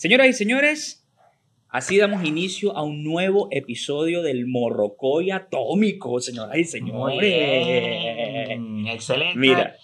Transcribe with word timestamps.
Señoras 0.00 0.28
y 0.28 0.32
señores, 0.32 1.06
así 1.68 1.98
damos 1.98 2.24
inicio 2.24 2.74
a 2.74 2.82
un 2.82 3.04
nuevo 3.04 3.48
episodio 3.50 4.22
del 4.22 4.46
Morrocoy 4.46 5.30
Atómico, 5.30 6.18
señoras 6.20 6.56
y 6.56 6.64
señores. 6.64 7.18
Excelente. 8.94 9.38
Mira, 9.38 9.76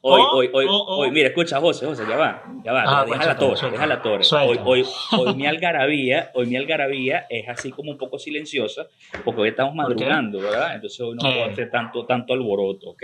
hoy, 0.00 0.22
hoy, 0.32 0.48
hoy, 0.54 0.66
hoy, 0.70 1.10
mira, 1.10 1.28
escucha, 1.28 1.60
José, 1.60 1.84
José, 1.84 2.04
ya 2.08 2.16
va, 2.16 2.42
ya 2.64 2.72
va, 2.72 2.82
Ah, 2.86 3.04
deja 3.04 3.26
la 3.26 3.36
torre, 3.36 3.56
suelta, 3.58 3.76
deja 3.76 3.86
la 3.86 4.00
torre. 4.00 4.24
suelta. 4.24 4.48
Hoy, 4.64 4.80
hoy, 4.80 4.86
hoy 5.18 5.34
mi 5.36 5.46
algarabía, 5.46 6.30
hoy 6.32 6.46
mi 6.46 6.56
algarabía 6.56 7.26
es 7.28 7.46
así 7.50 7.70
como 7.70 7.90
un 7.90 7.98
poco 7.98 8.18
silenciosa, 8.18 8.86
porque 9.22 9.42
hoy 9.42 9.48
estamos 9.50 9.74
madrugando, 9.74 10.40
¿verdad? 10.40 10.76
Entonces 10.76 10.98
hoy 11.00 11.14
no 11.22 11.28
Eh. 11.28 11.32
puedo 11.34 11.44
hacer 11.52 11.70
tanto, 11.70 12.06
tanto 12.06 12.32
alboroto, 12.32 12.88
¿ok? 12.92 13.02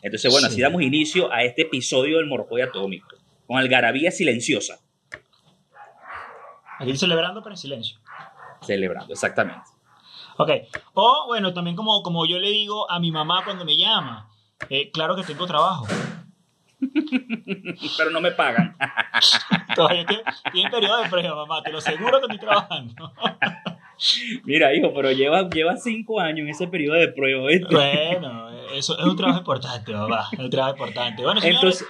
Entonces, 0.00 0.32
bueno, 0.32 0.46
así 0.46 0.56
Sí. 0.56 0.62
damos 0.62 0.80
inicio 0.80 1.30
a 1.30 1.44
este 1.44 1.60
episodio 1.62 2.16
del 2.16 2.24
Morrocoy 2.26 2.62
Atómico, 2.62 3.06
con 3.46 3.58
algarabía 3.58 4.10
silenciosa, 4.10 4.80
Aquí 6.78 6.96
celebrando, 6.96 7.42
pero 7.42 7.54
en 7.54 7.58
silencio. 7.58 7.98
celebrando, 8.60 9.12
exactamente. 9.12 9.68
Ok. 10.38 10.50
O, 10.94 11.24
bueno, 11.26 11.52
también 11.52 11.76
como, 11.76 12.02
como 12.02 12.26
yo 12.26 12.38
le 12.38 12.50
digo 12.50 12.90
a 12.90 12.98
mi 12.98 13.10
mamá 13.10 13.44
cuando 13.44 13.64
me 13.64 13.76
llama, 13.76 14.28
eh, 14.68 14.90
claro 14.90 15.16
que 15.16 15.22
tengo 15.22 15.46
trabajo. 15.46 15.86
Pero 17.96 18.10
no 18.10 18.20
me 18.20 18.32
pagan. 18.32 18.76
Todavía 19.74 20.00
en 20.00 20.70
periodo 20.70 21.02
de 21.02 21.08
prueba, 21.08 21.34
mamá. 21.34 21.62
Te 21.62 21.72
lo 21.72 21.78
aseguro 21.78 22.18
que 22.18 22.26
estoy 22.26 22.38
trabajando. 22.38 23.12
Mira, 24.44 24.74
hijo, 24.74 24.92
pero 24.92 25.10
lleva, 25.10 25.48
lleva 25.48 25.74
cinco 25.78 26.20
años 26.20 26.40
en 26.40 26.48
ese 26.50 26.66
periodo 26.66 26.98
de 26.98 27.08
prueba, 27.08 27.46
¿viste? 27.46 27.74
bueno, 27.74 28.50
eso 28.74 28.98
es 28.98 29.04
un 29.04 29.16
trabajo 29.16 29.38
importante, 29.38 29.90
mamá. 29.92 30.28
Es 30.32 30.38
un 30.38 30.50
trabajo 30.50 30.74
importante. 30.74 31.22
Bueno, 31.22 31.40
señores, 31.40 31.62
Entonces, 31.62 31.88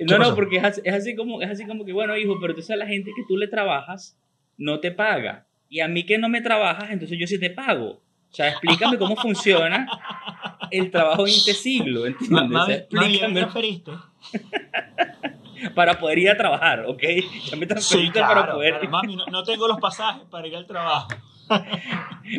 ¿Qué 0.00 0.06
no, 0.06 0.18
no, 0.18 0.34
porque 0.34 0.56
es 0.56 0.64
así, 0.64 0.80
es 0.82 0.94
así 0.94 1.14
como, 1.14 1.42
es 1.42 1.50
así 1.50 1.66
como 1.66 1.84
que, 1.84 1.92
bueno, 1.92 2.16
hijo, 2.16 2.38
pero 2.40 2.54
tú 2.54 2.62
sabes, 2.62 2.78
la 2.78 2.86
gente 2.86 3.10
que 3.14 3.22
tú 3.28 3.36
le 3.36 3.48
trabajas 3.48 4.18
no 4.56 4.80
te 4.80 4.90
paga. 4.92 5.46
Y 5.68 5.80
a 5.80 5.88
mí 5.88 6.04
que 6.04 6.16
no 6.16 6.28
me 6.30 6.40
trabajas, 6.40 6.90
entonces 6.90 7.18
yo 7.18 7.26
sí 7.26 7.38
te 7.38 7.50
pago. 7.50 7.90
O 8.30 8.34
sea, 8.34 8.48
explícame 8.48 8.96
cómo 8.96 9.14
funciona 9.16 9.86
el 10.70 10.90
trabajo 10.90 11.26
en 11.26 11.32
este 11.34 11.52
siglo, 11.52 12.06
¿entiendes? 12.06 12.30
O 12.30 12.34
sea, 12.40 12.46
mami, 12.46 12.74
mami, 12.92 13.18
¿ya 13.18 13.28
me 13.28 13.40
explícame 13.42 13.98
para 15.74 15.98
poder 15.98 16.18
ir 16.18 16.30
a 16.30 16.36
trabajar, 16.36 16.86
¿ok? 16.86 17.02
Ya 17.50 17.56
me 17.56 17.62
Sí, 17.62 17.66
transferiste 17.66 18.20
para 18.20 18.32
claro. 18.42 18.52
poder... 18.54 18.74
claro. 18.78 18.90
Mami, 18.90 19.16
no, 19.16 19.26
no 19.26 19.42
tengo 19.44 19.68
los 19.68 19.78
pasajes 19.78 20.22
para 20.30 20.46
ir 20.46 20.56
al 20.56 20.66
trabajo. 20.66 21.08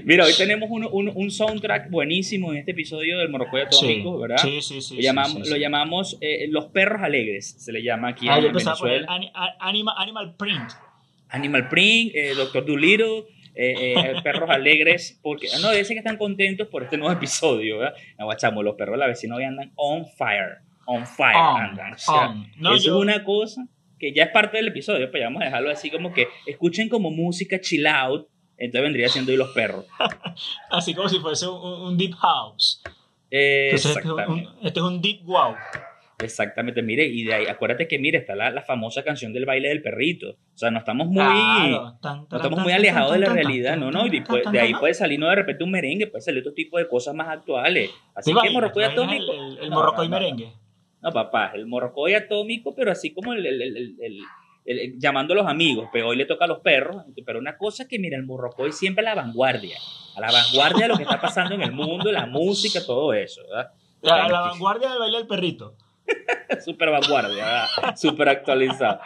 Mira, 0.06 0.26
hoy 0.26 0.32
tenemos 0.38 0.70
un, 0.72 0.86
un, 0.92 1.12
un 1.14 1.32
soundtrack 1.32 1.90
buenísimo 1.90 2.52
en 2.52 2.60
este 2.60 2.72
episodio 2.72 3.18
del 3.18 3.30
Morrocoy 3.30 3.62
Atómico, 3.62 4.20
¿verdad? 4.20 4.38
Sí, 4.38 4.62
sí, 4.62 4.82
sí. 4.82 4.96
lo 4.96 5.02
sí, 5.02 5.04
llamamos, 5.08 5.34
sí, 5.34 5.44
sí. 5.44 5.50
lo 5.50 5.58
llamamos 5.58 6.18
eh, 6.22 6.48
Los 6.50 6.66
Perros 6.68 7.02
Alegres, 7.02 7.56
se 7.58 7.72
le 7.72 7.84
llama 7.84 8.10
aquí 8.10 8.28
Ah, 8.30 8.38
en 8.38 8.44
yo 8.46 8.52
Venezuela. 8.54 9.08
a- 9.10 9.56
animal, 9.68 9.96
animal 9.98 10.36
Print. 10.38 10.72
Animal 11.30 11.68
Print, 11.70 12.12
eh, 12.16 12.34
Doctor 12.36 12.66
Dolittle, 12.66 13.24
eh, 13.56 13.94
eh, 13.98 14.14
Perros 14.24 14.50
Alegres, 14.50 15.20
porque 15.22 15.48
no, 15.62 15.72
dicen 15.72 15.96
que 15.96 16.00
están 16.00 16.18
contentos 16.18 16.68
por 16.68 16.84
este 16.84 16.98
nuevo 16.98 17.14
episodio, 17.14 17.80
¿verdad? 17.80 17.96
No, 18.18 18.64
los 18.64 18.76
perros 18.76 18.94
de 18.94 18.98
la 19.00 19.08
vecina 19.08 19.36
hoy 19.36 19.44
andan 19.44 19.72
on 19.76 20.06
fire, 20.06 20.60
on 20.86 21.06
fire 21.06 21.36
On, 21.36 21.62
andan. 21.62 21.94
o 21.94 21.98
sea. 21.98 22.34
No, 22.58 22.76
eso 22.76 22.86
yo- 22.86 22.96
es 22.98 23.02
una 23.02 23.24
cosa 23.26 23.66
que 24.00 24.14
ya 24.14 24.24
es 24.24 24.30
parte 24.32 24.58
del 24.58 24.70
episodio, 24.70 25.10
pero 25.12 25.26
vamos 25.26 25.42
a 25.42 25.46
dejarlo 25.46 25.70
así 25.70 25.90
como 25.92 26.12
que 26.14 26.28
escuchen 26.48 26.90
como 26.90 27.12
música 27.12 27.60
chill 27.62 27.86
out, 27.88 28.28
entonces 28.66 28.82
vendría 28.84 29.10
siendo 29.10 29.32
hoy 29.32 29.38
los 29.38 29.50
perros. 29.50 29.86
Así 30.70 30.94
como 30.94 31.10
si 31.10 31.20
fuese 31.20 31.48
un, 31.48 31.98
Deep 31.98 32.14
House. 32.16 32.82
Entonces, 33.30 33.86
este 33.96 34.00
es, 34.00 34.06
un, 34.06 34.12
exactamente. 34.20 34.50
un- 34.60 34.66
este 34.68 34.80
es 34.80 34.86
un 34.86 35.02
Deep 35.02 35.24
Wow. 35.26 35.56
Exactamente, 36.24 36.84
mire, 36.84 37.08
y 37.08 37.24
de 37.24 37.34
ahí, 37.34 37.46
acuérdate 37.48 37.88
que, 37.88 37.98
mire, 37.98 38.20
está 38.20 38.36
la, 38.36 38.52
la 38.52 38.62
famosa 38.62 39.04
canción 39.04 39.34
del 39.34 39.46
baile 39.48 39.70
del 39.70 39.82
perrito. 39.82 40.30
O 40.54 40.58
sea, 40.58 40.70
no 40.70 40.78
estamos 40.78 41.08
muy, 41.08 41.16
Claro. 41.16 41.98
Tan, 42.00 42.28
no 42.30 42.38
estamos 42.38 42.60
muy 42.60 42.74
alejados 42.74 43.12
tan, 43.14 43.22
de 43.22 43.26
la 43.28 43.34
realidad, 43.34 43.76
no, 43.78 43.90
no, 43.90 44.06
y 44.06 44.10
después, 44.12 44.44
tan, 44.44 44.54
de 44.54 44.60
ahí 44.60 44.74
puede 44.76 44.94
salir 44.94 45.18
no 45.20 45.28
de 45.30 45.36
repente 45.38 45.64
un 45.64 45.72
merengue, 45.72 46.06
puede 46.06 46.22
salir 46.22 46.42
otro 46.42 46.54
tipo 46.54 46.78
de 46.78 46.88
cosas 46.88 47.16
más 47.16 47.28
actuales. 47.28 47.90
Así 48.14 48.26
¿Te 48.32 48.40
que 48.40 48.50
imaginas? 48.50 48.54
morrocoy 48.54 48.84
¿Te 48.84 48.94
imaginas 49.02 49.24
atómico. 49.26 49.34
El, 49.34 49.40
el, 49.58 49.64
el 49.64 49.70
No, 49.72 49.76
morrocoy 49.78 50.08
no, 50.08 50.20
merengue. 50.20 50.54
No, 51.02 51.12
papá, 51.12 51.52
el 51.56 51.66
morrocoy 51.66 52.14
atómico, 52.14 52.76
pero 52.76 52.92
así 52.92 53.12
como 53.12 53.34
el, 53.34 53.44
el- 53.44 54.24
el- 54.66 54.80
el- 54.80 55.00
llamando 55.00 55.34
a 55.34 55.38
los 55.38 55.48
amigos, 55.48 55.90
pero 55.92 56.08
hoy 56.10 56.16
le 56.18 56.26
toca 56.26 56.46
a 56.46 56.48
los 56.48 56.60
perros, 56.60 57.04
pero 57.26 57.40
una 57.40 57.58
cosa 57.58 57.88
que, 57.88 57.98
mira, 58.00 58.18
el 58.18 58.24
morrocoy 58.26 58.72
siempre 58.72 59.06
a 59.06 59.16
la 59.16 59.22
vanguardia, 59.22 59.78
a 60.16 60.22
la 60.22 60.32
vanguardia 60.32 60.84
de 60.84 60.88
lo 60.90 60.98
que 60.98 61.04
está 61.04 61.20
pasando 61.22 61.56
en 61.56 61.62
el 61.64 61.72
mundo, 61.72 62.12
la 62.12 62.26
música, 62.26 62.80
todo 62.86 63.14
eso, 63.14 63.42
¿verdad? 63.50 63.72
A 64.04 64.28
la 64.30 64.40
vanguardia 64.42 64.90
del 64.90 65.00
baile 65.00 65.18
del 65.20 65.28
perrito. 65.28 65.76
Super 66.66 66.90
vanguardia, 66.90 67.46
¿verdad? 67.46 67.96
Super 67.96 68.28
actualizado. 68.30 69.00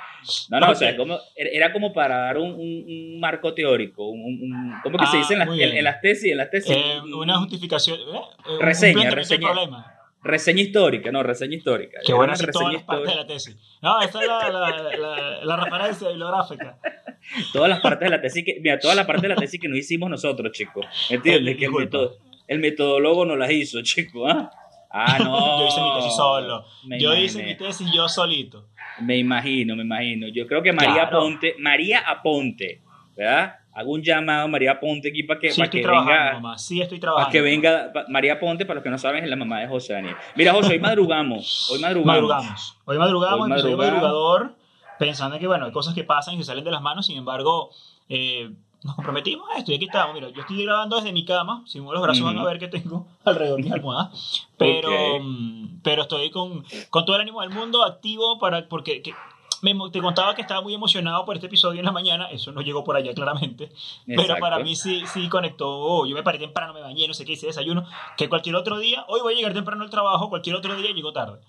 No, 0.50 0.60
no, 0.60 0.72
o 0.72 0.76
sea, 0.76 0.98
como, 0.98 1.20
era 1.36 1.72
como 1.72 1.94
para 1.94 2.18
dar 2.18 2.38
un, 2.38 2.52
un- 2.54 2.86
un 2.88 3.20
marco 3.20 3.54
teórico, 3.54 4.08
un, 4.10 4.74
¿cómo 4.82 4.98
que 4.98 5.06
se 5.06 5.18
Ah, 5.18 5.20
dice 5.20 5.34
en 5.34 5.40
las, 5.40 5.48
muy 5.48 5.62
en- 5.62 5.68
bien. 5.70 5.78
en 5.78 5.84
las 5.84 6.02
tesis? 6.02 6.32
En 6.32 6.38
las 6.38 6.50
tesis 6.50 6.76
Eh, 6.76 7.00
Un- 7.04 7.14
una 7.14 7.38
justificación. 7.38 8.00
eh, 8.00 8.58
Reseña, 8.60 9.10
reseña. 9.12 9.52
problema. 9.52 9.95
Reseña 10.26 10.62
histórica, 10.62 11.12
no, 11.12 11.24
reseña 11.24 11.56
histórica. 11.56 12.00
Qué 12.06 12.14
buena 12.14 12.34
todas 12.34 12.48
reseña 12.48 12.72
las 12.74 12.84
partes 12.84 13.06
de 13.06 13.12
histórica. 13.14 13.22
la 13.22 13.28
tesis. 13.28 13.80
No, 13.82 14.02
esta 14.02 14.22
es 14.22 14.28
la, 14.28 14.50
la, 14.50 14.98
la, 14.98 15.46
la 15.46 15.56
referencia 15.64 16.08
bibliográfica. 16.10 16.78
Todas 17.54 17.70
las 17.70 17.80
partes 17.80 18.06
de 18.08 18.10
la 18.16 18.22
tesis 18.22 18.44
que, 18.46 18.60
mira, 18.62 18.78
todas 18.80 18.96
las 18.96 19.08
partes 19.08 19.24
de 19.24 19.30
la 19.30 19.36
tesis 19.36 19.60
que 19.60 19.68
no 19.68 19.76
hicimos 19.76 20.10
nosotros, 20.12 20.52
chicos. 20.52 20.86
¿Entiendes? 21.10 21.58
Que 21.58 21.66
el, 22.48 22.60
metodólogo 22.60 23.26
no 23.26 23.36
las 23.36 23.50
hizo, 23.52 23.82
chicos. 23.82 24.32
¿ah? 24.32 24.52
Ah, 24.92 25.18
no. 25.18 25.60
Yo 25.60 25.66
hice 25.68 25.82
mi 25.82 25.94
tesis 25.96 26.16
solo. 26.16 26.66
Me 26.86 27.00
Yo 27.00 27.08
imaginé. 27.10 27.26
hice 27.26 27.44
mi 27.44 27.56
tesis 27.58 27.88
yo 27.92 28.08
solito. 28.08 28.70
Me 29.02 29.18
imagino, 29.18 29.76
me 29.76 29.82
imagino. 29.82 30.28
Yo 30.28 30.46
creo 30.48 30.62
que 30.62 30.72
María 30.72 31.10
Claro. 31.10 31.20
Ponte, 31.22 31.56
María 31.60 32.00
Aponte, 32.00 32.82
¿verdad? 33.18 33.56
Hago 33.76 33.92
un 33.92 34.02
llamado 34.02 34.46
a 34.46 34.48
María 34.48 34.72
Aponte 34.72 35.10
aquí 35.10 35.24
para 35.24 35.40
que, 35.40 35.52
Sí 35.52 35.60
para 35.60 35.70
que 35.70 35.78
venga. 35.86 36.34
mamá. 36.34 36.58
Sí 36.58 36.82
estoy 36.82 36.98
Para 36.98 37.12
trabajando. 37.12 37.32
que 37.34 37.42
venga 37.42 37.92
pa- 37.94 38.06
María 38.08 38.40
Ponte, 38.40 38.66
para 38.66 38.76
los 38.76 38.84
que 38.84 38.90
no 38.90 38.98
saben, 38.98 39.24
es 39.26 39.30
la 39.30 39.36
mamá 39.36 39.60
de 39.60 39.68
José 39.68 39.94
Daniel. 39.94 40.16
Mira, 40.36 40.54
José, 40.54 40.74
hoy 40.74 40.80
madrugamos. 40.80 41.70
Hoy 41.72 41.80
madrugamos. 41.80 42.06
Madrugamos. 42.08 42.78
Hoy 42.86 42.98
madrugamos, 42.98 43.42
Hoy 43.42 43.50
madrugamos. 43.50 43.86
madrugador, 43.86 44.56
pensando 44.98 45.38
que, 45.40 45.48
bueno, 45.48 45.66
hay 45.66 45.72
cosas 45.74 45.94
que 45.94 46.06
pasan 46.06 46.36
y 46.36 46.38
se 46.38 46.46
salen 46.46 46.64
de 46.64 46.72
las 46.72 46.82
manos, 46.82 47.06
sin 47.06 47.18
embargo, 47.18 47.70
eh, 48.08 48.50
nos 48.84 48.96
comprometimos 48.96 49.50
a 49.54 49.58
esto 49.58 49.74
y 49.74 49.76
aquí 49.76 49.86
estamos. 49.86 50.14
Mira, 50.14 50.30
yo 50.30 50.40
estoy 50.42 50.64
grabando 50.64 50.96
desde 50.96 51.12
mi 51.12 51.26
cama, 51.26 51.64
si 51.66 51.80
muevo 51.80 51.94
los 51.96 52.04
brazos 52.04 52.24
van 52.24 52.38
a 52.38 52.46
ver 52.46 52.60
que 52.60 52.68
tengo 52.70 53.08
alrededor 53.26 53.58
de 53.58 53.64
mi 53.64 53.72
almohada, 53.74 54.10
pero, 54.58 55.16
Ok. 55.18 55.22
mm, 55.24 55.66
pero 55.84 56.04
estoy 56.04 56.30
con, 56.32 56.64
con 56.90 57.04
todo 57.04 57.16
el 57.18 57.24
ánimo 57.24 57.42
del 57.42 57.50
mundo 57.50 57.84
activo 57.84 58.40
para, 58.40 58.70
porque 58.70 59.02
que- 59.02 59.14
me, 59.62 59.74
te 59.92 60.00
contaba 60.02 60.34
que 60.36 60.42
estaba 60.42 60.62
muy 60.62 60.74
emocionado 60.74 61.26
por 61.26 61.36
este 61.36 61.48
episodio 61.48 61.80
en 61.80 61.86
la 61.86 61.92
mañana, 61.92 62.30
eso 62.32 62.52
no 62.52 62.62
llegó 62.62 62.84
por 62.84 62.96
allá 62.96 63.14
claramente, 63.14 63.70
pero 64.06 64.22
Exacto. 64.22 64.42
para 64.42 64.60
mí 64.60 64.76
sí, 64.76 65.04
sí 65.14 65.28
conectó, 65.30 66.06
yo 66.06 66.16
me 66.16 66.24
paré 66.24 66.38
temprano, 66.40 66.74
me 66.74 66.82
bañé, 66.82 67.08
no 67.08 67.14
sé 67.14 67.26
qué, 67.26 67.34
hice 67.34 67.48
desayuno, 67.48 67.88
que 68.18 68.28
cualquier 68.30 68.56
otro 68.56 68.80
día, 68.80 69.06
hoy 69.08 69.22
voy 69.22 69.34
a 69.34 69.38
llegar 69.38 69.54
temprano 69.54 69.84
al 69.84 69.90
trabajo, 69.90 70.30
cualquier 70.30 70.56
otro 70.56 70.76
día 70.76 70.92
llego 70.92 71.14
tarde. 71.14 71.40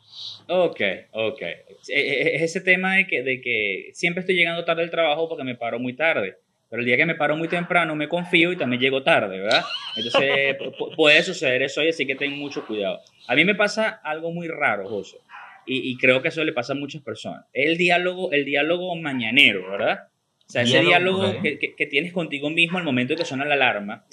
Ok, 0.48 0.80
ok. 1.12 1.42
Eh, 1.42 1.56
eh, 1.88 2.30
Es 2.36 2.42
ese 2.42 2.60
tema 2.60 2.94
de 2.96 3.06
que, 3.06 3.22
de 3.22 3.40
que 3.40 3.90
siempre 3.94 4.20
estoy 4.20 4.36
llegando 4.36 4.64
tarde 4.64 4.82
al 4.82 4.90
trabajo 4.90 5.28
porque 5.28 5.44
me 5.44 5.54
paro 5.56 5.78
muy 5.78 5.94
tarde. 5.94 6.38
Pero 6.68 6.80
el 6.80 6.86
día 6.86 6.96
que 6.96 7.06
me 7.06 7.14
paro 7.14 7.36
muy 7.36 7.46
temprano 7.46 7.94
me 7.94 8.08
confío 8.08 8.50
y 8.50 8.56
también 8.56 8.82
llego 8.82 9.02
tarde, 9.04 9.38
¿verdad? 9.38 9.64
Entonces 9.96 10.56
pu- 10.78 10.94
puede 10.96 11.22
suceder 11.22 11.62
eso 11.62 11.80
y 11.82 11.88
así 11.90 12.04
que 12.06 12.16
ten 12.16 12.36
mucho 12.36 12.66
cuidado. 12.66 12.98
A 13.28 13.34
mí 13.36 13.44
me 13.44 13.54
pasa 13.54 14.00
algo 14.02 14.32
muy 14.32 14.48
raro, 14.48 14.88
José. 14.88 15.18
Y, 15.66 15.90
y 15.90 15.96
creo 15.96 16.22
que 16.22 16.28
eso 16.28 16.44
le 16.44 16.52
pasa 16.52 16.72
a 16.72 16.76
muchas 16.76 17.02
personas. 17.02 17.44
El 17.52 17.76
diálogo, 17.76 18.30
el 18.32 18.44
diálogo 18.44 18.94
mañanero, 18.96 19.70
¿verdad? 19.70 20.08
O 20.48 20.50
sea, 20.52 20.62
ese 20.62 20.78
Diálogo, 20.88 21.22
que, 21.42 21.58
que- 21.58 21.74
que 21.74 21.86
tienes 21.86 22.12
contigo 22.12 22.50
mismo 22.50 22.78
al 22.78 22.84
momento 22.84 23.16
que 23.16 23.24
suena 23.24 23.44
la 23.44 23.54
alarma. 23.54 24.04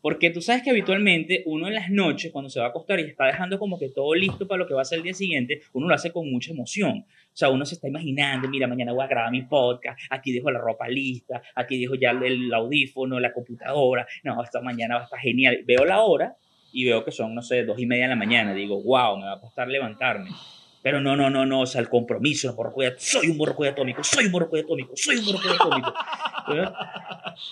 Porque 0.00 0.30
tú 0.30 0.40
sabes 0.40 0.62
que 0.64 0.70
habitualmente 0.70 1.42
uno 1.46 1.68
en 1.68 1.74
las 1.74 1.88
noches, 1.88 2.32
cuando 2.32 2.48
se 2.50 2.58
va 2.58 2.66
a 2.66 2.68
acostar 2.70 2.98
y 2.98 3.04
está 3.04 3.26
dejando 3.26 3.56
como 3.60 3.78
que 3.78 3.88
todo 3.88 4.14
listo 4.14 4.48
para 4.48 4.58
lo 4.58 4.66
que 4.66 4.74
va 4.74 4.82
a 4.82 4.84
ser 4.84 4.98
el 4.98 5.04
día 5.04 5.14
siguiente, 5.14 5.60
uno 5.74 5.86
lo 5.86 5.94
hace 5.94 6.10
con 6.10 6.28
mucha 6.28 6.50
emoción. 6.50 7.04
O 7.06 7.36
sea, 7.36 7.50
uno 7.50 7.64
se 7.64 7.76
está 7.76 7.86
imaginando, 7.86 8.48
mira, 8.48 8.66
mañana 8.66 8.92
voy 8.92 9.04
a 9.04 9.06
grabar 9.06 9.30
mi 9.30 9.42
podcast, 9.42 10.00
aquí 10.10 10.32
dejo 10.32 10.50
la 10.50 10.58
ropa 10.58 10.88
lista, 10.88 11.40
aquí 11.54 11.78
dejo 11.78 11.94
ya 11.94 12.10
el 12.10 12.52
audífono, 12.52 13.20
la 13.20 13.32
computadora, 13.32 14.04
no, 14.24 14.42
esta 14.42 14.60
mañana 14.60 14.96
va 14.96 15.00
a 15.02 15.04
estar 15.04 15.20
genial. 15.20 15.60
Veo 15.64 15.84
la 15.84 16.00
hora 16.00 16.34
y 16.72 16.84
veo 16.84 17.04
que 17.04 17.12
son, 17.12 17.32
no 17.32 17.42
sé, 17.42 17.64
dos 17.64 17.78
y 17.78 17.86
media 17.86 18.04
de 18.04 18.08
la 18.10 18.16
mañana. 18.16 18.54
Digo, 18.54 18.82
wow, 18.82 19.18
me 19.18 19.26
va 19.26 19.34
a 19.34 19.40
costar 19.40 19.68
levantarme. 19.68 20.30
Pero 20.82 21.00
no, 21.00 21.16
no, 21.16 21.30
no, 21.30 21.46
no, 21.46 21.60
o 21.60 21.66
sea, 21.66 21.80
el 21.80 21.88
compromiso, 21.88 22.50
el 22.50 22.56
morrocoy, 22.56 22.92
soy 22.98 23.28
un 23.28 23.36
morrocoy 23.36 23.68
atómico, 23.68 24.02
soy 24.02 24.26
un 24.26 24.32
morrocoy 24.32 24.60
atómico, 24.60 24.92
soy 24.96 25.16
un 25.16 25.26
morrocoy 25.26 25.52
atómico. 25.52 25.94
¿verdad? 26.48 26.74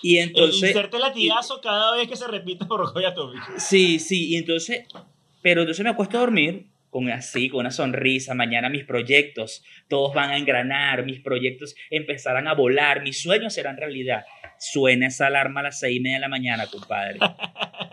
Y 0.01 0.17
entonces... 0.19 0.69
Inserte 0.69 0.99
latigazo 0.99 1.61
cada 1.61 1.95
vez 1.95 2.07
que 2.07 2.15
se 2.15 2.27
repite 2.27 2.65
por 2.65 2.79
Rocoy 2.79 3.05
Atómico. 3.05 3.45
Sí, 3.57 3.99
sí, 3.99 4.29
y 4.29 4.35
entonces, 4.35 4.85
pero 5.41 5.61
entonces 5.61 5.83
me 5.83 5.91
acuesto 5.91 6.17
a 6.17 6.21
dormir 6.21 6.70
con 6.91 7.09
así, 7.09 7.49
con 7.49 7.61
una 7.61 7.71
sonrisa, 7.71 8.35
mañana 8.35 8.69
mis 8.69 8.83
proyectos, 8.83 9.63
todos 9.87 10.13
van 10.13 10.29
a 10.29 10.37
engranar, 10.37 11.03
mis 11.05 11.21
proyectos 11.21 11.75
empezarán 11.89 12.47
a 12.47 12.53
volar, 12.53 13.01
mis 13.01 13.19
sueños 13.19 13.53
serán 13.53 13.77
realidad. 13.77 14.25
Suena 14.59 15.07
esa 15.07 15.27
alarma 15.27 15.61
a 15.61 15.63
las 15.63 15.79
seis 15.79 15.97
y 15.97 15.99
media 16.01 16.17
de 16.17 16.21
la 16.21 16.27
mañana, 16.27 16.67
compadre. 16.67 17.17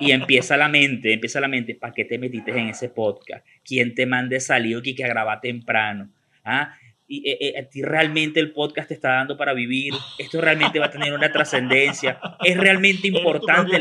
Y 0.00 0.10
empieza 0.10 0.56
la 0.56 0.68
mente, 0.68 1.14
empieza 1.14 1.40
la 1.40 1.48
mente, 1.48 1.76
¿para 1.76 1.94
qué 1.94 2.04
te 2.04 2.18
metiste 2.18 2.50
en 2.50 2.68
ese 2.68 2.90
podcast? 2.90 3.46
¿Quién 3.64 3.94
te 3.94 4.04
mande 4.04 4.38
aquí 4.38 4.94
que 4.94 5.08
graba 5.08 5.40
temprano? 5.40 6.10
¿Ah? 6.44 6.74
y, 7.08 7.28
eh, 7.28 7.38
eh, 7.40 7.58
a 7.58 7.68
ti 7.68 7.82
realmente 7.82 8.38
el 8.38 8.52
podcast 8.52 8.88
te 8.88 8.94
está 8.94 9.14
dando 9.14 9.36
para 9.36 9.54
vivir, 9.54 9.94
esto 10.18 10.40
realmente 10.40 10.78
va 10.78 10.86
a 10.86 10.90
tener 10.90 11.12
una 11.14 11.32
trascendencia, 11.32 12.20
es 12.44 12.56
realmente 12.56 13.08
importante. 13.08 13.80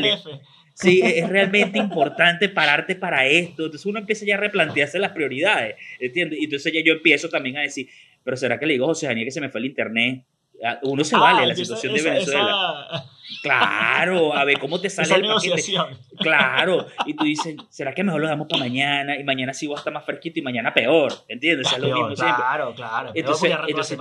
Sí, 0.80 1.00
es 1.02 1.28
realmente 1.28 1.76
importante 1.78 2.48
pararte 2.48 2.94
para 2.94 3.26
esto. 3.26 3.64
Entonces 3.64 3.84
uno 3.84 3.98
empieza 3.98 4.24
ya 4.24 4.36
a 4.36 4.38
replantearse 4.38 4.98
las 4.98 5.10
prioridades, 5.10 5.74
¿entiendes? 5.98 6.38
Y 6.40 6.44
entonces 6.44 6.72
ya 6.72 6.80
yo 6.84 6.92
empiezo 6.92 7.28
también 7.28 7.56
a 7.56 7.62
decir, 7.62 7.88
pero 8.22 8.36
¿será 8.36 8.58
que 8.58 8.66
le 8.66 8.74
digo 8.74 8.84
a 8.84 8.88
José 8.88 9.06
Daniel 9.06 9.26
que 9.26 9.32
se 9.32 9.40
me 9.40 9.48
fue 9.48 9.60
el 9.60 9.66
internet? 9.66 10.24
Ah, 10.64 10.78
uno 10.82 11.02
se 11.02 11.16
vale 11.16 11.46
la 11.46 11.54
situación 11.54 11.94
de 11.94 12.02
Venezuela. 12.02 13.04
Claro, 13.42 14.34
a 14.34 14.44
ver 14.44 14.58
cómo 14.58 14.80
te 14.80 14.88
sale 14.90 15.14
el 15.14 15.22
negociación. 15.22 15.98
Claro, 16.18 16.86
y 17.06 17.14
tú 17.14 17.24
dices, 17.24 17.56
¿será 17.68 17.92
que 17.92 18.02
mejor 18.02 18.20
lo 18.20 18.28
damos 18.28 18.48
para 18.48 18.60
mañana? 18.60 19.18
Y 19.18 19.24
mañana 19.24 19.52
sí 19.52 19.66
va 19.66 19.74
a 19.74 19.78
estar 19.78 19.92
más 19.92 20.04
fresquito 20.04 20.38
y 20.40 20.42
mañana 20.42 20.72
peor, 20.72 21.12
¿entiendes? 21.28 21.72
es 21.72 21.78
lo 21.78 21.86
mismo 21.88 22.14
claro, 22.14 22.74
Claro, 22.74 23.12
entonces, 23.14 23.52
entonces 23.66 23.98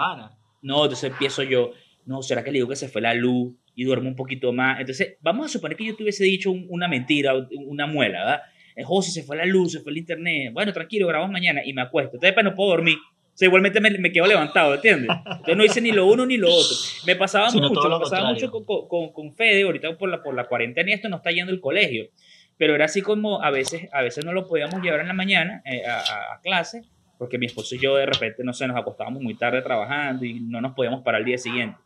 No, 0.61 0.83
entonces 0.83 1.11
empiezo 1.11 1.43
yo, 1.43 1.71
no, 2.07 2.23
¿será 2.23 2.43
que 2.43 2.51
le 2.51 2.57
digo 2.57 2.69
que 2.69 2.75
se 2.75 2.89
fue 2.89 3.01
la 3.01 3.13
luz 3.13 3.53
y 3.75 3.83
duermo 3.83 4.09
un 4.09 4.15
poquito 4.15 4.51
más? 4.51 4.79
Entonces, 4.79 5.17
vamos 5.21 5.45
a 5.45 5.49
suponer 5.49 5.77
que 5.77 5.85
yo 5.85 5.95
te 5.95 6.03
hubiese 6.03 6.23
dicho 6.23 6.51
una 6.51 6.87
mentira, 6.87 7.33
una 7.67 7.85
muela, 7.85 8.19
¿verdad? 8.19 8.41
Eh, 8.75 8.83
José, 8.83 9.11
se 9.11 9.23
fue 9.23 9.37
la 9.37 9.45
luz, 9.45 9.73
se 9.73 9.81
fue 9.81 9.91
el 9.91 9.99
internet. 9.99 10.51
Bueno, 10.53 10.73
tranquilo, 10.73 11.07
grabamos 11.07 11.31
mañana 11.31 11.61
y 11.63 11.73
me 11.73 11.81
acuesto. 11.81 12.15
Entonces, 12.15 12.33
pues 12.33 12.43
no 12.43 12.55
puedo 12.55 12.71
dormir 12.71 12.97
sea, 13.37 13.45
igualmente 13.45 13.79
me, 13.79 13.91
me, 13.91 14.11
quedo 14.11 14.25
levantado, 14.25 14.73
¿entiendes? 14.73 15.09
Entonces 15.25 15.57
no 15.57 15.63
hice 15.63 15.79
ni 15.79 15.91
lo 15.91 16.07
uno 16.07 16.25
ni 16.25 16.37
lo 16.37 16.47
otro. 16.47 16.75
Me 17.05 17.15
pasaba 17.15 17.51
mucho, 17.51 17.69
me 17.69 17.99
pasaba 17.99 18.31
mucho 18.31 18.49
con, 18.49 18.65
con, 18.65 19.13
con, 19.13 19.35
Fede, 19.35 19.61
ahorita 19.61 19.95
por 19.95 20.09
la, 20.09 20.23
por 20.23 20.33
la 20.33 20.45
cuarentena 20.45 20.89
y 20.89 20.93
esto 20.93 21.07
no 21.07 21.17
está 21.17 21.29
yendo 21.29 21.51
al 21.51 21.59
colegio. 21.59 22.07
Pero 22.57 22.73
era 22.73 22.85
así 22.85 23.03
como 23.03 23.43
a 23.43 23.51
veces, 23.51 23.89
a 23.93 24.01
veces 24.01 24.25
no 24.25 24.33
lo 24.33 24.47
podíamos 24.47 24.81
llevar 24.81 25.01
en 25.01 25.07
la 25.07 25.13
mañana 25.13 25.61
eh, 25.65 25.85
a, 25.85 25.99
a, 25.99 26.41
clase, 26.41 26.81
porque 27.19 27.37
mi 27.37 27.45
esposo 27.45 27.75
y 27.75 27.79
yo 27.79 27.95
de 27.95 28.07
repente, 28.07 28.43
no 28.43 28.53
sé, 28.53 28.67
nos 28.67 28.75
acostábamos 28.75 29.21
muy 29.21 29.35
tarde 29.35 29.61
trabajando 29.61 30.25
y 30.25 30.39
no 30.39 30.59
nos 30.59 30.73
podíamos 30.73 31.03
parar 31.03 31.21
el 31.21 31.25
día 31.25 31.37
siguiente. 31.37 31.77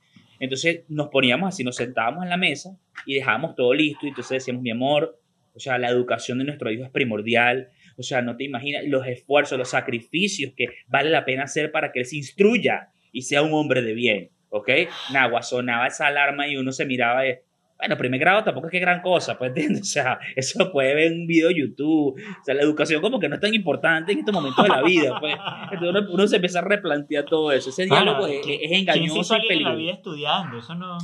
Entonces 0.41 0.85
nos 0.89 1.09
poníamos 1.09 1.49
así, 1.49 1.63
nos 1.63 1.75
sentábamos 1.75 2.23
en 2.23 2.29
la 2.29 2.35
mesa 2.35 2.75
y 3.05 3.13
dejábamos 3.13 3.55
todo 3.55 3.75
listo 3.75 4.07
y 4.07 4.09
entonces 4.09 4.39
decíamos, 4.39 4.63
mi 4.63 4.71
amor, 4.71 5.21
o 5.53 5.59
sea, 5.59 5.77
la 5.77 5.88
educación 5.88 6.39
de 6.39 6.45
nuestro 6.45 6.71
hijo 6.71 6.83
es 6.83 6.89
primordial, 6.89 7.69
o 7.95 8.01
sea, 8.01 8.23
no 8.23 8.35
te 8.35 8.45
imaginas 8.45 8.83
los 8.88 9.05
esfuerzos, 9.05 9.59
los 9.59 9.69
sacrificios 9.69 10.53
que 10.57 10.65
vale 10.88 11.11
la 11.11 11.25
pena 11.25 11.43
hacer 11.43 11.71
para 11.71 11.91
que 11.91 11.99
él 11.99 12.05
se 12.07 12.17
instruya 12.17 12.89
y 13.11 13.21
sea 13.21 13.43
un 13.43 13.53
hombre 13.53 13.83
de 13.83 13.93
bien, 13.93 14.31
¿ok? 14.49 14.69
Nagua, 15.13 15.43
sonaba 15.43 15.85
esa 15.85 16.07
alarma 16.07 16.47
y 16.47 16.57
uno 16.57 16.71
se 16.71 16.88
miraba 16.88 17.27
y, 17.27 17.35
bueno, 17.81 17.97
primer 17.97 18.19
grado 18.19 18.43
tampoco 18.43 18.67
es 18.67 18.71
que 18.71 18.79
gran 18.79 19.01
cosa, 19.01 19.37
pues, 19.37 19.49
¿entiendes? 19.55 19.81
O 19.81 19.85
sea, 19.85 20.19
eso 20.35 20.59
lo 20.59 20.71
puede 20.71 20.93
ver 20.93 21.11
en 21.11 21.21
un 21.21 21.27
video 21.27 21.47
de 21.49 21.59
YouTube. 21.59 22.15
O 22.15 22.43
sea, 22.43 22.53
la 22.53 22.61
educación 22.61 23.01
como 23.01 23.19
que 23.19 23.27
no 23.27 23.35
es 23.35 23.41
tan 23.41 23.53
importante 23.53 24.11
en 24.11 24.19
estos 24.19 24.33
momentos 24.33 24.63
de 24.63 24.69
la 24.69 24.81
vida, 24.83 25.19
pues. 25.19 25.35
Entonces 25.71 26.03
uno, 26.09 26.27
se 26.27 26.35
empieza 26.35 26.59
a 26.59 26.63
replantear 26.63 27.25
todo 27.25 27.51
eso. 27.51 27.71
Ese 27.71 27.85
diálogo 27.85 28.27
es, 28.27 28.71
engañoso 28.71 29.35
y 29.35 29.47
peligroso. 29.47 29.69
la 29.69 29.75
vida 29.75 29.93
estudiando? 29.93 30.57
Eso 30.57 30.75
no... 30.75 30.97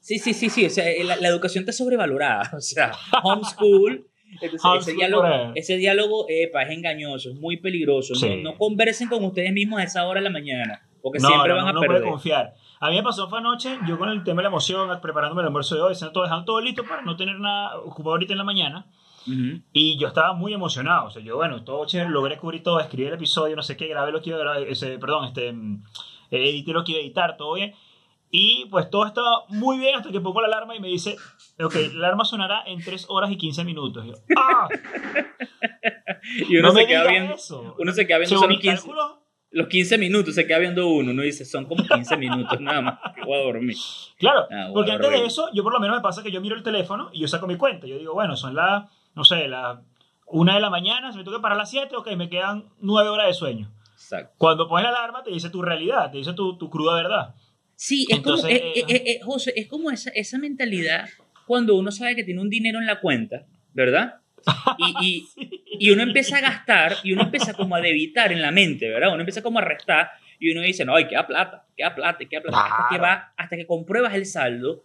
Sí, 0.00 0.18
sí, 0.18 0.34
sí, 0.34 0.50
sí. 0.50 0.66
O 0.66 0.70
sea, 0.70 0.84
la, 1.04 1.16
la 1.16 1.28
educación 1.28 1.62
está 1.62 1.72
sobrevalorada. 1.72 2.50
O 2.56 2.60
sea, 2.60 2.92
homeschool 3.22 4.06
ese 4.78 4.92
diálogo, 4.92 5.52
ese 5.54 5.76
diálogo 5.76 6.26
epa, 6.28 6.62
es 6.62 6.70
engañoso, 6.70 7.30
es 7.30 7.36
muy 7.36 7.58
peligroso. 7.58 8.14
No, 8.42 8.56
conversen 8.56 9.08
con 9.08 9.24
ustedes 9.24 9.52
mismos 9.52 9.80
a 9.80 9.84
esa 9.84 10.06
hora 10.06 10.20
de 10.20 10.24
la 10.24 10.30
mañana, 10.30 10.86
porque 11.02 11.20
siempre 11.20 11.52
van 11.52 11.68
a 11.68 11.72
no 11.72 11.80
perder. 11.80 12.02
No 12.02 12.10
confiar. 12.12 12.54
A 12.84 12.90
mí 12.90 12.96
me 12.96 13.02
pasó 13.02 13.30
fue 13.30 13.38
anoche, 13.38 13.78
yo 13.86 13.98
con 13.98 14.10
el 14.10 14.22
tema 14.22 14.40
de 14.40 14.42
la 14.42 14.48
emoción, 14.50 14.90
preparándome 15.00 15.40
el 15.40 15.46
almuerzo 15.46 15.74
de 15.74 15.80
hoy, 15.80 15.94
dejando 15.94 16.44
todo 16.44 16.60
listo 16.60 16.84
para 16.84 17.00
no 17.00 17.16
tener 17.16 17.40
nada 17.40 17.78
ocupado 17.78 18.10
ahorita 18.10 18.34
en 18.34 18.38
la 18.38 18.44
mañana. 18.44 18.84
Y 19.72 19.96
yo 19.96 20.08
estaba 20.08 20.34
muy 20.34 20.52
emocionado. 20.52 21.06
O 21.06 21.10
sea, 21.10 21.22
yo, 21.22 21.36
bueno, 21.36 21.64
todo 21.64 21.86
chévere, 21.86 22.10
logré 22.10 22.36
cubrir 22.36 22.62
todo, 22.62 22.78
escribí 22.78 23.08
el 23.08 23.14
episodio, 23.14 23.56
no 23.56 23.62
sé 23.62 23.78
qué, 23.78 23.88
grabé 23.88 24.12
lo 24.12 24.20
que 24.20 24.28
iba 24.28 24.38
a 24.38 24.42
grabar, 24.42 24.62
ese, 24.64 24.98
perdón, 24.98 25.24
este, 25.24 25.50
mm, 25.50 25.82
edité 26.30 26.72
lo 26.72 26.84
que 26.84 26.92
iba 26.92 27.00
a 27.00 27.04
editar, 27.04 27.38
todo 27.38 27.54
bien. 27.54 27.72
Y 28.30 28.66
pues 28.66 28.90
todo 28.90 29.06
estaba 29.06 29.44
muy 29.48 29.78
bien 29.78 29.94
hasta 29.94 30.12
que 30.12 30.20
pongo 30.20 30.42
la 30.42 30.48
alarma 30.48 30.76
y 30.76 30.80
me 30.80 30.88
dice, 30.88 31.16
ok, 31.58 31.74
la 31.94 32.08
alarma 32.08 32.26
sonará 32.26 32.64
en 32.66 32.84
3 32.84 33.06
horas 33.08 33.30
y 33.30 33.38
15 33.38 33.64
minutos. 33.64 34.04
Y, 34.04 34.08
yo, 34.08 34.14
¡Ah! 34.36 34.68
y 36.50 36.58
uno, 36.58 36.70
se 36.72 36.86
queda 36.86 37.06
viendo, 37.06 37.34
uno 37.78 37.92
se 37.92 38.06
queda 38.06 38.18
viendo 38.18 38.46
los 38.46 38.58
15, 38.58 38.90
los 39.54 39.68
15 39.68 39.98
minutos, 39.98 40.34
se 40.34 40.46
queda 40.46 40.58
viendo 40.58 40.88
uno. 40.88 41.12
Uno 41.12 41.22
dice, 41.22 41.44
son 41.44 41.64
como 41.66 41.84
15 41.86 42.16
minutos 42.16 42.60
nada 42.60 42.80
más 42.80 42.98
que 43.14 43.22
voy 43.22 43.38
a 43.38 43.42
dormir. 43.42 43.76
Claro, 44.18 44.46
ah, 44.50 44.70
porque 44.72 44.90
antes 44.90 45.10
de 45.10 45.24
eso, 45.24 45.48
yo 45.54 45.62
por 45.62 45.72
lo 45.72 45.80
menos 45.80 45.96
me 45.96 46.02
pasa 46.02 46.22
que 46.22 46.32
yo 46.32 46.40
miro 46.40 46.56
el 46.56 46.62
teléfono 46.64 47.08
y 47.12 47.20
yo 47.20 47.28
saco 47.28 47.46
mi 47.46 47.56
cuenta. 47.56 47.86
Yo 47.86 47.96
digo, 47.96 48.14
bueno, 48.14 48.36
son 48.36 48.54
las, 48.54 48.84
no 49.14 49.22
sé, 49.22 49.46
las 49.46 49.78
1 50.26 50.54
de 50.54 50.60
la 50.60 50.70
mañana, 50.70 51.12
se 51.12 51.18
me 51.18 51.24
toca 51.24 51.40
para 51.40 51.54
las 51.54 51.70
7, 51.70 51.94
ok, 51.96 52.16
me 52.16 52.28
quedan 52.28 52.64
9 52.80 53.08
horas 53.08 53.28
de 53.28 53.34
sueño. 53.34 53.70
Exacto. 53.92 54.34
Cuando 54.38 54.68
pones 54.68 54.90
la 54.90 54.98
alarma 54.98 55.22
te 55.22 55.30
dice 55.30 55.50
tu 55.50 55.62
realidad, 55.62 56.10
te 56.10 56.18
dice 56.18 56.32
tu, 56.32 56.58
tu 56.58 56.68
cruda 56.68 56.94
verdad. 56.94 57.34
Sí, 57.76 58.06
es 58.10 58.20
como, 58.20 58.44
eh, 58.46 58.72
eh, 58.74 58.84
eh, 58.88 59.20
José, 59.22 59.52
es 59.56 59.68
como 59.68 59.90
esa, 59.90 60.10
esa 60.10 60.38
mentalidad 60.38 61.08
cuando 61.46 61.76
uno 61.76 61.92
sabe 61.92 62.16
que 62.16 62.24
tiene 62.24 62.40
un 62.40 62.50
dinero 62.50 62.80
en 62.80 62.86
la 62.86 63.00
cuenta, 63.00 63.46
¿verdad? 63.72 64.16
Y, 65.00 65.06
y, 65.06 65.53
uno 65.90 66.02
empieza 66.02 66.38
a 66.38 66.40
gastar 66.40 66.96
y 67.02 67.12
uno 67.12 67.22
empieza 67.22 67.54
como 67.54 67.76
a 67.76 67.80
debitar 67.80 68.32
en 68.32 68.42
la 68.42 68.50
mente, 68.50 68.88
¿verdad? 68.88 69.10
Uno 69.10 69.20
empieza 69.20 69.42
como 69.42 69.58
a 69.58 69.62
restar 69.62 70.10
y 70.38 70.50
uno 70.50 70.62
dice, 70.62 70.84
no, 70.84 70.94
ay, 70.94 71.06
queda 71.06 71.26
plata, 71.26 71.66
queda 71.76 71.94
plata, 71.94 72.24
queda 72.24 72.42
plata, 72.42 72.64
hasta 72.64 72.86
que 72.90 73.00
va, 73.00 73.32
hasta 73.36 73.56
que 73.56 73.66
compruebas 73.66 74.14
el 74.14 74.26
saldo 74.26 74.84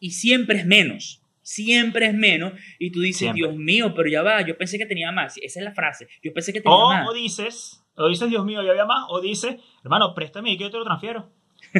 y 0.00 0.10
siempre 0.10 0.58
es 0.58 0.66
menos, 0.66 1.22
siempre 1.42 2.06
es 2.06 2.14
menos 2.14 2.52
y 2.78 2.90
tú 2.90 3.00
dices, 3.00 3.32
Dios 3.34 3.54
mío, 3.54 3.94
pero 3.94 4.08
ya 4.08 4.22
va, 4.22 4.42
yo 4.42 4.56
pensé 4.56 4.78
que 4.78 4.86
tenía 4.86 5.12
más, 5.12 5.36
esa 5.38 5.60
es 5.60 5.64
la 5.64 5.72
frase, 5.72 6.08
yo 6.22 6.32
pensé 6.32 6.52
que 6.52 6.60
tenía 6.60 6.84
más. 6.86 7.08
O 7.08 7.12
dices, 7.12 7.84
o 7.96 8.08
dices, 8.08 8.28
Dios 8.28 8.44
mío, 8.44 8.62
ya 8.62 8.70
había 8.70 8.84
más, 8.84 9.04
o 9.08 9.20
dices, 9.20 9.56
hermano, 9.82 10.14
préstame 10.14 10.52
y 10.52 10.56
que 10.56 10.64
yo 10.64 10.70
te 10.70 10.78
lo 10.78 10.84
transfiero. 10.84 11.30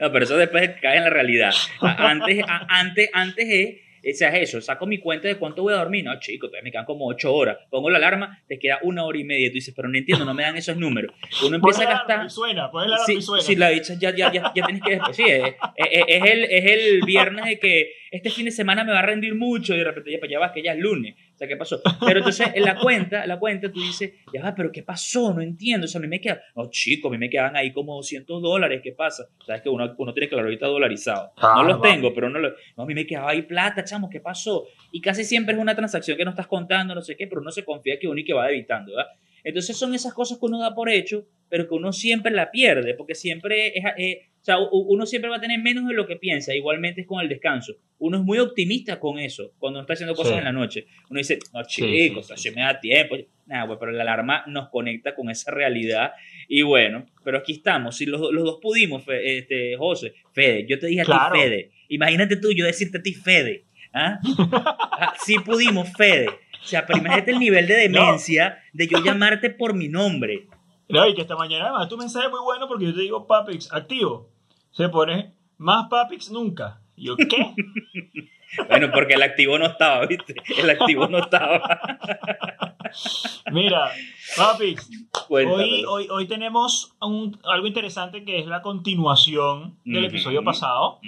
no, 0.00 0.12
pero 0.12 0.24
eso 0.24 0.36
después 0.36 0.70
cae 0.80 0.98
en 0.98 1.04
la 1.04 1.10
realidad. 1.10 1.52
Antes, 1.80 2.44
antes, 2.68 3.10
antes 3.12 3.46
es 3.48 3.85
sea, 4.14 4.36
eso, 4.36 4.60
saco 4.60 4.86
mi 4.86 4.98
cuenta 4.98 5.28
de 5.28 5.36
cuánto 5.36 5.62
voy 5.62 5.74
a 5.74 5.78
dormir. 5.78 6.04
No, 6.04 6.18
chicos, 6.20 6.50
me 6.62 6.70
quedan 6.70 6.84
como 6.84 7.06
8 7.08 7.32
horas. 7.32 7.58
Pongo 7.70 7.90
la 7.90 7.98
alarma, 7.98 8.42
te 8.46 8.58
queda 8.58 8.78
una 8.82 9.04
hora 9.04 9.18
y 9.18 9.24
media. 9.24 9.48
Tú 9.48 9.54
dices, 9.54 9.74
pero 9.74 9.88
no 9.88 9.96
entiendo, 9.98 10.24
no 10.24 10.34
me 10.34 10.42
dan 10.42 10.56
esos 10.56 10.76
números. 10.76 11.12
Uno 11.44 11.56
empieza 11.56 11.82
a 11.82 11.86
gastar. 11.86 12.30
suena, 12.30 12.70
la 12.72 12.98
sí, 12.98 13.20
suena. 13.20 13.42
Sí, 13.42 13.56
la 13.56 13.70
dicha 13.70 13.94
ya, 13.98 14.14
ya, 14.14 14.32
ya, 14.32 14.52
tienes 14.52 14.82
que. 14.82 15.00
Sí, 15.12 15.24
es, 15.24 15.54
es, 15.76 16.22
el, 16.24 16.44
es 16.44 16.64
el 16.64 17.00
viernes 17.04 17.44
de 17.44 17.58
que 17.58 17.92
este 18.10 18.30
fin 18.30 18.44
de 18.44 18.50
semana 18.50 18.84
me 18.84 18.92
va 18.92 19.00
a 19.00 19.02
rendir 19.02 19.34
mucho 19.34 19.74
y 19.74 19.78
de 19.78 19.84
repente 19.84 20.10
ya, 20.10 20.18
pues 20.18 20.30
ya 20.30 20.38
vas 20.38 20.52
que 20.52 20.62
ya 20.62 20.72
es 20.72 20.78
lunes. 20.78 21.14
O 21.36 21.38
sea, 21.38 21.46
¿qué 21.46 21.56
pasó? 21.58 21.82
Pero 22.06 22.20
entonces 22.20 22.48
en 22.54 22.62
la 22.62 22.78
cuenta, 22.78 23.26
la 23.26 23.38
cuenta 23.38 23.70
tú 23.70 23.78
dices, 23.78 24.10
ya 24.32 24.42
va, 24.42 24.54
pero 24.54 24.72
¿qué 24.72 24.82
pasó? 24.82 25.34
No 25.34 25.42
entiendo. 25.42 25.84
O 25.84 25.88
sea, 25.88 25.98
a 25.98 26.02
mí 26.02 26.08
me 26.08 26.18
quedan, 26.18 26.40
no, 26.54 26.70
chicos, 26.70 27.10
a 27.10 27.12
mí 27.12 27.18
me 27.18 27.28
quedan 27.28 27.54
ahí 27.54 27.74
como 27.74 27.94
200 27.96 28.40
dólares. 28.40 28.80
¿Qué 28.82 28.92
pasa? 28.92 29.28
Sabes 29.44 29.60
que 29.60 29.68
uno, 29.68 29.94
uno 29.98 30.14
tiene 30.14 30.30
que 30.30 30.34
ahorita 30.34 30.66
dolarizado. 30.66 31.32
no 31.42 31.62
los 31.62 31.82
tengo, 31.82 32.14
pero 32.14 32.30
no, 32.30 32.38
lo, 32.38 32.54
no, 32.74 32.84
a 32.84 32.86
mí 32.86 32.94
me 32.94 33.06
quedaba 33.06 33.32
ahí 33.32 33.42
plata, 33.42 33.84
chamo, 33.84 34.08
¿qué 34.08 34.20
pasó? 34.20 34.66
Y 34.92 35.02
casi 35.02 35.24
siempre 35.24 35.54
es 35.54 35.60
una 35.60 35.74
transacción 35.74 36.16
que 36.16 36.24
no 36.24 36.30
estás 36.30 36.46
contando, 36.46 36.94
no 36.94 37.02
sé 37.02 37.16
qué, 37.16 37.26
pero 37.26 37.42
uno 37.42 37.50
se 37.50 37.66
confía 37.66 37.98
que 37.98 38.08
uno 38.08 38.18
y 38.18 38.24
que 38.24 38.32
va 38.32 38.46
debitando, 38.46 38.92
¿verdad? 38.96 39.12
Entonces 39.44 39.76
son 39.76 39.94
esas 39.94 40.14
cosas 40.14 40.38
que 40.38 40.46
uno 40.46 40.58
da 40.58 40.74
por 40.74 40.88
hecho, 40.88 41.26
pero 41.50 41.68
que 41.68 41.74
uno 41.74 41.92
siempre 41.92 42.32
la 42.32 42.50
pierde, 42.50 42.94
porque 42.94 43.14
siempre 43.14 43.78
es, 43.78 43.84
eh, 43.98 44.30
sea, 44.46 44.58
uno 44.70 45.06
siempre 45.06 45.28
va 45.28 45.38
a 45.38 45.40
tener 45.40 45.60
menos 45.60 45.88
de 45.88 45.94
lo 45.94 46.06
que 46.06 46.14
piensa, 46.14 46.54
igualmente 46.54 47.00
es 47.00 47.06
con 47.08 47.20
el 47.20 47.28
descanso. 47.28 47.74
Uno 47.98 48.18
es 48.18 48.22
muy 48.22 48.38
optimista 48.38 49.00
con 49.00 49.18
eso, 49.18 49.52
cuando 49.58 49.80
está 49.80 49.94
haciendo 49.94 50.14
cosas 50.14 50.38
en 50.38 50.44
la 50.44 50.52
noche. 50.52 50.86
Uno 51.10 51.18
dice, 51.18 51.40
no, 51.52 51.64
chicos, 51.64 52.30
así 52.30 52.52
me 52.52 52.60
da 52.60 52.78
tiempo. 52.78 53.16
Nada, 53.46 53.76
pero 53.76 53.90
la 53.90 54.02
alarma 54.02 54.44
nos 54.46 54.68
conecta 54.68 55.16
con 55.16 55.30
esa 55.30 55.50
realidad. 55.50 56.12
Y 56.46 56.62
bueno, 56.62 57.06
pero 57.24 57.38
aquí 57.38 57.54
estamos. 57.54 57.96
Si 57.96 58.06
los, 58.06 58.20
los 58.32 58.44
dos 58.44 58.58
pudimos, 58.62 59.02
este, 59.08 59.76
José, 59.76 60.14
Fede, 60.32 60.64
yo 60.68 60.78
te 60.78 60.86
dije 60.86 61.00
a 61.00 61.04
ti, 61.04 61.40
Fede. 61.40 61.72
Imagínate 61.88 62.36
tú, 62.36 62.52
yo 62.52 62.66
decirte 62.66 62.98
a 62.98 63.02
ti, 63.02 63.14
Fede. 63.14 63.64
¿Ah? 63.92 64.20
ah 64.52 65.14
sí 65.24 65.40
pudimos, 65.40 65.92
Fede. 65.96 66.28
O 66.28 66.66
sea, 66.66 66.86
pero 66.86 67.00
imagínate 67.00 67.32
el 67.32 67.40
nivel 67.40 67.66
de 67.66 67.74
demencia 67.74 68.58
de 68.72 68.86
yo 68.86 69.02
llamarte 69.02 69.50
por 69.50 69.74
mi 69.74 69.88
nombre. 69.88 70.46
No, 70.88 71.04
y 71.08 71.16
que 71.16 71.22
esta 71.22 71.34
mañana 71.34 71.64
además 71.64 71.88
tu 71.88 71.96
mensaje 71.96 72.26
es 72.26 72.30
muy 72.30 72.42
bueno 72.44 72.68
porque 72.68 72.84
yo 72.84 72.94
te 72.94 73.00
digo, 73.00 73.26
Papix, 73.26 73.72
activo 73.72 74.35
se 74.76 74.90
pone 74.90 75.32
más 75.56 75.88
Papix 75.88 76.30
nunca. 76.30 76.80
yo, 76.96 77.16
¿qué? 77.16 77.54
bueno, 78.68 78.90
porque 78.92 79.14
el 79.14 79.22
activo 79.22 79.58
no 79.58 79.66
estaba, 79.66 80.04
¿viste? 80.04 80.34
El 80.58 80.68
activo 80.68 81.08
no 81.08 81.18
estaba. 81.18 81.80
Mira, 83.52 83.90
Papix, 84.36 84.90
hoy, 85.30 85.84
hoy, 85.88 86.08
hoy, 86.10 86.26
tenemos 86.26 86.94
algo 87.00 87.66
interesante 87.66 88.22
que 88.22 88.38
es 88.38 88.46
la 88.46 88.60
continuación 88.60 89.78
del 89.84 90.04
episodio 90.04 90.44
pasado, 90.44 91.00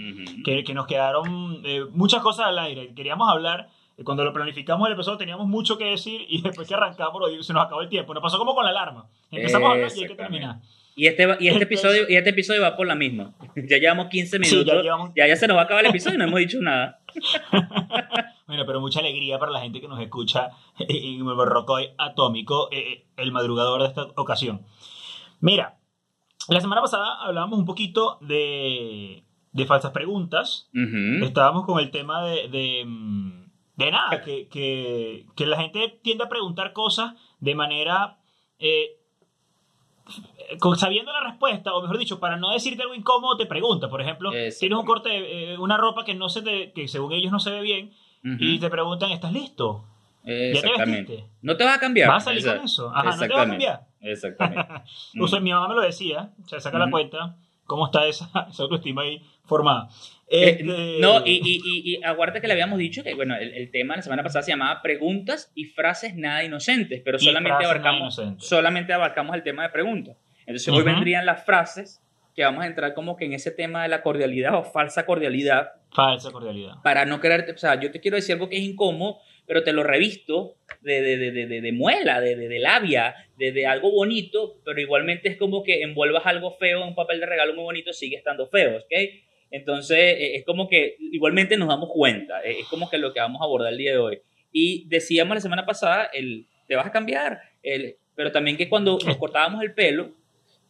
que, 0.45 0.65
que, 0.65 0.73
nos 0.73 0.87
quedaron 0.87 1.61
eh, 1.65 1.85
muchas 1.91 2.23
cosas 2.23 2.47
al 2.47 2.59
aire. 2.59 2.95
Queríamos 2.95 3.29
hablar 3.29 3.69
cuando 4.05 4.25
lo 4.25 4.33
planificamos 4.33 4.87
el 4.87 4.95
episodio 4.95 5.19
teníamos 5.19 5.47
mucho 5.47 5.77
que 5.77 5.87
decir 5.87 6.25
y 6.29 6.41
después 6.41 6.69
que 6.69 6.75
arrancamos 6.75 7.23
se 7.45 7.53
nos 7.53 7.65
acabó 7.65 7.83
el 7.83 7.89
tiempo. 7.89 8.15
Nos 8.15 8.23
pasó 8.23 8.39
como 8.39 8.55
con 8.55 8.65
la 8.65 8.71
alarma. 8.71 9.07
Empezamos 9.31 9.69
a 9.69 9.73
hablar 9.73 9.91
y 9.95 10.03
hay 10.03 10.09
que 10.09 10.15
terminar. 10.15 10.61
Y 10.99 11.07
este, 11.07 11.29
y 11.39 11.47
este, 11.47 11.63
episodio, 11.63 12.07
y 12.09 12.17
este 12.17 12.31
episodio 12.31 12.61
va 12.61 12.77
por 12.77 12.89
la 12.89 12.97
misma. 12.97 13.33
Ya 13.69 13.79
llevamos 13.79 14.09
15 14.09 14.41
minutos. 14.41 14.85
ya, 15.15 15.29
ya, 15.29 15.37
se 15.37 15.47
nos 15.47 15.57
va 15.57 15.61
a 15.61 15.65
acabar 15.65 15.85
el 15.85 15.91
episodio 15.91 16.17
y 16.17 16.19
no 16.19 16.25
hemos 16.25 16.41
dicho 16.41 16.61
nada. 16.61 17.01
bueno, 18.49 18.67
pero 18.67 18.81
mucha 18.81 18.99
alegría 18.99 19.39
para 19.39 19.53
la 19.53 19.61
gente 19.61 19.81
que 19.81 19.87
nos 19.87 20.01
escucha 20.01 20.51
en 20.81 21.15
el 21.15 21.23
Borrocoy 21.23 21.91
Atómico, 21.99 22.69
eh, 22.73 22.79
eh, 22.79 23.07
el 23.17 23.31
madrugador 23.31 23.83
de 23.83 23.89
esta 23.89 24.09
ocasión. 24.17 24.67
Mira, 25.41 25.79
La 26.49 26.61
semana 26.61 26.81
pasada 26.81 27.25
hablábamos 27.25 27.61
un 27.61 27.65
poquito 27.65 28.19
de, 28.21 29.23
de 29.53 29.67
falsas 29.67 29.93
preguntas. 29.93 30.69
Estábamos 31.23 31.65
con 31.65 31.79
el 31.79 31.93
tema 31.93 32.25
de, 32.25 32.49
de, 32.49 32.85
mm, 32.85 33.45
de 33.77 33.91
nada, 33.93 34.21
que, 34.25 34.49
que, 34.49 35.27
que, 35.37 35.47
la 35.47 35.61
gente 35.61 36.01
tiende 36.03 36.25
a 36.25 36.29
preguntar 36.29 36.73
cosas 36.73 37.15
de 37.39 37.55
manera... 37.55 38.19
Eh, 38.59 38.98
sabiendo 40.77 41.13
la 41.13 41.21
respuesta, 41.21 41.75
o 41.75 41.83
mejor 41.83 41.99
dicho, 41.99 42.19
para 42.21 42.37
no 42.37 42.51
decirte 42.51 42.83
algo 42.83 42.95
incómodo, 42.95 43.37
te 43.37 43.47
pregunta. 43.47 43.89
Por 43.89 44.01
ejemplo, 44.01 44.31
tienes 44.31 44.79
un 44.79 44.85
corte, 44.85 45.53
eh, 45.53 45.59
una 45.59 45.77
ropa 45.77 46.05
que 46.05 46.15
no 46.15 46.29
se 46.29 46.43
te, 46.43 46.73
que 46.73 46.89
según 46.89 47.13
ellos 47.13 47.33
no 47.33 47.41
se 47.41 47.51
ve 47.51 47.61
bien, 47.61 47.93
y 48.23 48.59
te 48.59 48.69
preguntan, 48.69 49.11
¿estás 49.11 49.33
listo? 49.33 49.85
¿Ya 50.25 50.61
te 50.61 50.85
vestiste? 50.85 51.25
No 51.41 51.57
te 51.57 51.65
vas 51.65 51.77
a 51.77 51.81
cambiar. 51.81 52.09
¿Vas 52.09 52.23
a 52.23 52.31
salir 52.31 52.45
con 52.45 52.65
eso? 52.65 52.91
Ajá, 52.95 53.17
no 53.17 53.19
te 53.19 53.29
vas 53.29 53.47
a 53.47 53.49
cambiar. 53.49 53.87
Exactamente. 54.01 54.83
mi 55.41 55.53
mamá 55.53 55.69
me 55.69 55.75
lo 55.75 55.81
decía, 55.81 56.31
se 56.47 56.61
saca 56.61 56.79
la 56.79 56.91
cuenta, 56.91 57.37
cómo 57.65 57.87
está 57.87 58.07
esa, 58.07 58.31
esa 58.51 58.63
autoestima 58.63 59.03
ahí 59.03 59.23
formada. 59.45 59.89
Eh, 60.31 60.51
este, 60.51 60.65
no, 60.65 61.25
y, 61.25 61.41
y, 61.43 61.61
y, 61.65 62.05
aguarda 62.05 62.41
que 62.41 62.47
le 62.47 62.53
habíamos 62.53 62.79
dicho 62.79 63.03
que, 63.03 63.15
bueno, 63.15 63.35
el, 63.37 63.71
tema 63.71 63.97
la 63.97 64.03
semana 64.03 64.23
pasada 64.23 64.43
se 64.43 64.51
llamaba 64.51 64.83
preguntas 64.83 65.51
y 65.55 65.65
frases 65.65 66.15
nada 66.17 66.45
inocentes, 66.45 67.01
pero 67.03 67.19
solamente 67.19 67.65
abarcamos, 67.65 68.21
solamente 68.39 68.93
abarcamos 68.93 69.35
el 69.37 69.43
tema 69.43 69.63
de 69.63 69.71
preguntas. 69.71 70.17
Entonces 70.41 70.69
hoy 70.69 70.83
vendrían 70.83 71.25
las 71.25 71.45
frases 71.45 72.03
que 72.35 72.45
vamos 72.45 72.63
a 72.63 72.67
entrar 72.67 72.95
como 72.95 73.17
que 73.17 73.25
en 73.25 73.33
ese 73.33 73.51
tema 73.51 73.83
de 73.83 73.89
la 73.89 74.01
cordialidad 74.01 74.55
o 74.55 74.63
falsa 74.63 75.05
cordialidad. 75.05 75.73
Falsa 75.93 76.31
cordialidad. 76.31 76.75
Para 76.85 77.05
no 77.05 77.21
quererte, 77.21 77.53
o 77.53 77.59
sea, 77.59 77.81
yo 77.81 77.91
te 77.91 78.01
quiero 78.01 78.17
decir 78.17 78.35
algo 78.35 78.49
que 78.49 78.57
es 78.57 78.63
incómodo, 78.63 79.19
pero 79.47 79.65
te 79.65 79.73
lo 79.73 79.83
revisto 79.83 80.57
de, 80.83 81.01
de, 81.01 81.17
de, 81.17 81.47
de, 81.47 81.61
de 81.61 81.73
muela, 81.73 82.21
de, 82.21 82.37
de, 82.37 82.59
labia, 82.59 83.15
de, 83.37 83.67
algo 83.67 83.91
bonito, 83.91 84.61
pero 84.65 84.81
igualmente 84.81 85.31
es 85.31 85.37
como 85.37 85.65
que 85.65 85.83
envuelvas 85.83 86.27
algo 86.27 86.53
feo 86.53 86.83
en 86.83 86.89
un 86.89 86.95
papel 86.95 87.19
de 87.19 87.27
regalo 87.27 87.55
muy 87.55 87.65
bonito, 87.65 87.93
sigue 87.93 88.17
estando 88.17 88.47
feo, 88.47 88.77
¿ok? 88.77 88.93
Entonces 89.51 89.99
e, 89.99 90.37
es 90.37 90.45
como 90.45 90.69
que 90.69 90.97
igualmente 90.99 91.57
nos 91.57 91.69
damos 91.69 91.91
cuenta, 91.93 92.43
e, 92.43 92.61
es 92.61 92.67
como 92.67 92.89
que 92.91 92.99
lo 92.99 93.13
que 93.13 93.21
vamos 93.21 93.41
a 93.41 93.45
abordar 93.45 93.73
el 93.73 93.79
día 93.79 93.93
de 93.93 93.99
hoy. 93.99 94.21
Y 94.53 94.89
decíamos 94.89 95.35
la 95.35 95.41
semana 95.41 95.67
pasada, 95.67 96.11
el, 96.13 96.47
te 96.67 96.77
vas 96.77 96.87
a 96.87 96.93
cambiar, 96.93 97.41
el, 97.63 97.97
pero 98.15 98.33
también 98.33 98.57
que 98.57 98.69
cuando 98.69 98.99
nos 99.05 99.17
cortábamos 99.17 99.63
el 99.63 99.75
pelo, 99.75 100.15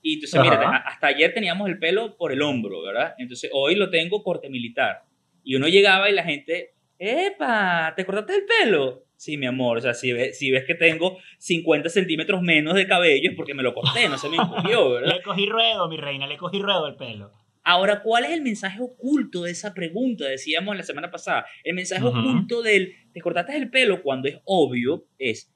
y 0.03 0.15
entonces, 0.15 0.41
mira, 0.41 0.77
hasta 0.87 1.09
ayer 1.09 1.35
teníamos 1.35 1.69
el 1.69 1.79
pelo 1.79 2.17
por 2.17 2.33
el 2.33 2.41
hombro, 2.43 2.83
¿verdad? 2.83 3.15
Entonces, 3.19 3.51
hoy 3.53 3.75
lo 3.75 3.91
tengo 3.91 4.23
corte 4.23 4.49
militar. 4.49 5.03
Y 5.43 5.57
uno 5.57 5.67
llegaba 5.67 6.09
y 6.09 6.15
la 6.15 6.23
gente, 6.23 6.75
¡epa! 6.99 7.93
¿Te 7.97 8.07
cortaste 8.07 8.37
el 8.37 8.45
pelo? 8.45 9.05
Sí, 9.17 9.37
mi 9.37 9.47
amor, 9.47 9.79
o 9.79 9.81
sea, 9.81 9.95
si 9.95 10.13
ves, 10.13 10.39
si 10.39 10.53
ves 10.53 10.65
que 10.65 10.77
tengo 10.77 11.19
50 11.39 11.89
centímetros 11.89 12.41
menos 12.41 12.75
de 12.75 12.87
cabello 12.87 13.31
es 13.31 13.37
porque 13.37 13.53
me 13.53 13.65
lo 13.65 13.75
corté, 13.75 14.09
no 14.09 14.17
se 14.17 14.29
me 14.29 14.37
encogió, 14.41 14.91
¿verdad? 14.91 15.17
le 15.17 15.23
cogí 15.23 15.47
ruedo, 15.47 15.89
mi 15.89 15.97
reina, 15.97 16.29
le 16.29 16.37
cogí 16.37 16.61
ruedo 16.61 16.87
el 16.87 16.95
pelo. 16.95 17.33
Ahora, 17.71 18.01
¿cuál 18.03 18.25
es 18.25 18.31
el 18.31 18.41
mensaje 18.41 18.81
oculto 18.81 19.43
de 19.43 19.51
esa 19.51 19.75
pregunta? 19.75 20.25
Decíamos 20.25 20.75
la 20.75 20.83
semana 20.83 21.11
pasada. 21.11 21.45
El 21.63 21.75
mensaje 21.75 22.03
oculto 22.03 22.63
del 22.63 22.95
te 23.13 23.21
cortaste 23.21 23.59
el 23.59 23.69
pelo 23.69 24.03
cuando 24.03 24.27
es 24.27 24.39
obvio 24.47 25.05
es, 25.19 25.53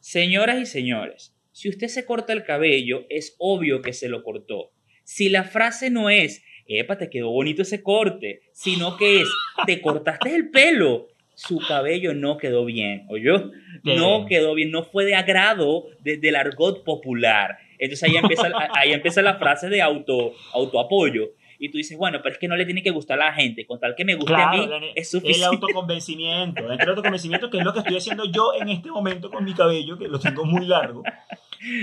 señoras 0.00 0.58
y 0.62 0.64
señores, 0.64 1.36
si 1.52 1.68
usted 1.68 1.88
se 1.88 2.06
corta 2.06 2.32
el 2.32 2.44
cabello, 2.44 3.04
es 3.10 3.36
obvio 3.38 3.82
que 3.82 3.92
se 3.92 4.08
lo 4.08 4.22
cortó. 4.22 4.70
Si 5.04 5.28
la 5.28 5.44
frase 5.44 5.90
no 5.90 6.08
es, 6.08 6.42
epa, 6.66 6.96
te 6.96 7.10
quedó 7.10 7.28
bonito 7.28 7.60
ese 7.60 7.82
corte, 7.82 8.40
sino 8.54 8.96
que 8.96 9.20
es, 9.20 9.28
te 9.66 9.82
cortaste 9.82 10.34
el 10.34 10.48
pelo, 10.48 11.08
su 11.34 11.58
cabello 11.58 12.14
no 12.14 12.38
quedó 12.38 12.64
bien, 12.64 13.04
¿oyó? 13.10 13.50
No 13.82 14.24
quedó 14.24 14.54
bien, 14.54 14.70
no 14.70 14.84
fue 14.84 15.04
de 15.04 15.16
agrado 15.16 15.84
del 16.00 16.34
argot 16.34 16.82
popular. 16.82 17.58
Entonces 17.78 18.08
ahí 18.08 18.16
empieza, 18.16 18.50
ahí 18.74 18.92
empieza 18.92 19.20
la 19.20 19.36
frase 19.38 19.68
de 19.68 19.82
auto, 19.82 20.32
autoapoyo 20.54 21.34
y 21.62 21.70
tú 21.70 21.78
dices, 21.78 21.96
bueno, 21.96 22.18
pero 22.20 22.32
es 22.32 22.40
que 22.40 22.48
no 22.48 22.56
le 22.56 22.64
tiene 22.64 22.82
que 22.82 22.90
gustar 22.90 23.22
a 23.22 23.26
la 23.26 23.32
gente, 23.32 23.64
con 23.64 23.78
tal 23.78 23.94
que 23.94 24.04
me 24.04 24.16
guste 24.16 24.34
a 24.34 24.50
mí, 24.50 24.68
es 24.96 25.08
suficiente. 25.08 25.38
El 25.38 25.44
autoconvencimiento, 25.44 26.72
el 26.72 26.88
autoconvencimiento, 26.88 27.50
que 27.50 27.58
es 27.58 27.64
lo 27.64 27.72
que 27.72 27.78
estoy 27.78 27.96
haciendo 27.96 28.24
yo 28.24 28.52
en 28.52 28.68
este 28.68 28.90
momento 28.90 29.30
con 29.30 29.44
mi 29.44 29.54
cabello, 29.54 29.96
que 29.96 30.08
lo 30.08 30.18
tengo 30.18 30.44
muy 30.44 30.66
largo. 30.66 31.04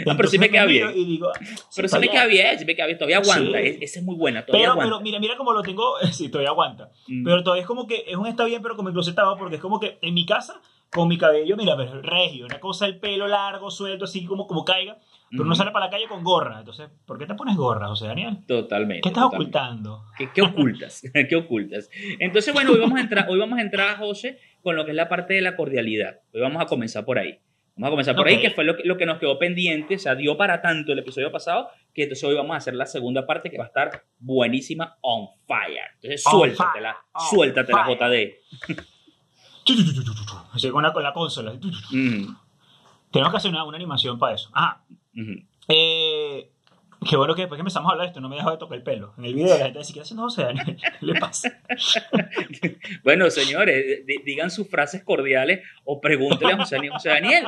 No, 0.06 0.18
pero 0.18 0.28
sí 0.28 0.38
me 0.38 0.50
queda 0.50 0.66
bien. 0.66 0.90
pero 1.74 1.88
sí 1.88 1.98
me 1.98 2.10
queda 2.10 2.26
bien, 2.26 2.60
sí 2.60 2.66
me 2.66 2.76
queda 2.76 2.88
bien, 2.88 2.98
todavía 2.98 3.20
aguanta, 3.20 3.58
esa 3.62 4.00
es 4.00 4.06
muy 4.06 4.16
buena, 4.16 4.46
todavía 4.46 4.66
pero, 4.66 4.74
aguanta. 4.74 4.96
Pero 4.96 5.02
mira, 5.02 5.20
mira 5.22 5.38
cómo 5.38 5.54
lo 5.54 5.62
tengo, 5.62 5.94
sí, 6.12 6.28
todavía 6.28 6.50
aguanta. 6.50 6.92
Mm. 7.08 7.24
Pero 7.24 7.42
todavía 7.42 7.62
es 7.62 7.68
como 7.68 7.88
que 7.88 8.04
es 8.06 8.18
un 8.18 8.28
está 8.28 8.44
bien, 8.44 8.62
pero 8.62 8.76
como 8.76 8.90
enclosetado, 8.90 9.38
porque 9.38 9.56
es 9.56 9.62
como 9.62 9.80
que 9.80 9.98
en 10.02 10.14
mi 10.14 10.26
casa, 10.26 10.60
con 10.92 11.08
mi 11.08 11.18
cabello, 11.18 11.56
mira, 11.56 11.78
pero 11.78 12.02
regio, 12.02 12.46
una 12.46 12.60
cosa 12.60 12.86
el 12.86 13.00
pelo 13.00 13.28
largo, 13.28 13.70
suelto, 13.70 14.06
así 14.06 14.26
como, 14.26 14.48
como 14.48 14.66
caiga 14.66 14.98
pero 15.32 15.44
uno 15.44 15.56
sale 15.56 15.72
para 15.72 15.86
la 15.86 15.92
calle 15.92 16.08
con 16.08 16.24
gorra. 16.24 16.60
Entonces, 16.60 16.90
¿por 17.06 17.18
qué 17.18 17.26
te 17.26 17.36
pones 17.36 17.56
gorra, 17.56 17.88
José 17.88 18.08
Daniel? 18.08 18.38
Totalmente. 18.48 19.02
¿Qué 19.02 19.10
estás 19.10 19.26
ocultando? 19.26 20.06
¿Qué, 20.18 20.42
ocultas? 20.42 21.04
¿Qué 21.30 21.36
ocultas? 21.36 21.90
Entonces, 22.20 22.54
bueno, 22.54 22.72
hoy 22.72 22.80
vamos, 22.80 22.98
a 22.98 23.02
entrar, 23.02 23.28
hoy 23.30 23.40
vamos 23.40 23.60
a 23.60 23.62
entrar, 23.62 23.98
José, 23.98 24.40
con 24.62 24.76
lo 24.76 24.86
que 24.86 24.92
es 24.92 24.98
la 24.98 25.08
parte 25.08 25.36
de 25.36 25.42
la 25.42 25.56
cordialidad. 25.56 26.20
Hoy 26.34 26.42
vamos 26.42 26.62
a 26.62 26.66
comenzar 26.66 27.06
por 27.06 27.20
ahí. 27.20 27.40
Vamos 27.76 27.88
a 27.88 27.92
comenzar 27.92 28.16
por 28.16 28.28
ahí, 28.28 28.42
que 28.42 28.50
fue 28.50 28.66
lo 28.66 28.76
que, 28.76 28.84
lo 28.84 28.98
que 28.98 29.06
nos 29.06 29.20
quedó 29.20 29.38
pendiente. 29.40 29.96
O 29.96 30.00
sea, 30.00 30.16
dio 30.16 30.36
para 30.36 30.62
tanto 30.62 30.92
el 30.92 31.00
episodio 31.00 31.32
pasado 31.32 31.70
que 31.94 32.04
entonces 32.04 32.24
hoy 32.26 32.36
vamos 32.36 32.54
a 32.54 32.58
hacer 32.58 32.74
la 32.74 32.86
segunda 32.86 33.26
parte 33.26 33.50
que 33.50 33.58
va 33.58 33.66
a 33.66 33.68
estar 33.68 34.04
buenísima, 34.18 34.98
on 35.02 35.30
fire. 35.48 35.92
Entonces, 35.96 36.24
suéltatela, 36.24 36.98
suéltatela, 37.30 37.88
JD. 37.88 38.84
Así 40.54 40.70
con 40.70 40.84
la, 40.84 40.94
con 40.94 41.04
la 41.04 41.14
consola. 41.14 41.54
Tenemos 43.12 43.32
que 43.32 43.38
hacer 43.38 43.52
una, 43.52 43.64
una 43.64 43.78
animación 43.78 44.20
para 44.20 44.36
eso. 44.36 44.50
Ah, 44.54 44.84
eh, 45.68 46.50
qué 47.08 47.16
bueno 47.16 47.36
que 47.36 47.44
después 47.44 47.58
que 47.58 47.62
empezamos 47.62 47.90
a 47.90 47.94
hablar 47.94 48.08
de 48.08 48.10
esto 48.10 48.22
no 48.22 48.30
me 48.30 48.36
dejó 48.36 48.52
de 48.52 48.58
tocar 48.58 48.78
el 48.78 48.84
pelo. 48.84 49.14
En 49.18 49.26
el 49.26 49.34
video 49.36 49.58
la 49.58 49.66
gente 49.66 49.80
dice, 49.80 49.94
¿qué 49.94 50.02
haciendo 50.02 50.24
José 50.24 50.44
Daniel? 50.44 50.78
¿Qué 51.00 51.06
le 51.06 51.20
pasa? 51.20 51.62
bueno, 53.04 53.30
señores, 53.30 54.06
digan 54.26 54.52
sus 54.52 54.70
frases 54.70 55.04
cordiales 55.04 55.66
o 55.86 56.02
pregúntenle 56.02 56.54
a 56.54 56.58
José, 56.58 56.78
Daniel. 57.06 57.46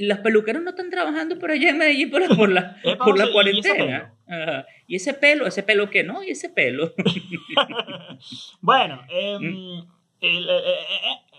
Los 0.00 0.18
peluqueros 0.18 0.62
no 0.62 0.70
están 0.70 0.90
trabajando 0.90 1.38
por 1.38 1.50
allá 1.50 1.70
en 1.70 1.78
Medellín 1.78 2.10
por, 2.10 2.36
por 2.36 2.48
la, 2.48 2.76
por 2.98 3.18
la 3.18 3.30
cuarentena. 3.30 4.14
¿Y 4.86 4.96
ese, 4.96 5.14
pelo? 5.14 5.46
¿Ese 5.46 5.62
pelo 5.62 5.90
qué? 5.90 6.04
No, 6.04 6.22
¿y 6.22 6.30
ese 6.30 6.48
pelo? 6.48 6.94
bueno, 8.60 9.02
eh, 9.10 9.38
el, 10.20 10.48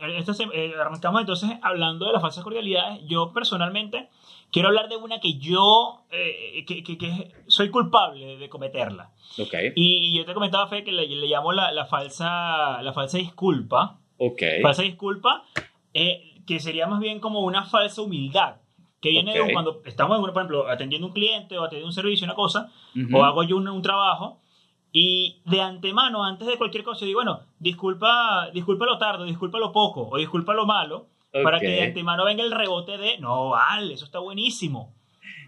arrancamos 0.01 1.21
entonces 1.21 1.51
hablando 1.61 2.05
de 2.05 2.13
las 2.13 2.21
falsas 2.21 2.43
cordialidades. 2.43 3.01
Yo 3.07 3.31
personalmente 3.33 4.09
quiero 4.51 4.69
hablar 4.69 4.89
de 4.89 4.97
una 4.97 5.19
que 5.19 5.37
yo 5.37 6.01
eh, 6.11 6.65
que, 6.65 6.83
que, 6.83 7.31
soy 7.47 7.69
culpable 7.69 8.37
de 8.37 8.49
cometerla. 8.49 9.11
Okay. 9.37 9.73
Y, 9.75 10.17
yo 10.17 10.25
te 10.25 10.33
comentaba, 10.33 10.67
Fe, 10.67 10.83
que 10.83 10.91
le, 10.91 11.07
le 11.07 11.27
llamo 11.27 11.51
la, 11.51 11.71
la, 11.71 11.85
falsa, 11.85 12.81
la 12.81 12.93
falsa 12.93 13.17
disculpa. 13.17 13.99
Okay. 14.17 14.61
Falsa 14.61 14.83
disculpa, 14.83 15.43
eh, 15.93 16.41
que 16.47 16.59
sería 16.59 16.87
más 16.87 16.99
bien 16.99 17.19
como 17.19 17.41
una 17.41 17.65
falsa 17.65 18.01
humildad. 18.01 18.57
Que 19.01 19.09
viene 19.11 19.33
de 19.33 19.53
cuando 19.53 19.81
estamos, 19.85 20.19
por 20.19 20.31
ejemplo, 20.31 20.67
atendiendo 20.67 21.05
un 21.05 21.13
cliente 21.13 21.59
o 21.59 21.63
atendiendo 21.63 21.87
un 21.87 21.93
servicio, 21.93 22.25
una 22.25 22.33
cosa, 22.33 22.71
o 23.13 23.23
hago 23.23 23.43
yo 23.43 23.57
un, 23.57 23.67
un 23.67 23.81
trabajo 23.83 24.39
y 24.97 25.41
de 25.43 25.59
antemano, 25.59 26.23
antes 26.23 26.47
de 26.47 26.55
cualquier 26.55 26.85
cosa, 26.85 27.03
digo, 27.03 27.17
bueno, 27.17 27.41
disculpa, 27.59 28.49
disculpa 28.53 28.85
lo 28.85 28.97
tarde, 28.97 29.25
disculpa 29.25 29.59
lo 29.59 29.73
poco, 29.73 30.07
o 30.07 30.17
disculpa 30.17 30.53
lo 30.53 30.65
malo, 30.65 31.09
para 31.43 31.59
que 31.59 31.67
de 31.67 31.81
antemano 31.81 32.23
venga 32.23 32.45
el 32.45 32.51
rebote 32.53 32.97
de, 32.97 33.17
no, 33.17 33.49
vale, 33.49 33.95
eso 33.95 34.05
está 34.05 34.19
buenísimo. 34.19 34.95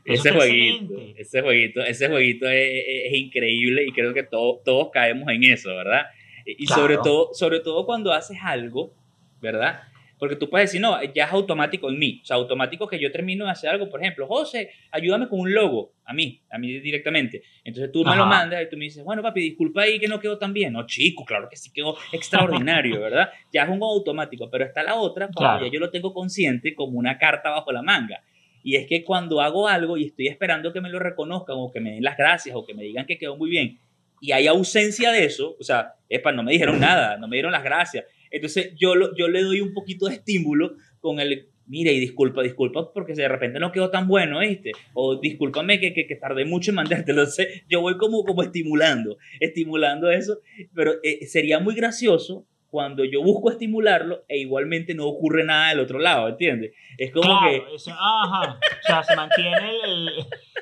ese 0.03 0.33
jueguito, 0.33 0.95
ese 1.15 1.41
jueguito, 1.41 1.79
ese 1.79 2.09
jueguito 2.09 2.49
es, 2.49 3.13
increíble 3.13 3.85
y 3.87 3.93
creo 3.93 4.13
que 4.13 4.23
todos, 4.23 4.63
todos 4.65 4.89
caemos 4.91 5.29
en 5.29 5.45
eso, 5.45 5.69
¿verdad? 5.69 6.07
Y 6.45 6.67
sobre, 6.67 6.97
todo, 6.97 7.29
sobre 7.31 7.61
todo 7.61 7.85
cuando 7.85 8.11
haces 8.11 8.39
algo, 8.43 8.91
¿verdad? 9.39 9.83
Porque 10.19 10.35
tú 10.35 10.49
puedes 10.49 10.69
decir, 10.69 10.81
no, 10.81 11.01
ya 11.13 11.25
es 11.25 11.31
automático 11.31 11.89
en 11.89 11.99
mí. 11.99 12.19
O 12.23 12.25
sea, 12.25 12.37
automático 12.37 12.87
que 12.87 12.99
yo 12.99 13.11
termino 13.11 13.45
de 13.45 13.51
hacer 13.51 13.69
algo. 13.69 13.89
Por 13.89 14.01
ejemplo, 14.01 14.27
José, 14.27 14.71
ayúdame 14.91 15.27
con 15.27 15.39
un 15.39 15.53
logo. 15.53 15.93
A 16.05 16.13
mí, 16.13 16.41
a 16.49 16.57
mí 16.57 16.79
directamente. 16.79 17.43
Entonces 17.63 17.91
tú 17.91 18.03
me 18.03 18.15
lo 18.15 18.25
mandas 18.25 18.63
y 18.63 18.69
tú 18.69 18.77
me 18.77 18.85
dices, 18.85 19.03
bueno, 19.03 19.21
papi, 19.21 19.41
disculpa 19.41 19.81
ahí 19.83 19.99
que 19.99 20.07
no 20.07 20.19
quedó 20.19 20.37
tan 20.37 20.53
bien. 20.53 20.73
No, 20.73 20.85
chico, 20.85 21.23
claro 21.25 21.47
que 21.49 21.55
sí 21.55 21.71
quedó 21.71 21.97
extraordinario, 22.11 22.99
¿verdad? 23.01 23.29
Ya 23.53 23.63
es 23.63 23.69
un 23.69 23.81
automático. 23.81 24.49
Pero 24.49 24.65
está 24.65 24.83
la 24.83 24.95
otra, 24.95 25.29
cuando 25.33 25.65
ya 25.65 25.71
yo 25.71 25.79
lo 25.79 25.89
tengo 25.89 26.13
consciente 26.13 26.73
como 26.73 26.97
una 26.97 27.17
carta 27.17 27.49
bajo 27.49 27.71
la 27.71 27.81
manga. 27.81 28.21
Y 28.63 28.75
es 28.75 28.87
que 28.87 29.03
cuando 29.03 29.39
hago 29.39 29.67
algo 29.67 29.97
y 29.97 30.05
estoy 30.05 30.27
esperando 30.27 30.73
que 30.73 30.81
me 30.81 30.89
lo 30.89 30.99
reconozcan 30.99 31.55
o 31.57 31.71
que 31.71 31.79
me 31.79 31.91
den 31.91 32.03
las 32.03 32.17
gracias 32.17 32.55
o 32.55 32.65
que 32.65 32.73
me 32.73 32.83
digan 32.83 33.05
que 33.05 33.17
quedó 33.17 33.37
muy 33.37 33.49
bien 33.49 33.79
y 34.19 34.31
hay 34.31 34.47
ausencia 34.47 35.11
de 35.11 35.25
eso, 35.25 35.55
o 35.59 35.63
sea, 35.63 35.95
epa, 36.09 36.31
no 36.31 36.43
me 36.43 36.51
dijeron 36.51 36.79
nada, 36.79 37.17
no 37.17 37.27
me 37.27 37.35
dieron 37.35 37.51
las 37.51 37.63
gracias, 37.63 38.05
entonces 38.31 38.73
yo, 38.75 38.93
yo 39.15 39.27
le 39.27 39.43
doy 39.43 39.61
un 39.61 39.73
poquito 39.73 40.07
de 40.07 40.15
estímulo 40.15 40.75
con 40.99 41.19
el, 41.19 41.47
mira, 41.65 41.91
y 41.91 41.99
disculpa, 41.99 42.41
disculpa, 42.41 42.91
porque 42.93 43.13
de 43.13 43.27
repente 43.27 43.59
no 43.59 43.71
quedó 43.71 43.89
tan 43.89 44.07
bueno, 44.07 44.39
¿viste? 44.39 44.71
O 44.93 45.19
discúlpame 45.19 45.79
que, 45.79 45.93
que, 45.93 46.07
que 46.07 46.15
tardé 46.15 46.45
mucho 46.45 46.71
en 46.71 46.75
mandártelo. 46.75 47.21
Entonces 47.21 47.63
yo 47.69 47.81
voy 47.81 47.97
como, 47.97 48.23
como 48.23 48.43
estimulando, 48.43 49.17
estimulando 49.39 50.09
eso, 50.09 50.39
pero 50.73 50.95
eh, 51.03 51.25
sería 51.27 51.59
muy 51.59 51.75
gracioso 51.75 52.45
cuando 52.69 53.05
yo 53.05 53.23
busco 53.23 53.49
estimularlo 53.49 54.25
e 54.27 54.39
igualmente 54.39 54.93
no 54.93 55.05
ocurre 55.07 55.43
nada 55.43 55.69
del 55.69 55.79
otro 55.79 55.99
lado, 55.99 56.27
¿entiendes? 56.27 56.73
Es 56.97 57.11
como 57.11 57.39
que... 57.41 57.63
ajá, 57.91 58.59
o 58.59 58.83
sea, 58.83 59.03
se 59.03 59.15
mantiene 59.15 59.71
el... 59.83 60.09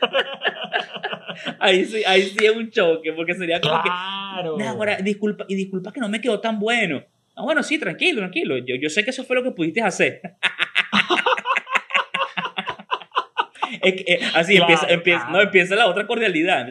ahí 1.59 1.85
sí, 1.85 2.03
ahí 2.05 2.23
sí 2.23 2.45
es 2.45 2.55
un 2.55 2.69
choque, 2.69 3.11
porque 3.13 3.33
sería 3.33 3.59
como 3.59 3.81
claro. 3.81 4.57
que. 4.57 4.63
ahora, 4.63 4.97
disculpa, 4.97 5.45
y 5.47 5.55
disculpa 5.55 5.91
que 5.91 5.99
no 5.99 6.09
me 6.09 6.21
quedó 6.21 6.39
tan 6.39 6.59
bueno. 6.59 7.03
Ah, 7.35 7.43
bueno, 7.43 7.63
sí, 7.63 7.77
tranquilo, 7.77 8.19
tranquilo. 8.19 8.57
Yo, 8.57 8.75
yo 8.75 8.89
sé 8.89 9.03
que 9.03 9.09
eso 9.09 9.23
fue 9.23 9.35
lo 9.35 9.43
que 9.43 9.51
pudiste 9.51 9.81
hacer. 9.81 10.21
Eh, 13.87 14.19
así 14.33 14.57
empieza, 14.57 14.87
empieza, 14.87 15.29
no, 15.29 15.41
empieza 15.41 15.75
la 15.75 15.87
otra 15.87 16.07
cordialidad. 16.07 16.67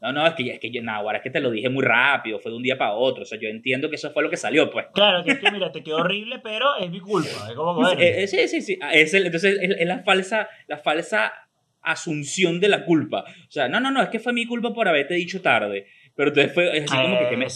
no, 0.00 0.12
no, 0.12 0.26
es 0.26 0.34
que, 0.34 0.50
es 0.50 0.60
que 0.60 0.70
yo, 0.70 0.82
no, 0.82 0.92
ahora 0.92 1.18
es 1.18 1.24
que 1.24 1.30
te 1.30 1.40
lo 1.40 1.50
dije 1.50 1.68
muy 1.68 1.84
rápido, 1.84 2.38
fue 2.38 2.50
de 2.50 2.56
un 2.56 2.62
día 2.62 2.78
para 2.78 2.92
otro. 2.92 3.24
O 3.24 3.26
sea, 3.26 3.38
yo 3.38 3.48
entiendo 3.48 3.90
que 3.90 3.96
eso 3.96 4.10
fue 4.10 4.22
lo 4.22 4.30
que 4.30 4.36
salió, 4.36 4.70
pues. 4.70 4.86
Claro, 4.94 5.22
que 5.22 5.32
es 5.32 5.38
que 5.38 5.50
mira, 5.50 5.70
te 5.70 5.82
quedó 5.82 5.96
horrible, 5.96 6.40
pero 6.42 6.76
es 6.76 6.90
mi 6.90 7.00
culpa. 7.00 7.48
Es 7.48 7.54
como, 7.54 7.86
eh, 7.90 8.26
sí, 8.26 8.48
sí, 8.48 8.62
sí. 8.62 8.78
Ah, 8.80 8.94
es 8.94 9.12
entonces 9.12 9.58
es, 9.60 9.86
la 9.86 10.02
falsa, 10.02 10.48
la 10.66 10.78
falsa 10.78 11.32
asunción 11.82 12.58
de 12.58 12.68
la 12.68 12.84
culpa. 12.84 13.24
O 13.26 13.50
sea, 13.50 13.68
no, 13.68 13.80
no, 13.80 13.90
no, 13.90 14.02
es 14.02 14.08
que 14.08 14.18
fue 14.18 14.32
mi 14.32 14.46
culpa 14.46 14.72
por 14.72 14.88
haberte 14.88 15.14
dicho 15.14 15.42
tarde. 15.42 15.86
Pero 16.14 16.30
entonces 16.30 16.54
fue 16.54 16.70
así 16.70 16.96
como 16.96 17.18
que, 17.18 17.28
¿qué 17.28 17.36
me, 17.36 17.46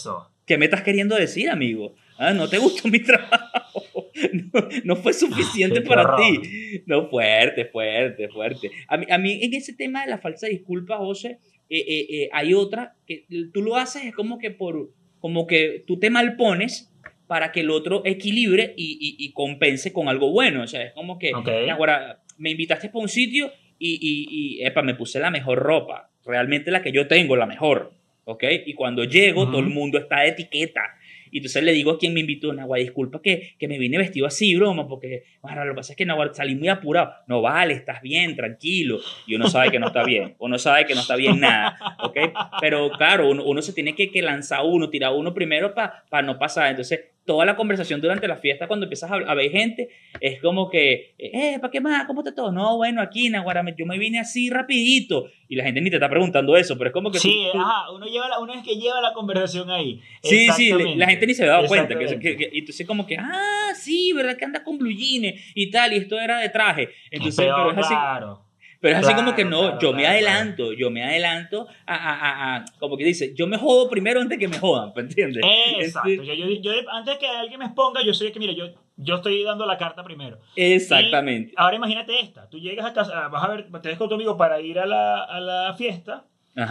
¿qué 0.46 0.58
me 0.58 0.64
estás 0.66 0.82
queriendo 0.82 1.16
decir, 1.16 1.48
amigo? 1.48 1.94
Ah, 2.22 2.34
no 2.34 2.46
te 2.46 2.58
gustó 2.58 2.86
mi 2.88 3.00
trabajo. 3.00 4.10
No, 4.84 4.96
fue 4.96 5.14
suficiente 5.14 5.80
para 5.80 6.16
ti. 6.16 6.82
No, 6.84 7.08
fuerte, 7.08 7.64
fuerte, 7.64 8.28
fuerte. 8.28 8.70
A 8.86 8.98
mí, 8.98 9.06
a 9.08 9.16
mí 9.16 9.40
en 9.42 9.54
ese 9.54 9.72
tema 9.72 10.02
de 10.02 10.10
la 10.10 10.18
falsa 10.18 10.46
disculpa, 10.46 10.98
José, 10.98 11.38
eh, 11.70 11.78
eh, 11.78 12.06
eh, 12.10 12.28
hay 12.32 12.52
otra 12.52 12.96
que 13.06 13.24
tú 13.54 13.62
lo 13.62 13.76
haces 13.76 14.04
es 14.04 14.14
como 14.14 14.38
que 14.38 14.50
por 14.50 14.90
como 15.20 15.46
que 15.46 15.84
tú 15.86 15.98
te 15.98 16.10
malpones 16.10 16.92
para 17.26 17.52
que 17.52 17.60
el 17.60 17.70
otro 17.70 18.02
equilibre 18.04 18.74
y, 18.76 19.16
y, 19.18 19.32
compense 19.32 19.92
con 19.92 20.08
algo 20.08 20.30
bueno. 20.30 20.64
O 20.64 20.66
sea, 20.66 20.82
es 20.82 20.92
como 20.92 21.18
que 21.18 21.32
ahora 21.70 22.20
me 22.36 22.50
invitaste 22.50 22.88
para 22.88 23.02
un 23.02 23.08
sitio 23.08 23.50
y, 23.78 24.58
y, 24.58 24.64
epa, 24.66 24.82
me 24.82 24.94
puse 24.94 25.20
la 25.20 25.30
mejor 25.30 25.58
ropa. 25.58 26.10
Realmente 26.26 26.70
la 26.70 26.82
que 26.82 26.92
yo 26.92 27.06
tengo, 27.06 27.36
la 27.36 27.46
mejor. 27.46 27.94
¿Ok? 28.24 28.44
Y 28.66 28.74
cuando 28.74 29.04
llego, 29.04 29.46
todo 29.46 29.60
el 29.60 29.70
mundo 29.70 29.98
está 29.98 30.20
de 30.20 30.28
etiqueta 30.28 30.82
y 31.30 31.38
entonces 31.38 31.62
le 31.62 31.72
digo 31.72 31.92
a 31.92 31.98
quien 31.98 32.14
me 32.14 32.20
invitó, 32.20 32.52
Nagua, 32.52 32.78
disculpa 32.78 33.20
que, 33.22 33.54
que 33.58 33.68
me 33.68 33.78
vine 33.78 33.98
vestido 33.98 34.26
así, 34.26 34.54
broma, 34.56 34.88
porque 34.88 35.24
bueno, 35.42 35.64
lo 35.64 35.72
que 35.72 35.76
pasa 35.76 35.92
es 35.92 35.96
que 35.96 36.06
Nagua 36.06 36.32
salí 36.34 36.54
muy 36.54 36.68
apurado. 36.68 37.12
No 37.26 37.42
vale, 37.42 37.74
estás 37.74 38.02
bien, 38.02 38.36
tranquilo. 38.36 39.00
Y 39.26 39.34
uno 39.34 39.48
sabe 39.48 39.70
que 39.70 39.78
no 39.78 39.88
está 39.88 40.04
bien, 40.04 40.34
uno 40.38 40.58
sabe 40.58 40.86
que 40.86 40.94
no 40.94 41.00
está 41.00 41.16
bien 41.16 41.40
nada, 41.40 41.76
¿ok? 42.02 42.16
Pero 42.60 42.90
claro, 42.92 43.30
uno, 43.30 43.44
uno 43.44 43.62
se 43.62 43.72
tiene 43.72 43.94
que, 43.94 44.10
que 44.10 44.22
lanzar 44.22 44.60
uno, 44.64 44.90
tirar 44.90 45.12
uno 45.12 45.32
primero 45.34 45.74
para 45.74 46.22
no 46.22 46.38
pasar. 46.38 46.70
Entonces, 46.70 47.00
toda 47.24 47.44
la 47.44 47.56
conversación 47.56 48.00
durante 48.00 48.26
la 48.26 48.36
fiesta, 48.36 48.66
cuando 48.66 48.86
empiezas 48.86 49.10
a, 49.10 49.34
ver 49.34 49.50
gente, 49.50 49.88
es 50.20 50.40
como 50.40 50.68
que, 50.68 51.14
eh, 51.18 51.58
¿para 51.60 51.70
qué 51.70 51.80
más? 51.80 52.06
¿Cómo 52.06 52.20
está 52.20 52.34
todo? 52.34 52.50
No, 52.50 52.76
bueno, 52.76 53.00
aquí, 53.00 53.28
Naguará, 53.28 53.64
yo 53.76 53.86
me 53.86 53.98
vine 53.98 54.18
así 54.18 54.50
rapidito. 54.50 55.28
Y 55.48 55.56
la 55.56 55.64
gente 55.64 55.80
ni 55.80 55.90
te 55.90 55.96
está 55.96 56.08
preguntando 56.08 56.56
eso, 56.56 56.76
pero 56.78 56.88
es 56.88 56.94
como 56.94 57.10
que... 57.10 57.18
Sí, 57.18 57.46
ajá, 57.54 57.90
uno, 57.92 58.06
lleva 58.06 58.28
la, 58.28 58.38
uno 58.38 58.52
es 58.54 58.62
que 58.62 58.76
lleva 58.76 59.00
la 59.00 59.12
conversación 59.12 59.70
ahí. 59.70 60.00
Sí, 60.22 60.48
sí, 60.50 60.72
la 60.96 61.06
gente 61.06 61.26
ni 61.26 61.34
se 61.34 61.46
da 61.46 61.66
cuenta. 61.66 61.98
Que, 61.98 62.18
que, 62.18 62.50
entonces 62.52 62.86
como 62.86 63.06
que, 63.06 63.16
ah, 63.18 63.72
sí, 63.74 64.12
¿verdad? 64.12 64.36
Que 64.36 64.44
anda 64.44 64.62
con 64.62 64.78
blue 64.78 64.90
y 64.90 65.70
tal, 65.70 65.92
y 65.92 65.96
esto 65.96 66.18
era 66.18 66.38
de 66.38 66.48
traje. 66.48 66.88
Entonces, 67.10 67.44
pero, 67.44 67.70
es 67.70 67.78
así. 67.78 67.94
Claro. 67.94 68.49
Pero 68.80 68.96
es 68.96 69.06
así 69.06 69.14
como 69.14 69.34
que 69.34 69.44
no, 69.44 69.78
yo 69.78 69.92
me 69.92 70.06
adelanto, 70.06 70.72
yo 70.72 70.90
me 70.90 71.04
adelanto 71.04 71.66
a, 71.86 71.94
a, 71.94 72.56
a, 72.56 72.64
como 72.78 72.96
que 72.96 73.04
dice, 73.04 73.34
yo 73.36 73.46
me 73.46 73.58
jodo 73.58 73.90
primero 73.90 74.22
antes 74.22 74.38
que 74.38 74.48
me 74.48 74.58
jodan, 74.58 74.92
¿me 74.96 75.02
entiendes? 75.02 75.44
Exacto, 75.78 76.08
yo, 76.08 76.32
yo, 76.32 76.46
yo, 76.48 76.72
antes 76.90 77.18
que 77.18 77.26
alguien 77.26 77.58
me 77.58 77.66
exponga, 77.66 78.02
yo 78.02 78.14
soy 78.14 78.28
el 78.28 78.32
que, 78.32 78.38
mira, 78.38 78.54
yo, 78.54 78.68
yo 78.96 79.16
estoy 79.16 79.44
dando 79.44 79.66
la 79.66 79.76
carta 79.76 80.02
primero. 80.02 80.38
Exactamente. 80.56 81.52
ahora 81.58 81.76
imagínate 81.76 82.20
esta, 82.20 82.48
tú 82.48 82.58
llegas 82.58 82.86
a 82.86 82.94
casa, 82.94 83.28
vas 83.28 83.44
a 83.44 83.48
ver, 83.48 83.70
te 83.82 83.90
ves 83.90 83.98
con 83.98 84.08
tu 84.08 84.14
amigo 84.14 84.38
para 84.38 84.58
ir 84.62 84.78
a 84.78 84.86
la, 84.86 85.24
a 85.24 85.40
la 85.40 85.74
fiesta, 85.74 86.24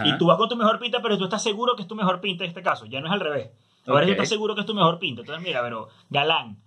y 0.04 0.18
tú 0.18 0.26
vas 0.26 0.36
con 0.36 0.48
tu 0.48 0.56
mejor 0.56 0.80
pinta, 0.80 1.00
pero 1.00 1.16
tú 1.16 1.24
estás 1.24 1.42
seguro 1.42 1.76
que 1.76 1.82
es 1.82 1.88
tu 1.88 1.94
mejor 1.94 2.20
pinta 2.20 2.42
en 2.42 2.48
este 2.48 2.62
caso, 2.62 2.86
ya 2.86 3.00
no 3.00 3.06
es 3.06 3.12
al 3.12 3.20
revés. 3.20 3.50
Ahora 3.86 4.04
tú 4.04 4.12
estás 4.12 4.28
seguro 4.28 4.56
que 4.56 4.62
es 4.62 4.66
tu 4.66 4.74
mejor 4.74 4.98
pinta, 4.98 5.20
entonces 5.20 5.44
mira, 5.44 5.62
pero 5.62 5.88
galán. 6.08 6.58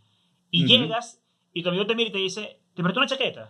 Y 0.49 0.65
llegas, 0.65 1.21
y 1.51 1.63
tu 1.63 1.69
amigo 1.69 1.85
te 1.85 1.95
mira 1.95 2.09
y 2.09 2.13
te 2.13 2.19
dice, 2.19 2.61
¿te 2.73 2.81
prestó 2.81 3.01
una 3.01 3.07
chaqueta? 3.07 3.49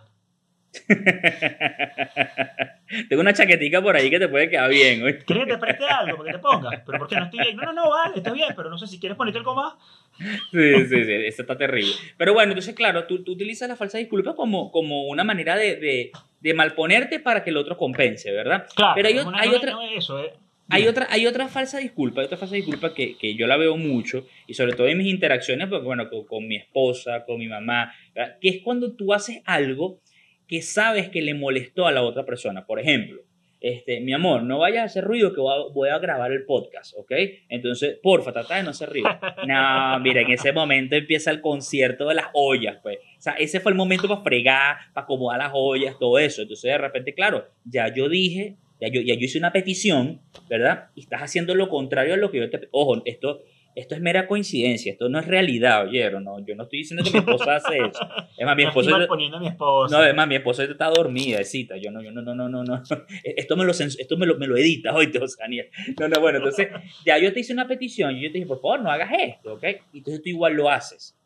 Tengo 3.08 3.22
una 3.22 3.32
chaquetica 3.32 3.80
por 3.82 3.96
ahí 3.96 4.10
que 4.10 4.18
te 4.18 4.28
puede 4.28 4.50
quedar 4.50 4.68
bien. 4.70 5.00
¿Quieres 5.00 5.46
que 5.46 5.52
te 5.52 5.58
preste 5.58 5.86
algo 5.86 6.18
para 6.18 6.30
que 6.30 6.36
te 6.36 6.42
pongas? 6.42 6.82
¿Pero 6.84 6.98
por 6.98 7.08
qué 7.08 7.16
no 7.16 7.24
estoy 7.24 7.40
bien? 7.40 7.56
No, 7.56 7.62
no, 7.64 7.72
no, 7.72 7.88
vale, 7.90 8.16
está 8.16 8.30
bien, 8.32 8.52
pero 8.56 8.70
no 8.70 8.78
sé 8.78 8.86
si 8.86 9.00
quieres 9.00 9.16
ponerte 9.16 9.38
algo 9.38 9.54
más. 9.54 9.74
Sí, 10.18 10.86
sí, 10.86 11.04
sí, 11.04 11.12
eso 11.12 11.42
está 11.42 11.56
terrible. 11.56 11.92
Pero 12.16 12.34
bueno, 12.34 12.52
entonces, 12.52 12.74
claro, 12.74 13.06
tú, 13.06 13.24
tú 13.24 13.32
utilizas 13.32 13.68
la 13.68 13.76
falsa 13.76 13.98
disculpa 13.98 14.34
como, 14.34 14.70
como 14.70 15.04
una 15.04 15.24
manera 15.24 15.56
de, 15.56 15.76
de, 15.76 16.12
de, 16.40 16.54
malponerte 16.54 17.20
para 17.20 17.42
que 17.42 17.50
el 17.50 17.56
otro 17.56 17.76
compense, 17.76 18.30
¿verdad? 18.32 18.66
Claro, 18.74 18.92
pero 18.94 19.08
hay, 19.08 19.18
hay 19.18 19.48
otra. 19.48 19.76
eso, 19.96 20.22
eh. 20.22 20.32
Hay 20.70 20.88
otra, 20.88 21.06
hay 21.10 21.26
otra 21.26 21.48
falsa 21.48 21.78
disculpa, 21.78 22.22
hay 22.22 22.26
otra 22.26 22.38
falsa 22.38 22.54
disculpa 22.54 22.94
que, 22.94 23.18
que, 23.18 23.34
yo 23.34 23.46
la 23.46 23.58
veo 23.58 23.76
mucho, 23.76 24.26
y 24.46 24.54
sobre 24.54 24.72
todo 24.72 24.86
en 24.86 24.96
mis 24.96 25.08
interacciones, 25.08 25.68
porque 25.68 25.84
bueno, 25.84 26.08
con, 26.08 26.24
con 26.24 26.48
mi 26.48 26.56
esposa, 26.56 27.24
con 27.26 27.38
mi 27.38 27.48
mamá, 27.48 27.92
que 28.40 28.48
es 28.48 28.62
cuando 28.62 28.92
tú 28.92 29.12
haces 29.12 29.42
algo 29.44 30.00
que 30.46 30.62
sabes 30.62 31.08
que 31.08 31.22
le 31.22 31.34
molestó 31.34 31.86
a 31.86 31.92
la 31.92 32.02
otra 32.02 32.24
persona. 32.24 32.66
Por 32.66 32.80
ejemplo, 32.80 33.22
este, 33.64 34.00
mi 34.00 34.12
amor, 34.12 34.42
no 34.42 34.58
vayas 34.58 34.82
a 34.82 34.84
hacer 34.84 35.04
ruido 35.04 35.32
que 35.32 35.40
voy 35.40 35.88
a, 35.88 35.98
grabar 35.98 36.30
el 36.32 36.44
podcast, 36.44 36.94
¿ok? 36.98 37.12
Entonces, 37.48 37.98
porfa, 38.02 38.30
trata 38.30 38.56
de 38.56 38.62
no 38.62 38.70
hacer 38.70 38.90
ruido. 38.90 39.08
No, 39.46 40.00
mira, 40.00 40.20
en 40.20 40.32
ese 40.32 40.52
momento 40.52 40.96
empieza 40.96 41.30
el 41.30 41.40
concierto 41.40 42.08
de 42.08 42.14
las 42.14 42.26
ollas, 42.34 42.76
pues. 42.82 42.98
O 43.18 43.22
sea, 43.22 43.32
ese 43.34 43.60
fue 43.60 43.72
el 43.72 43.78
momento 43.78 44.06
para 44.06 44.20
fregar, 44.20 44.76
para 44.92 45.04
acomodar 45.04 45.38
las 45.38 45.52
ollas, 45.54 45.96
todo 45.98 46.18
eso. 46.18 46.42
Entonces, 46.42 46.70
de 46.70 46.76
repente, 46.76 47.14
claro, 47.14 47.46
ya 47.64 47.92
yo 47.94 48.10
dije, 48.10 48.56
ya 48.82 48.88
yo, 48.88 49.00
ya 49.00 49.14
yo 49.14 49.20
hice 49.20 49.38
una 49.38 49.52
petición, 49.52 50.20
¿verdad? 50.46 50.90
Y 50.94 51.00
estás 51.00 51.22
haciendo 51.22 51.54
lo 51.54 51.70
contrario 51.70 52.12
a 52.12 52.16
lo 52.18 52.30
que 52.30 52.40
yo 52.40 52.50
te... 52.50 52.68
Ojo, 52.70 53.00
esto 53.06 53.40
esto 53.74 53.94
es 53.94 54.00
mera 54.00 54.26
coincidencia, 54.26 54.92
esto 54.92 55.08
no 55.08 55.18
es 55.18 55.26
realidad, 55.26 55.86
oyeron, 55.86 56.24
no, 56.24 56.44
yo 56.44 56.54
no 56.54 56.64
estoy 56.64 56.80
diciendo 56.80 57.02
que 57.02 57.10
mi 57.10 57.18
esposa 57.18 57.56
hace 57.56 57.78
eso. 57.78 58.08
Es 58.36 58.44
más, 58.44 58.56
mi 58.56 58.64
esposa... 58.64 58.90
poniendo 59.06 59.36
a 59.36 59.40
mi 59.40 59.48
esposa. 59.48 59.96
No, 59.96 60.04
es 60.04 60.14
más, 60.14 60.26
mi 60.26 60.34
esposa 60.34 60.64
está 60.64 60.90
dormida, 60.90 61.38
es 61.38 61.50
cita, 61.50 61.76
yo 61.76 61.90
no, 61.90 62.02
yo 62.02 62.10
no, 62.10 62.22
no, 62.22 62.34
no, 62.34 62.48
no, 62.48 62.64
no. 62.64 62.82
Esto 63.24 63.56
me 63.56 63.64
lo, 63.64 63.70
esto 63.72 64.16
me 64.16 64.26
lo, 64.26 64.36
me 64.38 64.46
lo 64.46 64.56
edita, 64.56 64.92
oíste, 64.92 65.20
Daniel. 65.38 65.68
No, 65.98 66.08
no, 66.08 66.20
bueno, 66.20 66.38
entonces, 66.38 66.68
ya 67.04 67.18
yo 67.18 67.32
te 67.32 67.40
hice 67.40 67.52
una 67.52 67.68
petición, 67.68 68.16
y 68.16 68.22
yo 68.22 68.28
te 68.28 68.38
dije, 68.38 68.46
por 68.46 68.60
favor, 68.60 68.82
no 68.82 68.90
hagas 68.90 69.10
esto, 69.18 69.54
¿ok? 69.54 69.64
Y 69.92 69.98
entonces 69.98 70.22
tú 70.22 70.28
igual 70.28 70.54
lo 70.54 70.68
haces. 70.68 71.16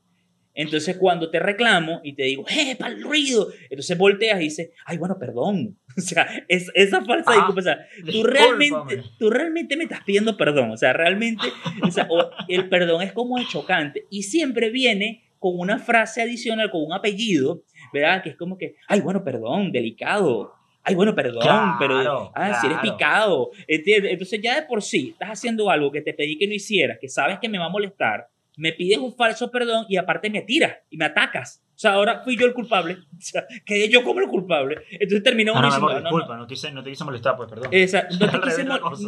Entonces, 0.54 0.96
cuando 0.96 1.30
te 1.30 1.38
reclamo 1.38 2.00
y 2.02 2.14
te 2.14 2.24
digo, 2.24 2.44
¡eh, 2.48 2.74
para 2.76 2.92
el 2.92 3.00
ruido! 3.00 3.48
Entonces 3.70 3.96
volteas 3.96 4.40
y 4.40 4.44
dices, 4.44 4.70
¡ay, 4.84 4.98
bueno, 4.98 5.16
perdón! 5.16 5.78
O 5.98 6.00
sea, 6.00 6.44
es, 6.48 6.70
esa 6.74 7.04
falsa 7.04 7.32
ah, 7.32 7.34
disculpa. 7.34 7.60
O 7.60 7.62
sea, 7.62 7.86
tú 8.10 8.22
realmente, 8.22 9.02
tú 9.18 9.30
realmente 9.30 9.76
me 9.76 9.84
estás 9.84 10.02
pidiendo 10.04 10.36
perdón. 10.36 10.70
O 10.70 10.76
sea, 10.76 10.92
realmente, 10.92 11.48
o 11.82 11.90
sea, 11.90 12.08
el 12.48 12.68
perdón 12.68 13.02
es 13.02 13.12
como 13.12 13.38
el 13.38 13.46
chocante 13.48 14.06
y 14.10 14.22
siempre 14.22 14.70
viene 14.70 15.24
con 15.38 15.58
una 15.58 15.78
frase 15.78 16.22
adicional, 16.22 16.70
con 16.70 16.82
un 16.82 16.92
apellido, 16.92 17.62
¿verdad? 17.92 18.22
Que 18.22 18.30
es 18.30 18.36
como 18.36 18.58
que, 18.58 18.76
¡ay, 18.86 19.00
bueno, 19.00 19.24
perdón, 19.24 19.72
delicado! 19.72 20.54
ay, 20.88 20.94
bueno, 20.94 21.14
perdón, 21.14 21.76
pero 21.78 22.32
ah, 22.34 22.58
si 22.60 22.66
eres 22.66 22.78
picado. 22.78 23.50
Entonces 23.66 24.40
ya 24.42 24.56
de 24.56 24.62
por 24.66 24.82
sí 24.82 25.10
estás 25.10 25.30
haciendo 25.30 25.70
algo 25.70 25.92
que 25.92 26.00
te 26.00 26.14
pedí 26.14 26.38
que 26.38 26.46
no 26.46 26.54
hicieras, 26.54 26.98
que 26.98 27.08
sabes 27.08 27.38
que 27.40 27.48
me 27.48 27.58
va 27.58 27.66
a 27.66 27.70
molestar, 27.70 28.28
me 28.58 28.72
pides 28.72 28.98
un 28.98 29.14
falso 29.14 29.50
perdón 29.50 29.86
y 29.88 29.96
aparte 29.96 30.28
me 30.28 30.42
tiras 30.42 30.76
y 30.90 30.96
me 30.96 31.06
atacas. 31.06 31.62
O 31.68 31.78
sea, 31.80 31.92
ahora 31.92 32.22
fui 32.24 32.36
yo 32.36 32.44
el 32.44 32.52
culpable. 32.52 32.98
O 33.18 33.20
sea, 33.20 33.46
quedé 33.66 33.88
yo 33.88 34.04
como 34.04 34.20
el 34.20 34.28
culpable. 34.28 34.78
Entonces 34.92 35.22
terminó 35.24 35.52
ah, 35.56 35.62
no, 35.62 35.70
no, 35.70 35.88
no, 35.88 36.00
disculpa, 36.00 36.36
no, 36.36 36.46
te 36.46 36.54
quise, 36.54 36.70
no 36.70 36.84
te 36.84 36.90
quise 36.90 37.04
molestar, 37.04 37.36
pues, 37.36 37.48
perdón. 37.48 37.70
no, 38.20 38.30
te 38.30 38.40
quise 38.40 38.64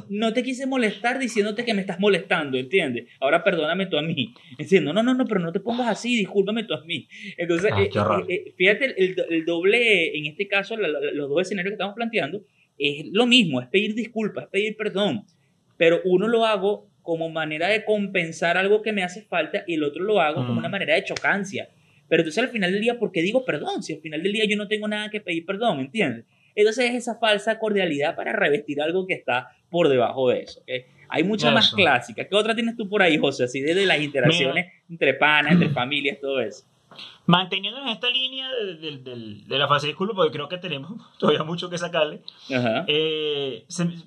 no, 0.08 0.32
te 0.32 0.42
quise 0.42 0.66
molestar 0.66 1.18
diciéndote 1.18 1.64
que 1.64 1.74
me 1.74 1.82
estás 1.82 2.00
molestando, 2.00 2.58
¿entiendes? 2.58 3.08
Ahora 3.20 3.44
perdóname 3.44 3.86
tú 3.86 3.96
a 3.96 4.02
mí. 4.02 4.34
Entiendo, 4.58 4.92
no, 4.92 5.02
no, 5.02 5.14
no, 5.14 5.26
pero 5.26 5.40
no 5.40 5.52
te 5.52 5.60
pongas 5.60 5.88
así, 5.88 6.16
discúlpame 6.16 6.64
tú 6.64 6.74
a 6.74 6.84
mí. 6.84 7.08
Entonces, 7.36 7.72
ah, 7.72 7.80
eh, 7.80 7.90
eh, 8.28 8.44
eh, 8.46 8.54
fíjate, 8.56 8.94
el, 8.96 9.16
el, 9.30 9.44
doble, 9.44 10.18
en 10.18 10.26
este 10.26 10.48
caso, 10.48 10.76
los 10.76 11.28
dos 11.28 11.42
escenarios 11.42 11.70
que 11.70 11.74
estamos 11.74 11.94
planteando, 11.94 12.42
es 12.78 13.06
lo 13.12 13.26
mismo, 13.26 13.60
es 13.60 13.68
pedir 13.68 13.94
disculpas, 13.94 14.44
es 14.44 14.50
pedir 14.50 14.76
perdón. 14.76 15.24
Pero 15.76 16.00
uno 16.04 16.26
lo 16.28 16.44
hago 16.44 16.89
como 17.02 17.28
manera 17.28 17.68
de 17.68 17.84
compensar 17.84 18.56
algo 18.56 18.82
que 18.82 18.92
me 18.92 19.02
hace 19.02 19.22
falta 19.22 19.64
y 19.66 19.74
el 19.74 19.84
otro 19.84 20.02
lo 20.02 20.20
hago 20.20 20.46
como 20.46 20.58
una 20.58 20.68
mm. 20.68 20.72
manera 20.72 20.94
de 20.94 21.04
chocancia. 21.04 21.68
Pero 22.08 22.22
entonces 22.22 22.42
al 22.42 22.50
final 22.50 22.72
del 22.72 22.80
día, 22.80 22.98
¿por 22.98 23.12
qué 23.12 23.22
digo 23.22 23.44
perdón? 23.44 23.82
Si 23.82 23.94
al 23.94 24.00
final 24.00 24.22
del 24.22 24.32
día 24.32 24.44
yo 24.48 24.56
no 24.56 24.68
tengo 24.68 24.88
nada 24.88 25.10
que 25.10 25.20
pedir 25.20 25.46
perdón, 25.46 25.80
¿entiendes? 25.80 26.24
Entonces 26.54 26.90
es 26.90 26.96
esa 26.96 27.18
falsa 27.18 27.58
cordialidad 27.58 28.16
para 28.16 28.32
revestir 28.32 28.82
algo 28.82 29.06
que 29.06 29.14
está 29.14 29.48
por 29.70 29.88
debajo 29.88 30.28
de 30.30 30.40
eso. 30.40 30.60
¿okay? 30.60 30.84
Hay 31.08 31.24
muchas 31.24 31.52
más 31.52 31.72
clásicas. 31.72 32.26
¿Qué 32.28 32.34
otra 32.34 32.54
tienes 32.54 32.76
tú 32.76 32.88
por 32.88 33.02
ahí, 33.02 33.18
José? 33.18 33.44
Así 33.44 33.60
desde 33.60 33.86
las 33.86 34.00
interacciones 34.00 34.72
entre 34.88 35.14
panas, 35.14 35.52
entre 35.52 35.70
familias, 35.70 36.18
todo 36.20 36.40
eso. 36.40 36.64
Manteniendo 37.26 37.80
en 37.80 37.88
esta 37.88 38.08
línea 38.10 38.48
de, 38.50 39.58
la 39.58 39.68
fase 39.68 39.86
de 39.86 39.92
disculpa, 39.92 40.14
porque 40.14 40.32
creo 40.32 40.48
que 40.48 40.58
tenemos 40.58 40.92
todavía 41.18 41.44
mucho 41.44 41.70
que 41.70 41.78
sacarle, 41.78 42.22
eh, 42.48 43.64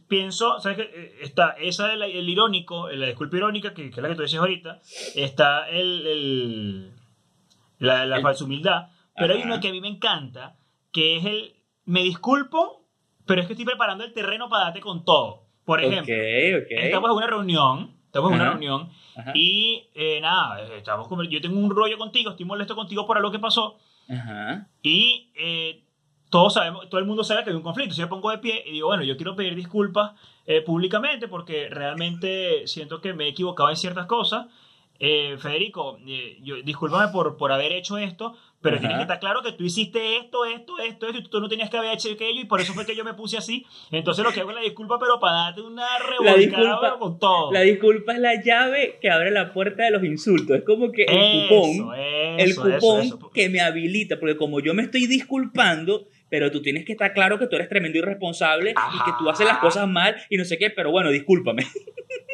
pienso, 0.07 0.59
¿sabes 0.59 0.77
qué? 0.77 0.83
Eh, 0.93 1.15
Está 1.21 1.55
esa 1.59 1.93
el, 1.93 2.01
el 2.01 2.29
irónico, 2.29 2.89
la 2.89 3.07
disculpa 3.07 3.37
irónica, 3.37 3.73
que, 3.73 3.87
es 3.87 3.97
la 3.97 4.09
que 4.09 4.15
tú 4.15 4.21
decías 4.23 4.41
ahorita, 4.41 4.81
está 5.15 5.69
el, 5.69 6.91
la, 7.79 8.21
falsa 8.21 8.43
humildad, 8.43 8.87
pero 9.15 9.33
hay 9.33 9.41
uno 9.43 9.59
que 9.59 9.69
a 9.69 9.71
mí 9.71 9.79
me 9.79 9.87
encanta, 9.89 10.57
que 10.91 11.17
es 11.17 11.25
el 11.25 11.55
me 11.85 12.03
disculpo, 12.03 12.85
pero 13.25 13.41
es 13.41 13.47
que 13.47 13.53
estoy 13.53 13.65
preparando 13.65 14.03
el 14.03 14.13
terreno 14.13 14.49
para 14.49 14.65
darte 14.65 14.81
con 14.81 15.05
todo. 15.05 15.43
Por 15.65 15.81
ejemplo, 15.81 16.13
estamos 16.13 17.09
en 17.09 17.15
una 17.15 17.27
reunión, 17.27 17.95
estamos 18.13 18.31
en 18.31 18.35
una 18.35 18.51
reunión 18.51 18.89
y 19.33 19.87
eh, 19.95 20.19
nada, 20.21 20.61
estamos 20.75 21.07
yo 21.27 21.41
tengo 21.41 21.57
un 21.57 21.71
rollo 21.71 21.97
contigo, 21.97 22.29
estoy 22.29 22.45
molesto 22.45 22.75
contigo 22.75 23.07
por 23.07 23.17
algo 23.17 23.31
que 23.31 23.39
pasó 23.39 23.79
y 24.83 25.31
eh, 25.35 25.81
todos 26.29 26.53
sabemos, 26.53 26.87
todo 26.89 26.99
el 26.99 27.05
mundo 27.05 27.23
sabe 27.23 27.43
que 27.43 27.49
hay 27.49 27.55
un 27.55 27.61
conflicto. 27.61 27.93
Si 27.93 28.01
yo 28.01 28.09
pongo 28.09 28.31
de 28.31 28.39
pie 28.39 28.63
y 28.65 28.71
digo, 28.71 28.87
bueno, 28.87 29.03
yo 29.03 29.17
quiero 29.17 29.35
pedir 29.35 29.55
disculpas 29.55 30.13
eh, 30.45 30.61
públicamente 30.61 31.27
porque 31.27 31.69
realmente 31.69 32.67
siento 32.67 33.01
que 33.01 33.13
me 33.13 33.25
he 33.25 33.27
equivocado 33.29 33.69
en 33.69 33.77
ciertas 33.77 34.07
cosas. 34.07 34.47
Eh, 35.05 35.35
Federico, 35.37 35.99
eh, 36.07 36.37
yo, 36.43 36.61
discúlpame 36.63 37.11
por, 37.11 37.35
por 37.35 37.51
haber 37.51 37.73
hecho 37.73 37.97
esto, 37.97 38.37
pero 38.61 38.79
tiene 38.79 38.95
que 38.95 39.01
estar 39.01 39.19
claro 39.19 39.41
que 39.41 39.51
tú 39.51 39.65
hiciste 39.65 40.15
esto, 40.15 40.45
esto, 40.45 40.79
esto, 40.79 41.07
esto, 41.07 41.19
y 41.19 41.23
tú 41.29 41.41
no 41.41 41.49
tenías 41.49 41.69
que 41.69 41.75
haber 41.75 41.91
hecho 41.91 42.09
aquello, 42.09 42.39
y 42.39 42.45
por 42.45 42.61
eso 42.61 42.73
fue 42.73 42.85
que 42.85 42.95
yo 42.95 43.03
me 43.03 43.13
puse 43.13 43.35
así. 43.35 43.65
Entonces 43.91 44.23
lo 44.23 44.31
que 44.31 44.39
hago 44.39 44.51
es 44.51 44.55
la 44.55 44.61
disculpa, 44.61 44.97
pero 44.97 45.19
para 45.19 45.33
darte 45.33 45.59
una 45.59 45.85
revolcada 45.99 46.97
con 46.97 47.19
todo. 47.19 47.51
La 47.51 47.59
disculpa 47.59 48.13
es 48.13 48.19
la 48.19 48.41
llave 48.41 48.97
que 49.01 49.09
abre 49.09 49.31
la 49.31 49.51
puerta 49.51 49.83
de 49.83 49.91
los 49.91 50.05
insultos. 50.05 50.55
Es 50.55 50.63
como 50.63 50.89
que 50.89 51.03
el 51.03 51.49
cupón, 51.49 51.93
el 52.39 52.55
cupón 52.55 53.31
que 53.33 53.49
me 53.49 53.59
habilita, 53.59 54.17
porque 54.17 54.37
como 54.37 54.61
yo 54.61 54.73
me 54.73 54.83
estoy 54.83 55.05
disculpando, 55.05 56.07
pero 56.29 56.49
tú 56.49 56.61
tienes 56.61 56.85
que 56.85 56.93
estar 56.93 57.13
claro 57.13 57.37
que 57.37 57.47
tú 57.47 57.57
eres 57.57 57.67
tremendo 57.67 57.97
irresponsable 57.97 58.71
y 58.71 59.03
que 59.03 59.11
tú 59.19 59.29
haces 59.29 59.45
las 59.45 59.57
cosas 59.57 59.85
mal 59.85 60.15
y 60.29 60.37
no 60.37 60.45
sé 60.45 60.57
qué, 60.57 60.69
pero 60.69 60.91
bueno, 60.91 61.09
discúlpame. 61.09 61.67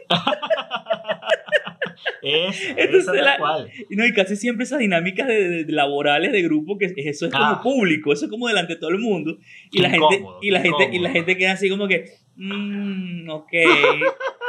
Es, 2.22 3.06
cual. 3.38 3.72
No, 3.90 4.06
y 4.06 4.14
casi 4.14 4.36
siempre 4.36 4.64
esas 4.64 4.80
dinámicas 4.80 5.28
de, 5.28 5.66
laborales 5.70 6.32
de 6.32 6.42
grupo, 6.42 6.78
que 6.78 6.94
eso 6.98 7.28
es 7.28 7.32
como 7.32 7.46
ah. 7.46 7.62
público, 7.62 8.12
eso 8.12 8.26
es 8.26 8.32
como 8.32 8.48
delante 8.48 8.74
de 8.74 8.80
todo 8.80 8.90
el 8.90 9.00
mundo. 9.00 9.38
Y 9.72 9.80
la 9.80 9.90
gente, 9.90 10.24
y 10.42 10.52
la 10.52 10.62
gente, 10.62 10.90
y 10.92 11.00
la 11.00 11.12
gente 11.12 11.38
queda 11.38 11.54
así 11.54 11.70
como 11.70 11.88
que, 11.88 12.06
mmm, 12.36 13.30
ok, 13.30 13.54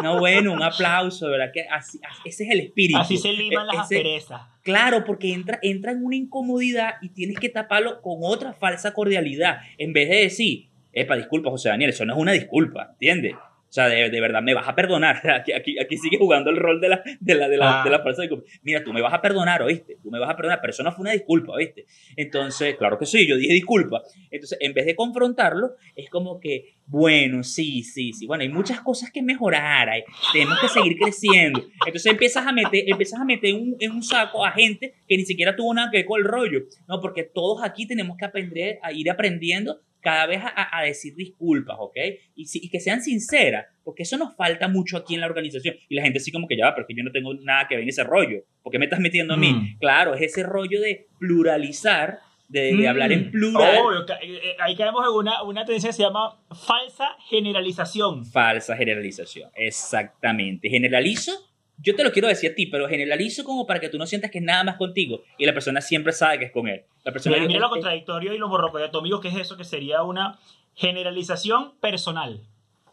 no 0.02 0.18
bueno, 0.18 0.52
un 0.52 0.62
aplauso, 0.62 1.30
¿verdad? 1.30 1.50
Que 1.52 1.66
así, 1.70 2.00
ese 2.24 2.44
es 2.44 2.50
el 2.50 2.60
espíritu. 2.60 2.98
Así 2.98 3.16
se 3.16 3.32
liman 3.32 3.64
e, 3.64 3.74
las 3.74 3.84
asperezas. 3.84 4.42
Claro, 4.62 5.04
porque 5.04 5.32
entra, 5.32 5.58
entra 5.62 5.92
en 5.92 6.04
una 6.04 6.16
incomodidad 6.16 6.94
y 7.02 7.10
tienes 7.10 7.38
que 7.38 7.48
taparlo 7.48 8.02
con 8.02 8.18
otra 8.22 8.52
falsa 8.52 8.92
cordialidad. 8.92 9.60
En 9.78 9.92
vez 9.92 10.08
de 10.08 10.16
decir, 10.16 10.68
epa, 10.92 11.16
disculpa, 11.16 11.50
José 11.50 11.68
Daniel, 11.68 11.90
eso 11.90 12.04
no 12.04 12.14
es 12.14 12.18
una 12.18 12.32
disculpa, 12.32 12.90
¿entiendes? 12.92 13.34
O 13.70 13.72
sea, 13.72 13.88
de, 13.88 14.20
verdad, 14.20 14.42
me 14.42 14.52
vas 14.52 14.66
a 14.66 14.74
perdonar. 14.74 15.20
Aquí, 15.40 15.52
aquí, 15.52 15.78
aquí, 15.78 15.96
sigue 15.96 16.18
jugando 16.18 16.50
el 16.50 16.56
rol 16.56 16.80
de 16.80 16.88
la, 16.88 17.02
de 17.20 17.34
la, 17.36 17.48
de 17.48 17.56
la, 17.56 17.84
de 17.84 17.90
la 17.90 18.02
falsa 18.02 18.22
disculpa. 18.22 18.44
Mira, 18.62 18.82
tú 18.82 18.92
me 18.92 19.00
vas 19.00 19.14
a 19.14 19.22
perdonar, 19.22 19.62
¿oíste? 19.62 19.96
Tú 20.02 20.10
me 20.10 20.18
vas 20.18 20.28
a 20.28 20.34
perdonar, 20.34 20.58
pero 20.60 20.72
eso 20.72 20.82
no 20.82 20.90
fue 20.90 21.02
una 21.02 21.12
disculpa, 21.12 21.52
¿oíste? 21.52 21.86
Entonces, 22.16 22.74
claro 22.76 22.98
que 22.98 23.06
sí, 23.06 23.28
yo 23.28 23.36
dije 23.36 23.52
disculpa. 23.52 24.02
Entonces, 24.28 24.58
en 24.60 24.74
vez 24.74 24.86
de 24.86 24.96
confrontarlo, 24.96 25.76
es 25.94 26.10
como 26.10 26.40
que, 26.40 26.74
bueno, 26.86 27.44
sí, 27.44 27.84
sí, 27.84 28.12
sí. 28.12 28.26
Bueno, 28.26 28.42
hay 28.42 28.48
muchas 28.48 28.80
cosas 28.80 29.12
que 29.12 29.22
mejorar, 29.22 29.88
hay, 29.88 30.02
tenemos 30.32 30.58
que 30.60 30.68
seguir 30.68 30.98
creciendo. 30.98 31.64
Entonces 31.86 32.10
empiezas 32.10 32.44
a 32.44 32.52
meter, 32.52 32.84
empiezas 32.88 33.20
a 33.20 33.24
meter 33.24 33.54
un, 33.54 33.76
en 33.78 33.92
un 33.92 34.02
saco 34.02 34.44
a 34.44 34.50
gente 34.50 34.94
que 35.06 35.16
ni 35.16 35.24
siquiera 35.24 35.54
tuvo 35.54 35.72
nada 35.72 35.92
que 35.92 35.98
ver 35.98 36.06
con 36.06 36.18
el 36.18 36.26
rollo. 36.26 36.62
No, 36.88 37.00
porque 37.00 37.22
todos 37.22 37.62
aquí 37.62 37.86
tenemos 37.86 38.16
que 38.16 38.24
aprender 38.24 38.80
a 38.82 38.90
ir 38.90 39.08
aprendiendo 39.08 39.80
cada 40.00 40.26
vez 40.26 40.42
a, 40.42 40.82
decir 40.82 41.14
disculpas, 41.14 41.76
¿ok? 41.78 41.96
Y, 42.34 42.68
que 42.68 42.80
sean 42.80 43.02
sinceras, 43.02 43.66
porque 43.84 44.02
eso 44.02 44.16
nos 44.16 44.34
falta 44.34 44.68
mucho 44.68 44.96
aquí 44.96 45.14
en 45.14 45.20
la 45.20 45.26
organización. 45.26 45.76
Y 45.88 45.94
la 45.94 46.02
gente 46.02 46.18
así 46.18 46.32
como 46.32 46.46
que 46.46 46.56
ya 46.56 46.66
va, 46.66 46.74
pero 46.74 46.86
que 46.86 46.94
yo 46.94 47.02
no 47.02 47.12
tengo 47.12 47.34
nada 47.34 47.66
que 47.68 47.76
ver 47.76 47.82
en 47.82 47.88
ese 47.88 48.04
rollo. 48.04 48.42
¿Por 48.62 48.72
qué 48.72 48.78
me 48.78 48.86
estás 48.86 49.00
metiendo 49.00 49.34
a 49.34 49.36
mí? 49.36 49.52
Mm. 49.52 49.78
Claro, 49.78 50.14
es 50.14 50.22
ese 50.22 50.42
rollo 50.42 50.80
de 50.80 51.08
pluralizar, 51.18 52.20
de, 52.48 52.88
hablar 52.88 53.12
en 53.12 53.28
mm. 53.28 53.30
plural. 53.30 54.06
Eh, 54.22 54.40
eh, 54.42 54.56
ahí 54.60 54.74
caemos 54.76 55.04
en 55.06 55.14
una, 55.14 55.42
una 55.42 55.64
tendencia 55.64 55.90
que 55.90 55.94
se 55.94 56.02
llama 56.02 56.40
falsa 56.50 57.16
generalización. 57.28 58.24
Falsa 58.26 58.76
generalización, 58.76 59.50
exactamente. 59.54 60.68
Generalizo 60.68 61.49
yo 61.82 61.96
te 61.96 62.04
lo 62.04 62.12
quiero 62.12 62.28
decir 62.28 62.52
a 62.52 62.54
ti, 62.54 62.66
pero 62.66 62.88
generalizo 62.88 63.44
como 63.44 63.66
para 63.66 63.80
que 63.80 63.88
tú 63.88 63.98
no 63.98 64.06
sientas 64.06 64.30
que 64.30 64.38
es 64.38 64.44
nada 64.44 64.64
más 64.64 64.76
contigo 64.76 65.22
y 65.38 65.46
la 65.46 65.52
persona 65.52 65.80
siempre 65.80 66.12
sabe 66.12 66.38
que 66.38 66.44
es 66.46 66.52
con 66.52 66.68
él. 66.68 66.82
La 67.04 67.12
persona 67.12 67.38
mira, 67.46 67.60
lo 67.60 67.70
contradictorio 67.70 68.34
y 68.34 68.38
lo 68.38 68.48
morrocoyatómico 68.48 69.20
que 69.20 69.28
es 69.28 69.36
eso, 69.36 69.56
que 69.56 69.64
sería 69.64 70.02
una 70.02 70.38
generalización 70.74 71.78
personal. 71.80 72.40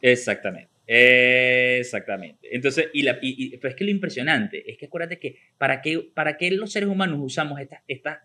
Exactamente. 0.02 0.70
Exactamente. 0.88 2.48
Entonces, 2.50 2.90
y, 2.94 3.04
la, 3.04 3.18
y, 3.22 3.58
pero 3.58 3.70
es 3.70 3.76
que 3.76 3.84
lo 3.84 3.92
impresionante 3.92 4.70
es 4.72 4.78
que 4.78 4.86
acuérdate 4.86 5.20
que 5.20 5.38
para 5.58 5.82
qué, 5.82 6.00
para 6.00 6.38
qué 6.38 6.50
los 6.52 6.72
seres 6.72 6.88
humanos 6.88 7.20
usamos 7.22 7.60
estas 7.60 7.82
esta 7.88 8.24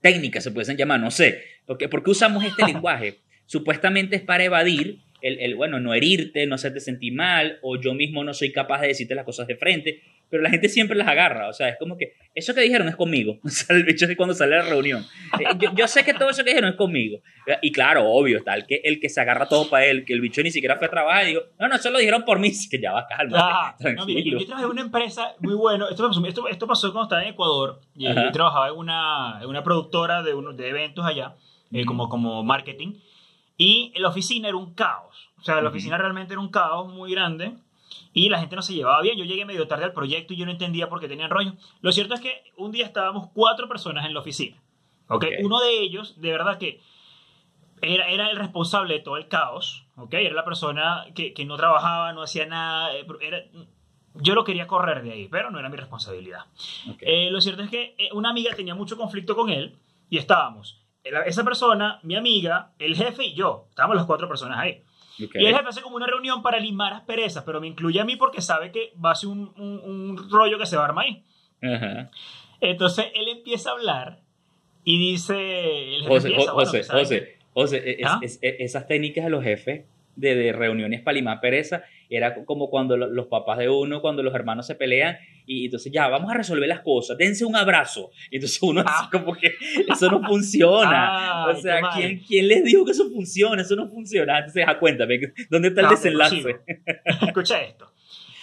técnicas, 0.00 0.42
se 0.42 0.50
pueden 0.50 0.76
llamar, 0.78 0.98
no 0.98 1.10
sé, 1.10 1.44
porque, 1.66 1.88
¿por 1.88 2.02
qué 2.02 2.10
usamos 2.10 2.42
este 2.44 2.64
lenguaje? 2.66 3.18
Supuestamente 3.44 4.16
es 4.16 4.22
para 4.22 4.44
evadir 4.44 5.00
el, 5.22 5.54
bueno, 5.54 5.80
no 5.80 5.94
herirte, 5.94 6.46
no 6.46 6.54
hacerte 6.54 6.80
sentir 6.80 7.12
mal, 7.14 7.58
o 7.62 7.80
yo 7.80 7.94
mismo 7.94 8.24
no 8.24 8.34
soy 8.34 8.52
capaz 8.52 8.80
de 8.80 8.88
decirte 8.88 9.14
las 9.14 9.24
cosas 9.24 9.46
de 9.46 9.56
frente, 9.56 10.02
pero 10.30 10.42
la 10.42 10.50
gente 10.50 10.68
siempre 10.68 10.96
las 10.96 11.08
agarra, 11.08 11.48
o 11.48 11.52
sea, 11.52 11.68
es 11.68 11.76
como 11.78 11.98
que 11.98 12.14
eso 12.34 12.54
que 12.54 12.60
dijeron 12.60 12.88
es 12.88 12.96
conmigo, 12.96 13.38
o 13.44 13.48
sea, 13.48 13.76
el 13.76 13.84
bicho 13.84 14.06
es 14.06 14.16
cuando 14.16 14.34
sale 14.34 14.54
a 14.54 14.62
la 14.62 14.70
reunión. 14.70 15.04
Eh, 15.38 15.68
yo, 15.76 15.88
sé 15.88 16.04
que 16.04 16.14
todo 16.14 16.30
eso 16.30 16.44
que 16.44 16.50
dijeron 16.50 16.70
es 16.70 16.76
conmigo, 16.76 17.18
y 17.60 17.72
claro, 17.72 18.08
obvio, 18.08 18.38
está 18.38 18.54
el 18.54 18.66
que, 18.66 18.80
el 18.84 19.00
que 19.00 19.08
se 19.08 19.20
agarra 19.20 19.46
todo 19.46 19.68
para 19.68 19.86
él, 19.86 20.04
que 20.04 20.12
el 20.12 20.20
bicho 20.20 20.42
ni 20.42 20.50
siquiera 20.50 20.76
fue 20.76 20.86
a 20.86 20.90
trabajar 20.90 21.24
y 21.24 21.28
digo, 21.28 21.42
no, 21.58 21.68
no, 21.68 21.74
eso 21.74 21.90
lo 21.90 21.98
dijeron 21.98 22.24
por 22.24 22.38
mí, 22.38 22.52
que 22.70 22.80
ya 22.80 22.92
va, 22.92 23.06
calma. 23.06 23.38
Ah, 23.40 23.76
no, 23.96 24.06
mire, 24.06 24.30
yo, 24.30 24.46
trabajé 24.46 24.64
en 24.64 24.70
una 24.70 24.82
empresa 24.82 25.34
muy 25.40 25.54
bueno, 25.54 25.88
esto, 25.88 26.10
esto, 26.26 26.48
esto 26.48 26.66
pasó 26.66 26.92
cuando 26.92 27.04
estaba 27.04 27.22
en 27.22 27.30
Ecuador, 27.30 27.80
y 27.96 28.06
yo 28.06 28.32
trabajaba 28.32 28.68
en 28.68 28.74
una, 28.74 29.40
en 29.42 29.48
una 29.48 29.62
productora 29.64 30.22
de, 30.22 30.34
unos 30.34 30.56
de 30.56 30.68
eventos 30.68 31.04
allá, 31.04 31.34
eh, 31.72 31.84
como, 31.84 32.08
como 32.08 32.42
marketing, 32.44 32.94
y 33.60 33.92
la 33.98 34.08
oficina 34.08 34.48
era 34.48 34.56
un 34.56 34.72
caos. 34.72 35.28
O 35.38 35.42
sea, 35.42 35.60
la 35.60 35.68
oficina 35.68 35.98
realmente 35.98 36.32
era 36.32 36.40
un 36.40 36.48
caos 36.48 36.90
muy 36.90 37.12
grande 37.12 37.58
y 38.14 38.30
la 38.30 38.40
gente 38.40 38.56
no 38.56 38.62
se 38.62 38.72
llevaba 38.72 39.02
bien. 39.02 39.18
Yo 39.18 39.26
llegué 39.26 39.44
medio 39.44 39.68
tarde 39.68 39.84
al 39.84 39.92
proyecto 39.92 40.32
y 40.32 40.38
yo 40.38 40.46
no 40.46 40.52
entendía 40.52 40.88
por 40.88 40.98
qué 40.98 41.08
tenían 41.08 41.28
rollo. 41.28 41.52
Lo 41.82 41.92
cierto 41.92 42.14
es 42.14 42.22
que 42.22 42.42
un 42.56 42.72
día 42.72 42.86
estábamos 42.86 43.28
cuatro 43.34 43.68
personas 43.68 44.06
en 44.06 44.14
la 44.14 44.20
oficina. 44.20 44.56
¿okay? 45.08 45.44
Uno 45.44 45.60
de 45.60 45.78
ellos, 45.78 46.18
de 46.22 46.32
verdad 46.32 46.56
que 46.56 46.80
era, 47.82 48.08
era 48.08 48.30
el 48.30 48.38
responsable 48.38 48.94
de 48.94 49.00
todo 49.00 49.18
el 49.18 49.28
caos. 49.28 49.84
¿okay? 49.96 50.24
Era 50.24 50.34
la 50.34 50.44
persona 50.46 51.04
que, 51.14 51.34
que 51.34 51.44
no 51.44 51.58
trabajaba, 51.58 52.14
no 52.14 52.22
hacía 52.22 52.46
nada. 52.46 52.96
Eh, 52.96 53.06
era, 53.20 53.42
yo 54.14 54.34
lo 54.34 54.42
quería 54.42 54.66
correr 54.66 55.02
de 55.02 55.12
ahí, 55.12 55.28
pero 55.28 55.50
no 55.50 55.58
era 55.58 55.68
mi 55.68 55.76
responsabilidad. 55.76 56.46
Eh, 57.02 57.30
lo 57.30 57.42
cierto 57.42 57.62
es 57.62 57.68
que 57.68 57.94
eh, 57.98 58.08
una 58.14 58.30
amiga 58.30 58.54
tenía 58.54 58.74
mucho 58.74 58.96
conflicto 58.96 59.36
con 59.36 59.50
él 59.50 59.76
y 60.08 60.16
estábamos 60.16 60.79
esa 61.02 61.44
persona, 61.44 61.98
mi 62.02 62.16
amiga, 62.16 62.72
el 62.78 62.96
jefe 62.96 63.24
y 63.24 63.34
yo. 63.34 63.66
Estábamos 63.70 63.96
las 63.96 64.06
cuatro 64.06 64.28
personas 64.28 64.58
ahí. 64.58 64.82
Y 65.18 65.46
el 65.46 65.54
jefe 65.54 65.68
hace 65.68 65.82
como 65.82 65.96
una 65.96 66.06
reunión 66.06 66.42
para 66.42 66.58
limar 66.58 66.92
asperezas, 66.92 67.44
pero 67.44 67.60
me 67.60 67.66
incluye 67.66 68.00
a 68.00 68.04
mí 68.04 68.16
porque 68.16 68.40
sabe 68.40 68.72
que 68.72 68.92
va 69.02 69.10
a 69.10 69.14
ser 69.14 69.28
un, 69.28 69.52
un, 69.56 70.30
rollo 70.30 70.58
que 70.58 70.66
se 70.66 70.76
va 70.76 70.82
a 70.82 70.86
armar 70.86 71.06
ahí. 71.06 71.24
Entonces 72.60 73.06
él 73.14 73.28
empieza 73.28 73.70
a 73.70 73.72
hablar 73.74 74.20
y 74.84 74.98
dice... 74.98 75.96
El 75.96 76.06
José, 76.06 76.34
José, 76.34 76.84
José, 76.84 77.38
José, 77.52 77.98
¿Ah? 78.04 78.20
esas 78.22 78.86
técnicas 78.86 79.24
de 79.24 79.30
los 79.30 79.44
jefes 79.44 79.84
de, 80.16 80.34
de 80.34 80.52
reuniones 80.52 81.00
para 81.00 81.14
limar 81.14 81.40
pereza 81.40 81.84
era 82.10 82.44
como 82.44 82.68
cuando 82.68 82.96
los 82.96 83.26
papás 83.28 83.58
de 83.58 83.68
uno, 83.68 84.00
cuando 84.00 84.22
los 84.22 84.34
hermanos 84.34 84.66
se 84.66 84.74
pelean 84.74 85.16
y 85.46 85.66
entonces 85.66 85.92
ya, 85.92 86.08
vamos 86.08 86.30
a 86.30 86.34
resolver 86.34 86.68
las 86.68 86.80
cosas, 86.80 87.16
dense 87.16 87.44
un 87.44 87.54
abrazo. 87.54 88.10
Y 88.30 88.36
entonces 88.36 88.60
uno 88.62 88.80
así 88.80 89.04
ah. 89.06 89.08
como 89.10 89.34
que 89.34 89.54
eso 89.88 90.10
no 90.10 90.20
funciona. 90.26 91.46
o 91.46 91.54
sea, 91.54 91.80
¿quién, 91.94 92.20
¿quién, 92.26 92.48
les 92.48 92.64
dijo 92.64 92.84
que 92.84 92.90
eso 92.90 93.08
funciona? 93.10 93.62
Eso 93.62 93.76
no 93.76 93.88
funciona. 93.88 94.38
Entonces, 94.38 94.64
a 94.66 94.78
cuéntame, 94.78 95.20
¿dónde 95.48 95.68
está 95.68 95.82
el 95.82 95.88
desenlace? 95.88 96.60
Escucha 97.04 97.62
esto. 97.62 97.90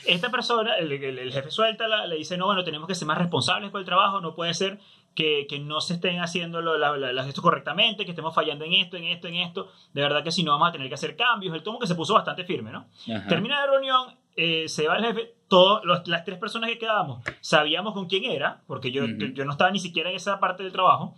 Esta 0.06 0.30
persona, 0.30 0.78
el, 0.78 1.32
jefe 1.34 1.52
suelta, 1.52 2.08
le 2.08 2.16
dice, 2.16 2.38
no, 2.38 2.46
bueno, 2.46 2.64
tenemos 2.64 2.88
que 2.88 2.96
ser 2.96 3.06
más 3.06 3.18
responsables 3.18 3.72
con 3.72 3.80
el 3.80 3.86
trabajo, 3.86 4.22
no 4.22 4.34
puede 4.34 4.54
ser 4.54 4.78
que, 5.18 5.48
que, 5.50 5.58
no 5.58 5.82
se 5.82 5.96
estén 5.96 6.20
haciendo 6.20 6.62
las 6.62 7.28
esto 7.28 7.42
correctamente, 7.42 8.06
que 8.06 8.12
estemos 8.12 8.36
fallando 8.36 8.66
en 8.66 8.74
esto, 8.74 8.98
en 8.98 9.06
esto, 9.06 9.28
en 9.28 9.38
esto. 9.38 9.72
De 9.92 10.04
verdad 10.04 10.24
que 10.24 10.32
si 10.32 10.44
no 10.44 10.52
vamos 10.52 10.70
a 10.70 10.72
tener 10.72 10.88
que 10.90 10.94
hacer 10.94 11.16
cambios. 11.16 11.56
El 11.56 11.64
tomo 11.64 11.80
que 11.80 11.88
se 11.88 11.96
puso 11.96 12.14
bastante 12.14 12.44
firme, 12.44 12.72
¿no? 12.72 12.86
Termina 13.28 13.66
la 13.66 13.72
reunión, 13.72 14.16
eh, 14.36 14.70
se 14.70 14.88
va 14.88 14.98
el 14.98 15.06
jefe, 15.06 15.34
todas 15.48 16.08
las 16.08 16.24
tres 16.24 16.38
personas 16.38 16.70
que 16.70 16.78
quedábamos 16.78 17.26
sabíamos 17.42 17.96
con 17.96 18.06
quién 18.06 18.26
era, 18.26 18.62
porque 18.68 18.92
yo, 18.92 19.08
yo, 19.08 19.44
no 19.44 19.54
estaba 19.54 19.72
ni 19.72 19.80
siquiera 19.80 20.12
en 20.12 20.18
esa 20.18 20.40
parte 20.40 20.62
del 20.62 20.72
trabajo. 20.72 21.16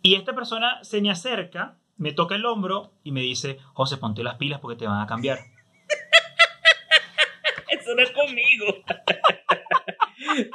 Y 0.00 0.14
esta 0.14 0.34
persona 0.34 0.82
se 0.82 1.02
me 1.02 1.10
acerca, 1.10 1.76
me 1.98 2.12
toca 2.12 2.36
el 2.36 2.46
hombro 2.46 2.92
y 3.04 3.12
me 3.12 3.20
dice, 3.20 3.58
José, 3.74 3.98
ponte 3.98 4.22
las 4.22 4.36
pilas 4.36 4.60
porque 4.60 4.78
te 4.78 4.86
van 4.86 5.02
a 5.02 5.06
cambiar. 5.06 5.40
Eso 7.68 7.94
no 7.94 8.02
es 8.02 8.12
conmigo. 8.12 8.64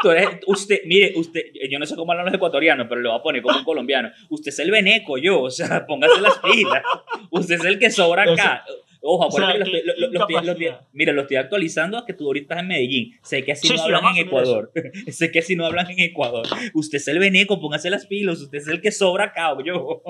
Tú 0.01 0.11
eres, 0.11 0.39
usted, 0.47 0.81
mire, 0.85 1.13
usted, 1.15 1.41
yo 1.69 1.79
no 1.79 1.85
sé 1.85 1.95
cómo 1.95 2.11
hablan 2.11 2.25
los 2.25 2.35
ecuatorianos, 2.35 2.87
pero 2.87 3.01
lo 3.01 3.11
voy 3.11 3.19
a 3.19 3.23
poner 3.23 3.41
como 3.41 3.57
un 3.57 3.63
colombiano. 3.63 4.09
Usted 4.29 4.49
es 4.49 4.59
el 4.59 4.71
veneco, 4.71 5.17
yo, 5.17 5.41
o 5.41 5.51
sea, 5.51 5.85
póngase 5.87 6.21
las 6.21 6.39
pilas. 6.39 6.83
Usted 7.29 7.55
es 7.55 7.65
el 7.65 7.79
que 7.79 7.89
sobra 7.89 8.23
acá. 8.23 8.65
Ojo, 9.05 9.25
acuérdate 9.25 9.69
que 9.69 9.83
lo, 9.83 10.07
lo, 10.07 10.27
lo, 10.41 10.55
mira, 10.93 11.11
lo 11.11 11.21
estoy 11.23 11.35
actualizando 11.35 11.97
a 11.97 12.05
que 12.05 12.13
tú 12.13 12.25
ahorita 12.25 12.43
estás 12.43 12.59
en 12.59 12.67
Medellín. 12.69 13.19
Sé 13.21 13.43
que 13.43 13.51
así 13.51 13.67
no 13.67 13.81
hablan 13.81 14.15
en 14.15 14.27
Ecuador. 14.27 14.71
sé 15.11 15.29
que 15.29 15.39
así 15.39 15.57
no 15.57 15.65
hablan 15.65 15.89
en 15.91 15.99
Ecuador. 15.99 16.47
Usted 16.73 16.99
es 16.99 17.07
el 17.09 17.19
veneco, 17.19 17.59
póngase 17.59 17.89
las 17.89 18.05
pilas. 18.05 18.39
Usted 18.39 18.59
es 18.59 18.67
el 18.69 18.79
que 18.79 18.93
sobra 18.93 19.25
acá, 19.25 19.57
yo. 19.65 20.03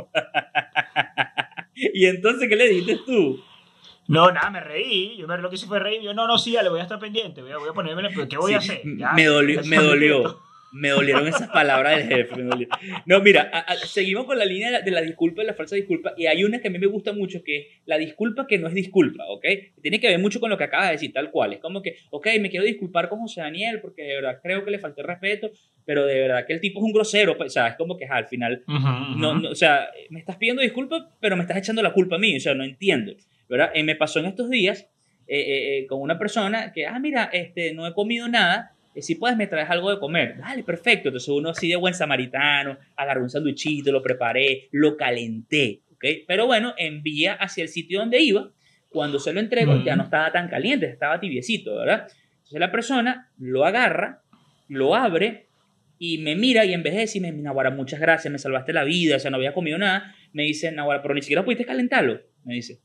y 1.76 2.06
entonces, 2.06 2.48
¿qué 2.48 2.56
le 2.56 2.70
dijiste 2.70 3.00
tú? 3.04 3.44
No, 4.08 4.32
nada, 4.32 4.50
me 4.50 4.60
reí. 4.60 5.18
Yo 5.18 5.28
me, 5.28 5.38
lo 5.38 5.50
que 5.50 5.56
hice 5.56 5.68
fue 5.68 5.80
reír. 5.80 6.02
Yo, 6.02 6.14
no, 6.14 6.28
no, 6.28 6.38
sí, 6.38 6.52
le 6.52 6.70
voy 6.70 6.80
a 6.80 6.84
estar 6.84 7.00
pendiente. 7.00 7.42
Voy 7.42 7.52
a, 7.52 7.58
voy 7.58 7.70
a 7.70 7.74
ponerme, 7.74 8.28
¿qué 8.28 8.38
voy 8.38 8.54
a 8.54 8.58
hacer? 8.58 8.82
me 8.86 9.26
dolió, 9.26 9.62
me 9.64 9.78
dolió. 9.78 10.40
Me 10.74 10.90
dolieron 10.90 11.28
esas 11.28 11.50
palabras 11.50 11.98
del 11.98 12.08
jefe. 12.08 12.68
No, 13.06 13.22
mira, 13.22 13.64
seguimos 13.86 14.26
con 14.26 14.40
la 14.40 14.46
línea 14.46 14.82
de 14.82 14.92
la, 14.92 15.02
disculpa 15.02 15.44
y 15.44 15.46
la 15.46 15.54
falsa 15.54 15.76
disculpa. 15.76 16.14
Y 16.18 16.26
hay 16.26 16.44
una 16.44 16.60
que 16.60 16.68
a 16.68 16.72
mí 16.72 16.80
me 16.80 16.88
gusta 16.88 17.14
mucho, 17.14 17.44
que 17.44 17.58
es 17.58 17.68
la 17.86 18.00
disculpa 18.00 18.48
que 18.48 18.58
no 18.58 18.68
es 18.68 18.74
disculpa, 18.74 19.24
¿ok? 19.28 19.46
Tiene 19.84 20.00
que 20.00 20.08
ver 20.08 20.18
mucho 20.18 20.40
con 20.40 20.50
lo 20.50 20.58
que 20.58 20.64
acabas 20.64 20.88
de 20.88 20.94
decir, 20.94 21.14
tal 21.14 21.30
cual. 21.30 21.54
Es 21.54 21.60
como 21.60 21.84
que, 21.84 21.98
ok, 22.10 22.28
me 22.42 22.50
quiero 22.50 22.66
disculpar 22.66 23.08
con 23.08 23.20
José 23.20 23.42
Daniel 23.42 23.82
porque 23.82 24.02
de 24.02 24.16
verdad 24.16 24.40
creo 24.42 24.66
que 24.66 24.72
le 24.72 24.80
falté 24.80 25.04
respeto, 25.04 25.52
pero 25.86 26.08
de 26.08 26.20
verdad 26.22 26.48
que 26.48 26.54
el 26.54 26.60
tipo 26.60 26.80
es 26.80 26.86
un 26.86 26.94
grosero. 26.94 27.38
Pues, 27.38 27.52
o 27.52 27.54
sea, 27.54 27.68
es 27.68 27.76
como 27.76 27.96
que 27.96 28.06
al 28.08 28.26
final, 28.26 28.64
No, 28.68 29.48
o 29.48 29.56
sea, 29.56 29.90
me 30.10 30.20
estás 30.20 30.38
pidiendo 30.38 30.64
disculpas, 30.64 31.04
pero 31.20 31.36
me 31.36 31.44
estás 31.44 31.58
echando 31.58 31.84
la 31.84 31.94
culpa 31.94 32.16
a 32.16 32.20
mí. 32.20 32.36
O 32.36 32.40
sea, 32.40 32.56
no 32.56 32.64
entiendo. 32.64 33.14
¿Verdad? 33.54 33.70
Eh, 33.76 33.84
me 33.84 33.96
pasó 33.96 34.18
en 34.18 34.26
estos 34.26 34.50
días 34.50 34.90
eh, 35.28 35.82
eh, 35.82 35.86
con 35.86 36.02
una 36.02 36.18
persona 36.18 36.72
que, 36.74 36.88
ah, 36.88 36.98
mira, 36.98 37.30
este, 37.32 37.72
no 37.76 37.86
he 37.86 37.94
comido 37.94 38.28
nada 38.28 38.72
si 39.00 39.14
puedes 39.14 39.38
me 39.38 39.46
traes 39.46 39.70
algo 39.70 39.92
de 39.92 40.00
comer, 40.00 40.38
dale, 40.40 40.64
perfecto. 40.64 41.10
Entonces 41.10 41.30
uno 41.30 41.50
así 41.50 41.70
de 41.70 41.76
buen 41.76 41.94
samaritano, 41.94 42.80
agarré 42.96 43.22
un 43.22 43.30
sanduichito, 43.30 43.92
lo 43.92 44.02
preparé, 44.02 44.70
lo 44.72 44.98
calenté, 44.98 45.82
¿ok? 45.92 46.06
Pero 46.28 46.48
bueno, 46.48 46.74
envía 46.78 47.34
hacia 47.34 47.62
el 47.62 47.70
sitio 47.70 48.00
donde 48.00 48.22
iba. 48.22 48.50
Cuando 48.90 49.20
se 49.20 49.34
lo 49.34 49.40
entrego 49.40 49.84
ya 49.84 49.96
no 49.96 50.04
estaba 50.04 50.32
tan 50.32 50.48
caliente, 50.48 50.88
estaba 50.88 51.20
tibiecito, 51.20 51.76
¿verdad? 51.76 52.08
Entonces 52.38 52.60
la 52.60 52.72
persona 52.72 53.32
lo 53.38 53.66
agarra, 53.66 54.24
lo 54.68 54.96
abre 54.96 55.48
y 56.00 56.18
me 56.18 56.36
mira 56.36 56.66
y 56.66 56.74
en 56.74 56.82
vez 56.82 56.94
de 56.94 57.02
decirme, 57.02 57.32
Nahuara, 57.32 57.70
muchas 57.70 58.00
gracias, 58.00 58.32
me 58.32 58.40
salvaste 58.40 58.74
la 58.74 58.84
vida, 58.84 59.18
o 59.18 59.20
sea, 59.20 59.30
no 59.30 59.38
había 59.38 59.54
comido 59.54 59.78
nada, 59.78 60.16
me 60.32 60.44
dice, 60.44 60.72
Nahuara, 60.72 61.04
pero 61.04 61.14
ni 61.14 61.22
siquiera 61.22 61.46
pudiste 61.46 61.66
calentarlo 61.66 62.20
me 62.46 62.56
dice. 62.56 62.80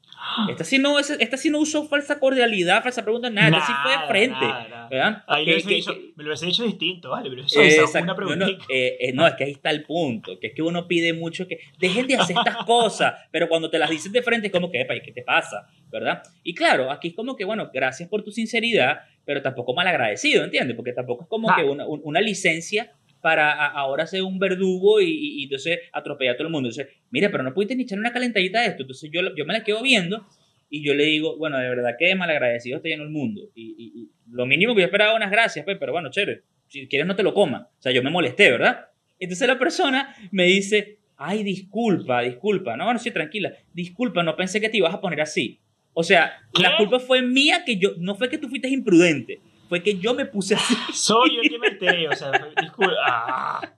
Esta 0.48 0.64
sí 0.64 0.78
no, 0.78 0.98
esta 0.98 1.36
sí 1.36 1.50
no 1.50 1.58
usó 1.58 1.86
falsa 1.86 2.18
cordialidad, 2.18 2.82
falsa 2.82 3.02
pregunta, 3.02 3.30
nada, 3.30 3.48
esta 3.48 3.66
sí 3.66 3.72
fue 3.82 3.92
de 3.92 4.06
frente. 4.06 4.46
¿verdad? 4.90 5.24
Ahí 5.26 5.46
me, 5.46 5.52
lo 5.52 6.28
hubiese 6.28 6.46
dicho 6.46 6.64
distinto, 6.64 7.10
vale, 7.10 7.30
pero 7.30 7.42
eso 7.42 7.98
una 8.02 8.14
pregunta. 8.14 8.46
No, 8.46 8.52
eh, 8.68 8.96
eh, 9.00 9.12
no, 9.12 9.26
es 9.26 9.34
que 9.34 9.44
ahí 9.44 9.52
está 9.52 9.70
el 9.70 9.84
punto, 9.84 10.38
que 10.38 10.48
es 10.48 10.54
que 10.54 10.62
uno 10.62 10.86
pide 10.88 11.12
mucho 11.12 11.46
que 11.46 11.60
dejen 11.78 12.06
de 12.06 12.16
hacer 12.16 12.36
estas 12.36 12.56
cosas, 12.66 13.14
pero 13.30 13.48
cuando 13.48 13.70
te 13.70 13.78
las 13.78 13.90
dicen 13.90 14.12
de 14.12 14.22
frente 14.22 14.48
es 14.48 14.52
como 14.52 14.70
que, 14.70 14.86
¿qué 15.04 15.12
te 15.12 15.22
pasa? 15.22 15.68
¿Verdad? 15.90 16.22
Y 16.42 16.54
claro, 16.54 16.90
aquí 16.90 17.08
es 17.08 17.14
como 17.14 17.36
que, 17.36 17.44
bueno, 17.44 17.70
gracias 17.72 18.08
por 18.08 18.22
tu 18.22 18.30
sinceridad, 18.30 19.00
pero 19.24 19.42
tampoco 19.42 19.74
mal 19.74 19.86
agradecido, 19.86 20.44
¿entiendes? 20.44 20.76
Porque 20.76 20.92
tampoco 20.92 21.24
es 21.24 21.28
como 21.28 21.54
que 21.54 21.64
una, 21.64 21.86
una 21.86 22.20
licencia 22.20 22.92
para 23.20 23.66
ahora 23.66 24.06
ser 24.06 24.22
un 24.22 24.38
verdugo 24.38 25.00
y, 25.00 25.44
entonces 25.44 25.80
atropellar 25.92 26.34
a 26.34 26.36
todo 26.36 26.46
el 26.48 26.52
mundo. 26.52 26.68
Entonces, 26.68 26.94
mira, 27.10 27.30
pero 27.30 27.42
no 27.42 27.54
pudiste 27.54 27.74
ni 27.74 27.82
echar 27.82 27.98
una 27.98 28.12
calentadita 28.12 28.60
de 28.60 28.68
esto. 28.68 28.82
Entonces 28.82 29.10
yo, 29.12 29.20
yo 29.36 29.44
me 29.44 29.52
la 29.52 29.64
quedo 29.64 29.82
viendo 29.82 30.26
y 30.70 30.82
yo 30.82 30.94
le 30.94 31.04
digo, 31.04 31.36
bueno, 31.36 31.58
de 31.58 31.68
verdad 31.68 31.96
que 31.98 32.14
malagradecido 32.14 32.76
estoy 32.76 32.92
en 32.92 33.00
el 33.00 33.08
mundo. 33.08 33.50
Y, 33.54 34.10
lo 34.30 34.44
mínimo 34.44 34.74
que 34.74 34.82
yo 34.82 34.86
esperaba 34.86 35.16
unas 35.16 35.30
gracias, 35.30 35.64
pues, 35.64 35.78
pero 35.78 35.92
bueno, 35.92 36.10
chévere, 36.10 36.42
si 36.66 36.86
quieres 36.86 37.06
no 37.06 37.16
te 37.16 37.22
lo 37.22 37.32
comas. 37.32 37.62
O 37.62 37.82
sea, 37.82 37.92
yo 37.92 38.02
me 38.02 38.10
molesté, 38.10 38.50
¿verdad? 38.50 38.88
Entonces 39.18 39.48
la 39.48 39.58
persona 39.58 40.14
me 40.30 40.44
dice, 40.44 40.98
ay, 41.16 41.42
disculpa, 41.42 42.20
disculpa. 42.20 42.76
No, 42.76 42.92
no, 42.92 42.98
sí, 42.98 43.10
tranquila. 43.10 43.52
Disculpa, 43.72 44.22
no 44.22 44.36
pensé 44.36 44.60
que 44.60 44.68
te 44.68 44.76
ibas 44.76 44.94
a 44.94 45.00
poner 45.00 45.22
así. 45.22 45.58
O 45.94 46.04
sea, 46.04 46.40
la 46.60 46.76
culpa 46.76 47.00
fue 47.00 47.22
mía 47.22 47.64
que 47.64 47.76
yo, 47.76 47.94
no 47.98 48.14
fue 48.14 48.28
que 48.28 48.38
tú 48.38 48.48
fuiste 48.48 48.68
imprudente 48.68 49.40
fue 49.68 49.82
que 49.82 49.98
yo 49.98 50.14
me 50.14 50.26
puse 50.26 50.54
así. 50.54 50.74
Soy 50.92 51.36
yo 51.36 51.42
el 51.42 51.50
que 51.50 51.58
me 51.58 51.68
enteré, 51.68 52.08
o 52.08 52.12
sea, 52.14 52.30
disculpa. 52.60 52.94
Ah. 53.04 53.74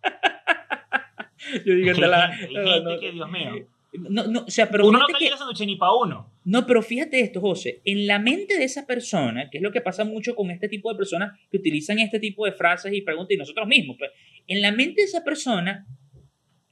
Yo 1.64 1.74
digo, 1.74 1.94
que, 1.94 2.00
la, 2.00 2.36
no, 2.52 2.80
no, 2.82 3.00
que 3.00 3.12
Dios 3.12 3.30
mío. 3.30 3.66
No, 3.92 4.26
no, 4.28 4.44
o 4.46 4.50
sea, 4.50 4.70
pero 4.70 4.86
uno 4.86 5.00
no 5.00 5.06
quiere 5.06 5.36
sanduche 5.36 5.66
ni 5.66 5.76
para 5.76 5.94
uno. 5.94 6.30
No, 6.44 6.64
pero 6.64 6.80
fíjate 6.80 7.20
esto, 7.20 7.40
José. 7.40 7.80
En 7.84 8.06
la 8.06 8.20
mente 8.20 8.56
de 8.56 8.64
esa 8.64 8.86
persona, 8.86 9.50
que 9.50 9.58
es 9.58 9.62
lo 9.62 9.72
que 9.72 9.80
pasa 9.80 10.04
mucho 10.04 10.36
con 10.36 10.50
este 10.50 10.68
tipo 10.68 10.92
de 10.92 10.96
personas 10.96 11.36
que 11.50 11.56
utilizan 11.56 11.98
este 11.98 12.20
tipo 12.20 12.44
de 12.44 12.52
frases 12.52 12.92
y 12.92 13.00
preguntas, 13.00 13.34
y 13.34 13.38
nosotros 13.38 13.66
mismos, 13.66 13.96
pues, 13.98 14.12
en 14.46 14.62
la 14.62 14.70
mente 14.70 15.00
de 15.00 15.06
esa 15.06 15.24
persona 15.24 15.86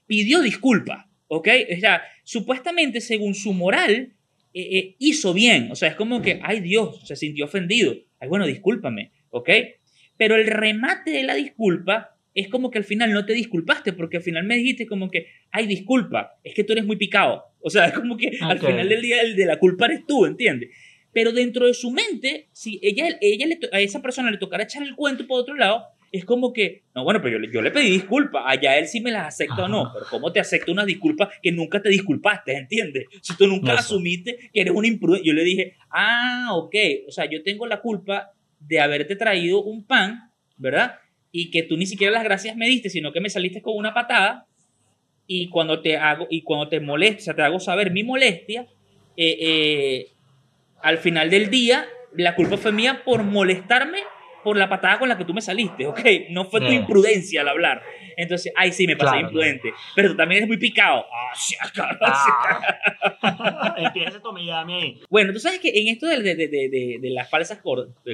pidió 0.07 0.40
disculpas, 0.40 1.07
¿ok? 1.26 1.48
O 1.76 1.81
sea, 1.81 2.02
supuestamente, 2.22 3.00
según 3.00 3.35
su 3.35 3.52
moral, 3.52 4.12
eh, 4.54 4.78
eh, 4.78 4.96
hizo 4.98 5.35
bien. 5.35 5.72
O 5.72 5.74
sea, 5.74 5.88
es 5.88 5.94
como 5.96 6.22
que, 6.22 6.40
ay 6.42 6.61
Dios, 6.61 7.00
se 7.07 7.16
sintió 7.16 7.46
ofendido 7.46 7.94
ay, 8.20 8.28
bueno, 8.28 8.46
discúlpame, 8.46 9.12
¿ok? 9.31 9.50
Pero 10.16 10.37
el 10.37 10.46
remate 10.46 11.11
de 11.11 11.22
la 11.22 11.35
disculpa 11.35 12.16
es 12.35 12.48
como 12.48 12.70
que 12.70 12.78
al 12.78 12.85
final 12.85 13.12
no 13.12 13.24
te 13.24 13.33
disculpaste, 13.33 13.92
porque 13.92 14.18
al 14.18 14.22
final 14.22 14.44
me 14.44 14.57
dijiste 14.57 14.87
como 14.87 15.11
que, 15.11 15.26
ay, 15.50 15.66
disculpa, 15.66 16.38
es 16.44 16.54
que 16.54 16.64
tú 16.64 16.72
eres 16.72 16.85
muy 16.85 16.96
picado. 16.96 17.44
O 17.61 17.70
sea, 17.70 17.87
es 17.87 17.92
como 17.98 18.16
que 18.16 18.38
al 18.40 18.59
final 18.59 18.88
del 18.88 19.02
día 19.02 19.22
el 19.22 19.35
de 19.35 19.46
la 19.46 19.59
culpa 19.59 19.87
eres 19.87 20.07
tú, 20.07 20.26
¿entiendes? 20.26 20.70
Pero 21.12 21.33
dentro 21.33 21.66
de 21.66 21.74
su 21.74 21.90
mente, 21.90 22.48
si 22.52 22.78
ella, 22.83 23.09
ella 23.20 23.46
a 23.72 23.81
esa 23.81 24.02
persona 24.02 24.31
le 24.31 24.38
tocara 24.38 24.64
echar 24.64 24.83
el 24.83 24.94
cuento 24.94 25.26
por 25.26 25.40
otro 25.40 25.57
lado, 25.57 25.85
es 26.11 26.25
como 26.25 26.53
que, 26.53 26.83
no, 26.94 27.05
bueno, 27.05 27.21
pero 27.23 27.38
yo, 27.38 27.61
le 27.61 27.71
pedí 27.71 27.90
disculpas, 27.90 28.44
allá 28.47 28.79
él 28.79 28.87
sí 28.87 29.01
me 29.01 29.11
las 29.11 29.29
acepta 29.29 29.64
o 29.64 29.68
no, 29.68 29.90
pero 29.92 30.07
¿cómo 30.11 30.33
te 30.33 30.40
acepta 30.40 30.73
una 30.73 30.85
disculpa 30.85 31.31
que 31.42 31.53
nunca 31.53 31.83
te 31.83 31.90
disculpaste, 31.90 32.57
¿entiendes? 32.57 33.07
Si 33.21 33.37
tú 33.37 33.47
nunca 33.47 33.75
asumiste 33.75 34.51
que 34.53 34.61
eres 34.61 34.73
un 34.75 34.85
imprudente, 34.85 35.27
yo 35.27 35.35
le 35.35 35.44
dije, 35.44 35.75
ah, 35.90 36.49
ok, 36.53 36.75
o 37.07 37.12
sea, 37.12 37.27
yo 37.31 37.42
tengo 37.42 37.66
la 37.66 37.81
culpa 37.81 38.33
de 38.61 38.81
haberte 38.81 39.16
traído 39.16 39.62
un 39.62 39.85
pan, 39.85 40.31
¿verdad? 40.57 40.97
Y 41.31 41.51
que 41.51 41.62
tú 41.62 41.77
ni 41.77 41.87
siquiera 41.87 42.12
las 42.12 42.25
gracias 42.25 42.57
me 42.57 42.68
diste, 42.68 42.90
sino 42.90 43.12
que 43.12 43.21
me 43.21 43.31
saliste 43.31 43.62
con 43.62 43.77
una 43.77 43.92
patada 43.92 44.47
y 45.27 45.51
cuando 45.51 45.83
te 45.83 45.99
hago, 45.99 46.27
y 46.31 46.42
cuando 46.42 46.68
te 46.68 46.81
molesta, 46.81 47.21
o 47.21 47.25
sea, 47.25 47.35
te 47.35 47.42
hago 47.42 47.61
saber 47.61 47.90
mi 47.90 48.03
molestia, 48.03 48.66
eh, 49.16 49.37
eh, 49.40 50.07
al 50.81 50.99
final 50.99 51.29
del 51.29 51.51
día, 51.51 51.87
la 52.16 52.35
culpa 52.35 52.57
fue 52.57 52.73
mía 52.73 53.03
por 53.05 53.23
molestarme 53.25 53.99
por 54.49 54.57
la 54.57 54.67
patada 54.67 54.99
con 54.99 55.11
la 55.11 55.19
que 55.19 55.27
tú 55.27 55.35
me 55.35 55.43
saliste, 55.43 55.87
¿ok? 55.87 56.01
No 56.31 56.47
fue 56.47 56.63
tu 56.63 56.73
imprudencia 56.73 57.43
al 57.43 57.49
hablar. 57.49 57.83
Entonces, 58.17 58.51
ay, 58.57 58.73
sí, 58.73 58.87
me 58.87 58.97
pasé 58.97 59.19
imprudente. 59.19 59.75
Pero 59.95 60.09
tú 60.09 60.17
también 60.17 60.39
eres 60.39 60.49
muy 60.49 60.57
picado. 60.57 61.05
Ah, 61.13 61.99
ah. 62.01 63.75
Empieza 63.77 64.23
tu 64.23 64.35
ahí. 64.35 65.03
Bueno, 65.11 65.35
tú 65.35 65.39
sabes 65.39 65.61
que 65.61 65.69
en 65.69 65.89
esto 65.89 66.07
de, 66.07 66.23
de, 66.23 66.35
de, 66.35 66.99
de 66.99 67.11
las 67.11 67.29
falsas 67.29 67.61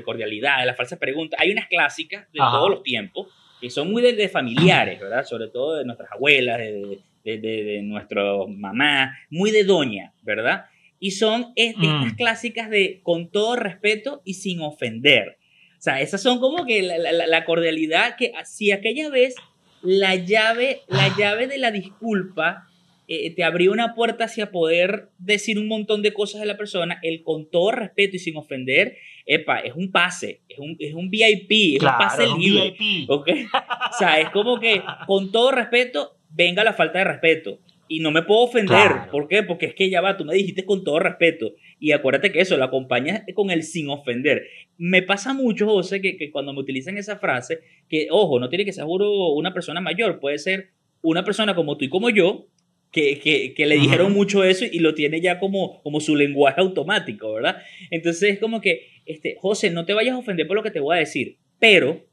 cordialidad, 0.05 0.59
de 0.59 0.67
las 0.67 0.77
falsas 0.77 0.99
preguntas, 0.99 1.39
hay 1.41 1.53
unas 1.53 1.69
clásicas 1.69 2.27
de 2.33 2.41
todos 2.41 2.69
los 2.69 2.83
tiempos 2.83 3.29
que 3.61 3.71
son 3.71 3.93
muy 3.93 4.03
de, 4.03 4.29
familiares, 4.29 4.99
¿verdad? 4.99 5.25
Sobre 5.25 5.47
todo 5.47 5.77
de 5.77 5.85
nuestras 5.85 6.11
abuelas, 6.11 6.59
de, 6.59 6.99
de, 7.23 7.39
de, 7.39 7.83
nuestros 7.83 8.49
mamás, 8.49 9.17
muy 9.31 9.53
de 9.53 9.63
doña, 9.63 10.13
¿verdad? 10.23 10.65
Y 10.99 11.13
son 11.13 11.53
estas 11.55 12.13
mm. 12.13 12.17
clásicas 12.17 12.71
de 12.71 12.99
con 13.05 13.31
todo 13.31 13.55
respeto 13.55 14.21
y 14.25 14.35
sin 14.35 14.63
ofender. 14.63 15.39
O 15.85 15.91
sea, 15.91 16.01
esas 16.01 16.23
son 16.23 16.41
como 16.41 16.65
que 16.65 16.81
la, 16.83 17.45
cordialidad 17.45 18.17
que 18.17 18.33
si 18.47 18.73
aquella 18.73 19.11
vez 19.11 19.35
la 19.83 20.15
llave, 20.15 20.81
la 20.89 21.15
llave 21.15 21.47
de 21.47 21.59
la 21.59 21.71
disculpa 21.73 22.67
eh, 23.07 23.35
te 23.35 23.45
abrió 23.45 23.71
una 23.71 23.95
puerta 23.95 24.25
hacia 24.25 24.51
poder 24.51 25.11
decir 25.19 25.59
un 25.59 25.69
montón 25.69 26.01
de 26.01 26.15
cosas 26.15 26.41
de 26.41 26.47
la 26.47 26.57
persona, 26.57 27.01
el 27.03 27.23
con 27.23 27.51
todo 27.51 27.71
respeto 27.71 28.17
y 28.17 28.19
sin 28.19 28.39
ofender, 28.39 28.97
epa, 29.27 29.59
es 29.59 29.75
un 29.75 29.93
pase, 29.93 30.41
es 30.49 30.59
un, 30.59 30.75
es 30.79 30.95
un 30.95 31.11
VIP, 31.11 31.77
es 31.77 31.83
un 31.83 31.99
pase 31.99 32.27
libre. 32.39 32.75
VIP. 32.79 33.11
¿okay? 33.11 33.45
O 33.45 33.99
sea, 33.99 34.19
es 34.21 34.31
como 34.31 34.59
que 34.59 34.83
con 35.07 35.33
todo 35.33 35.51
respeto 35.51 36.17
venga 36.31 36.65
la 36.65 36.73
falta 36.73 37.01
de 37.01 37.05
respeto. 37.05 37.59
Y 37.87 38.01
no 38.01 38.11
me 38.11 38.23
puedo 38.23 38.41
ofender. 38.41 39.11
¿Por 39.11 39.29
qué? 39.29 39.43
Porque 39.43 39.67
es 39.67 39.75
que 39.75 39.91
ya 39.91 40.01
va, 40.01 40.17
tú 40.17 40.25
me 40.25 40.35
dijiste 40.35 40.65
con 40.65 40.85
todo 40.85 40.99
respeto. 40.99 41.53
Y 41.79 41.93
acuérdate 41.93 42.33
que 42.33 42.41
eso, 42.41 42.57
lo 42.57 42.65
acompañas 42.65 43.23
con 43.35 43.51
el 43.51 43.63
sin 43.63 43.91
ofender 43.91 44.45
me 44.79 45.03
pasa 45.03 45.33
mucho, 45.33 45.67
José, 45.67 46.01
que, 46.01 46.17
que, 46.17 46.31
cuando 46.31 46.53
me 46.53 46.61
utilizan 46.61 46.97
esa 46.99 47.17
frase, 47.19 47.61
que, 47.89 48.09
ojo, 48.11 48.41
no 48.41 48.49
tiene 48.49 48.65
que 48.65 48.73
ser 48.73 48.85
una 48.87 49.55
persona 49.55 49.81
mayor, 49.81 50.21
puede 50.21 50.39
ser 50.39 50.71
una 51.03 51.25
persona 51.25 51.55
como 51.55 51.77
tú 51.77 51.85
y 51.85 51.89
como 51.89 52.11
yo, 52.11 52.47
que, 52.91 53.19
que, 53.19 53.55
que 53.55 53.67
le 53.67 53.77
dijeron 53.77 54.13
mucho 54.13 54.45
eso 54.45 54.65
y 54.71 54.79
lo 54.79 54.95
tiene 54.95 55.21
ya 55.21 55.41
como, 55.41 55.83
como 55.83 56.01
su 56.01 56.15
lenguaje 56.15 56.61
automático, 56.61 57.35
¿verdad? 57.35 57.57
Entonces 57.91 58.35
es 58.35 58.39
como 58.39 58.61
que, 58.61 58.89
este, 59.05 59.37
José, 59.41 59.71
no 59.71 59.85
te 59.85 59.95
vayas 59.95 60.15
a 60.15 60.19
ofender 60.19 60.47
por 60.47 60.57
lo 60.57 60.63
que 60.63 60.71
te 60.71 60.81
voy 60.81 60.97
a 60.97 61.01
decir, 61.01 61.39
pero, 61.59 62.05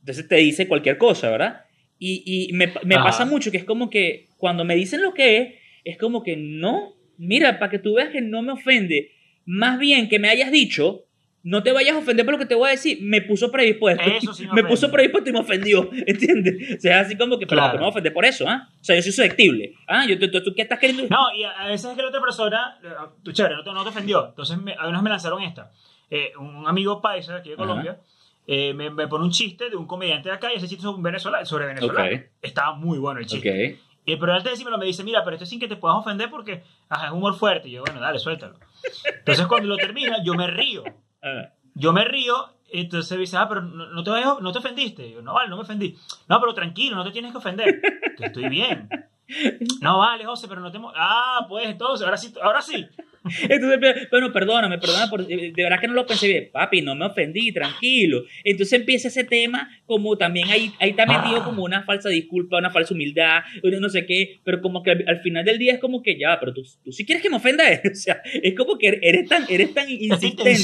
entonces 0.00 0.28
te 0.28 0.36
dice 0.36 0.68
cualquier 0.68 0.98
cosa, 0.98 1.30
¿verdad? 1.30 1.62
Y, 1.98 2.22
y 2.26 2.52
me, 2.52 2.70
me 2.84 2.96
pasa 2.96 3.24
mucho 3.24 3.50
que 3.50 3.56
es 3.56 3.64
como 3.64 3.90
que 3.90 4.27
cuando 4.38 4.64
me 4.64 4.74
dicen 4.74 5.02
lo 5.02 5.12
que 5.12 5.38
es, 5.38 5.54
es 5.84 5.98
como 5.98 6.22
que 6.22 6.36
no, 6.36 6.94
mira, 7.18 7.58
para 7.58 7.70
que 7.70 7.78
tú 7.78 7.94
veas 7.94 8.08
que 8.08 8.22
no 8.22 8.40
me 8.42 8.52
ofende, 8.52 9.12
más 9.44 9.78
bien 9.78 10.08
que 10.08 10.18
me 10.18 10.30
hayas 10.30 10.50
dicho 10.50 11.04
no 11.44 11.62
te 11.62 11.72
vayas 11.72 11.94
a 11.94 11.98
ofender 11.98 12.26
por 12.26 12.34
lo 12.34 12.38
que 12.38 12.46
te 12.46 12.54
voy 12.54 12.68
a 12.68 12.72
decir, 12.72 12.98
me 13.00 13.22
puso 13.22 13.50
predispuesto. 13.50 14.04
me, 14.52 14.64
puso 14.64 14.90
predispuesto 14.90 15.30
y 15.30 15.32
me 15.32 15.38
ofendió, 15.38 15.88
¿entiendes? 16.06 16.76
O 16.76 16.80
sea, 16.80 17.00
así 17.00 17.16
como 17.16 17.38
que, 17.38 17.46
pero 17.46 17.72
no 17.72 17.78
me 17.78 17.86
ofender 17.86 18.12
por 18.12 18.24
eso, 18.24 18.46
¿ah? 18.48 18.68
O 18.80 18.84
sea, 18.84 18.96
yo 18.96 19.02
soy 19.02 19.12
susceptible. 19.12 19.74
¿Ah? 19.86 20.04
Yo, 20.06 20.18
¿tú, 20.18 20.30
tú, 20.30 20.52
qué 20.54 20.62
estás 20.62 20.78
queriendo? 20.78 21.04
No, 21.08 21.32
y 21.34 21.44
a 21.44 21.66
veces 21.68 21.90
es 21.90 21.96
que 21.96 22.02
la 22.02 22.08
otra 22.08 22.20
persona, 22.20 22.78
eh, 22.82 22.88
tú 23.22 23.32
chévere, 23.32 23.54
no 23.54 23.62
te, 23.62 23.72
no 23.72 23.82
te 23.82 23.88
ofendió. 23.88 24.28
Entonces, 24.28 24.58
me, 24.58 24.72
algunos 24.74 25.02
me 25.02 25.10
lanzaron 25.10 25.42
esta. 25.42 25.70
Eh, 26.10 26.32
un 26.38 26.66
amigo 26.66 27.00
paisa 27.00 27.36
aquí 27.36 27.50
de 27.50 27.56
Colombia 27.56 27.98
eh, 28.50 28.72
me, 28.72 28.90
pone 29.08 29.26
un 29.26 29.30
chiste 29.30 29.68
de 29.68 29.76
un 29.76 29.86
comediante 29.86 30.30
de 30.30 30.34
acá 30.34 30.50
y 30.50 30.56
ese 30.56 30.66
chiste 30.66 30.80
es 30.80 30.86
un 30.86 31.02
venezolano, 31.02 31.44
sobre 31.44 31.66
Venezuela. 31.66 32.08
Estaba 32.40 32.74
muy 32.74 32.98
bueno 32.98 33.20
el 33.20 33.26
chiste. 33.26 33.78
Y 34.08 34.16
pero 34.16 34.32
antes 34.32 34.44
de 34.44 34.50
decírmelo 34.52 34.78
me 34.78 34.86
dice, 34.86 35.04
mira, 35.04 35.22
pero 35.22 35.36
esto 35.36 35.44
sin 35.44 35.60
que 35.60 35.68
te 35.68 35.76
puedas 35.76 35.98
ofender 35.98 36.30
porque 36.30 36.64
ajá, 36.88 37.08
es 37.08 37.12
humor 37.12 37.34
fuerte. 37.34 37.68
Y 37.68 37.72
yo, 37.72 37.82
bueno, 37.84 38.00
dale, 38.00 38.18
suéltalo. 38.18 38.58
Entonces 39.18 39.46
cuando 39.46 39.68
lo 39.68 39.76
termina, 39.76 40.24
yo 40.24 40.32
me 40.32 40.46
río. 40.46 40.82
Ah. 41.22 41.50
Yo 41.74 41.92
me 41.92 42.04
río, 42.04 42.54
entonces 42.72 43.12
me 43.12 43.20
dice, 43.20 43.36
ah, 43.36 43.46
pero 43.46 43.60
no, 43.60 43.86
no 43.90 44.02
te, 44.02 44.10
no 44.10 44.50
te 44.50 44.58
ofendiste. 44.58 45.06
Y 45.06 45.12
yo, 45.12 45.20
no, 45.20 45.34
vale, 45.34 45.50
no 45.50 45.56
me 45.56 45.62
ofendí. 45.62 45.94
No, 46.26 46.40
pero 46.40 46.54
tranquilo, 46.54 46.96
no 46.96 47.04
te 47.04 47.10
tienes 47.10 47.32
que 47.32 47.38
ofender. 47.38 47.82
Que 48.16 48.26
estoy 48.26 48.48
bien. 48.48 48.88
No, 49.82 49.98
vale, 49.98 50.24
José, 50.24 50.48
pero 50.48 50.62
no 50.62 50.72
te... 50.72 50.80
Ah, 50.96 51.44
pues 51.46 51.66
entonces, 51.66 52.02
ahora 52.06 52.16
sí, 52.16 52.32
ahora 52.42 52.62
sí. 52.62 52.88
Entonces, 53.48 54.08
bueno, 54.10 54.32
perdóname, 54.32 54.78
perdóname, 54.78 55.10
por- 55.10 55.26
de 55.26 55.52
verdad 55.56 55.80
que 55.80 55.88
no 55.88 55.94
lo 55.94 56.06
pensé 56.06 56.28
bien. 56.28 56.48
Papi, 56.52 56.82
no 56.82 56.94
me 56.94 57.06
ofendí, 57.06 57.52
tranquilo. 57.52 58.24
Entonces 58.44 58.78
empieza 58.80 59.08
ese 59.08 59.24
tema, 59.24 59.68
como 59.86 60.16
también 60.16 60.48
ahí, 60.50 60.72
ahí 60.80 60.90
está 60.90 61.06
metido 61.06 61.44
como 61.44 61.64
una 61.64 61.82
falsa 61.84 62.08
disculpa, 62.08 62.58
una 62.58 62.70
falsa 62.70 62.94
humildad, 62.94 63.40
una 63.62 63.78
no 63.80 63.88
sé 63.88 64.06
qué, 64.06 64.38
pero 64.44 64.60
como 64.60 64.82
que 64.82 64.90
al, 64.92 65.04
al 65.06 65.20
final 65.20 65.44
del 65.44 65.58
día 65.58 65.74
es 65.74 65.78
como 65.78 66.02
que 66.02 66.18
ya, 66.18 66.38
pero 66.40 66.52
tú, 66.54 66.62
tú 66.84 66.92
sí 66.92 67.04
quieres 67.04 67.22
que 67.22 67.30
me 67.30 67.36
ofenda, 67.36 67.64
o 67.90 67.94
sea, 67.94 68.20
es 68.42 68.54
como 68.54 68.78
que 68.78 68.98
eres 69.02 69.28
tan, 69.28 69.44
eres 69.48 69.72
tan 69.74 69.86
insistente, 69.90 70.54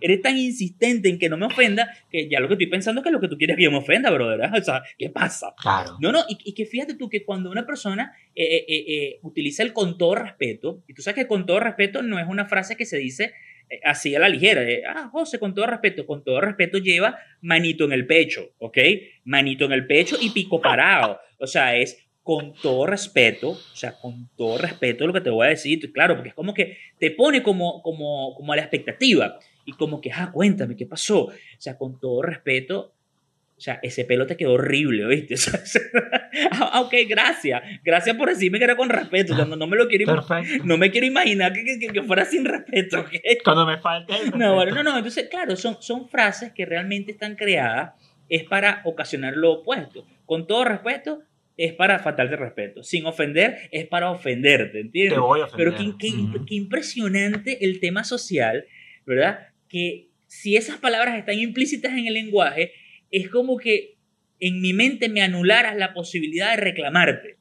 eres 0.00 0.22
tan 0.22 0.36
insistente 0.38 1.08
en 1.08 1.18
que 1.18 1.28
no 1.28 1.36
me 1.36 1.46
ofenda, 1.46 1.88
que 2.10 2.28
ya 2.28 2.40
lo 2.40 2.48
que 2.48 2.54
estoy 2.54 2.66
pensando 2.68 3.00
es 3.00 3.04
que 3.04 3.10
lo 3.10 3.20
que 3.20 3.28
tú 3.28 3.36
quieres 3.38 3.54
es 3.54 3.58
que 3.58 3.64
yo 3.64 3.70
me 3.70 3.78
ofenda, 3.78 4.10
brother. 4.10 4.42
¿ah? 4.44 4.52
O 4.58 4.62
sea, 4.62 4.82
¿qué 4.98 5.10
pasa? 5.10 5.54
Claro. 5.60 5.96
No, 6.00 6.12
no, 6.12 6.20
y, 6.28 6.36
y 6.44 6.54
que 6.54 6.66
fíjate 6.66 6.94
tú 6.94 7.08
que 7.08 7.24
cuando 7.24 7.50
una 7.50 7.66
persona 7.66 8.12
eh, 8.34 8.44
eh, 8.44 8.64
eh, 8.68 8.84
eh, 8.88 9.18
utiliza 9.22 9.62
el 9.62 9.72
con 9.72 9.96
todo 9.98 10.14
respeto, 10.14 10.82
y 10.88 10.94
tú 10.94 11.02
sabes 11.02 11.22
que 11.22 11.28
con 11.28 11.46
todo 11.46 11.60
respeto 11.60 12.02
no 12.06 12.18
es 12.18 12.26
una 12.26 12.46
frase 12.46 12.76
que 12.76 12.86
se 12.86 12.98
dice 12.98 13.34
eh, 13.68 13.80
así 13.84 14.14
a 14.14 14.18
la 14.18 14.28
ligera, 14.28 14.62
de, 14.62 14.84
ah, 14.86 15.08
José, 15.12 15.38
con 15.38 15.54
todo 15.54 15.66
respeto, 15.66 16.06
con 16.06 16.22
todo 16.22 16.40
respeto 16.40 16.78
lleva 16.78 17.18
manito 17.40 17.84
en 17.84 17.92
el 17.92 18.06
pecho, 18.06 18.52
¿ok? 18.58 18.78
Manito 19.24 19.64
en 19.64 19.72
el 19.72 19.86
pecho 19.86 20.16
y 20.20 20.30
pico 20.30 20.60
parado, 20.60 21.20
o 21.38 21.46
sea, 21.46 21.76
es 21.76 22.02
con 22.22 22.54
todo 22.54 22.86
respeto, 22.86 23.50
o 23.50 23.76
sea, 23.76 23.92
con 24.00 24.28
todo 24.36 24.58
respeto 24.58 25.06
lo 25.06 25.12
que 25.12 25.20
te 25.20 25.30
voy 25.30 25.46
a 25.46 25.50
decir, 25.50 25.92
claro, 25.92 26.14
porque 26.16 26.30
es 26.30 26.34
como 26.34 26.54
que 26.54 26.76
te 26.98 27.12
pone 27.12 27.42
como, 27.42 27.82
como, 27.82 28.34
como 28.34 28.52
a 28.52 28.56
la 28.56 28.62
expectativa, 28.62 29.38
y 29.66 29.72
como 29.72 30.00
que, 30.00 30.10
ah, 30.12 30.30
cuéntame, 30.32 30.76
¿qué 30.76 30.86
pasó? 30.86 31.24
O 31.24 31.32
sea, 31.58 31.76
con 31.76 32.00
todo 32.00 32.22
respeto, 32.22 32.94
o 33.56 33.60
sea, 33.60 33.78
ese 33.82 34.04
pelo 34.04 34.26
te 34.26 34.36
quedó 34.36 34.52
horrible, 34.52 35.04
¿oíste? 35.06 35.34
O 35.34 35.38
sea, 35.38 35.52
ah, 36.50 36.80
ok, 36.82 36.94
gracias. 37.08 37.62
Gracias 37.82 38.14
por 38.16 38.28
decirme 38.28 38.58
que 38.58 38.64
era 38.64 38.76
con 38.76 38.88
respeto. 38.90 39.32
O 39.32 39.36
sea, 39.36 39.44
no, 39.46 39.56
no 39.56 39.66
me 39.66 39.76
lo 39.76 39.88
quiero 39.88 40.04
Perfecto. 40.04 40.64
no 40.64 40.76
me 40.76 40.90
quiero 40.90 41.06
imaginar 41.06 41.52
que, 41.54 41.64
que- 41.64 41.88
que 41.88 42.02
fuera 42.02 42.24
sin 42.26 42.44
respeto, 42.44 43.00
¿ok? 43.00 43.10
Cuando 43.42 43.64
me 43.66 43.78
falte. 43.78 44.12
No, 44.36 44.54
bueno, 44.56 44.74
no, 44.74 44.82
no. 44.82 44.96
Entonces, 44.98 45.28
claro, 45.30 45.56
son, 45.56 45.78
son 45.80 46.08
frases 46.08 46.52
que 46.52 46.66
realmente 46.66 47.12
están 47.12 47.34
creadas 47.36 47.92
es 48.28 48.44
para 48.44 48.82
ocasionar 48.84 49.34
lo 49.36 49.52
opuesto. 49.52 50.04
Con 50.26 50.46
todo 50.46 50.64
respeto, 50.64 51.22
es 51.56 51.72
para 51.72 51.98
faltarte 52.00 52.36
respeto. 52.36 52.82
Sin 52.82 53.06
ofender, 53.06 53.56
es 53.70 53.86
para 53.86 54.10
ofenderte, 54.10 54.80
¿entiendes? 54.80 55.14
Te 55.14 55.20
voy 55.20 55.40
a 55.40 55.44
ofender. 55.44 55.74
Pero 55.74 55.96
qué, 55.98 56.08
qué- 56.10 56.44
qué 56.46 56.54
impresionante 56.56 57.64
el 57.64 57.80
tema 57.80 58.04
social, 58.04 58.66
¿verdad? 59.06 59.48
Que 59.68 60.08
si 60.26 60.56
esas 60.56 60.76
palabras 60.78 61.16
están 61.18 61.38
implícitas 61.38 61.92
en 61.92 62.06
el 62.06 62.14
lenguaje, 62.14 62.72
es 63.16 63.28
como 63.30 63.56
que 63.56 63.96
en 64.40 64.60
mi 64.60 64.72
mente 64.72 65.08
me 65.08 65.22
anularas 65.22 65.76
la 65.76 65.94
posibilidad 65.94 66.50
de 66.50 66.56
reclamarte. 66.56 67.36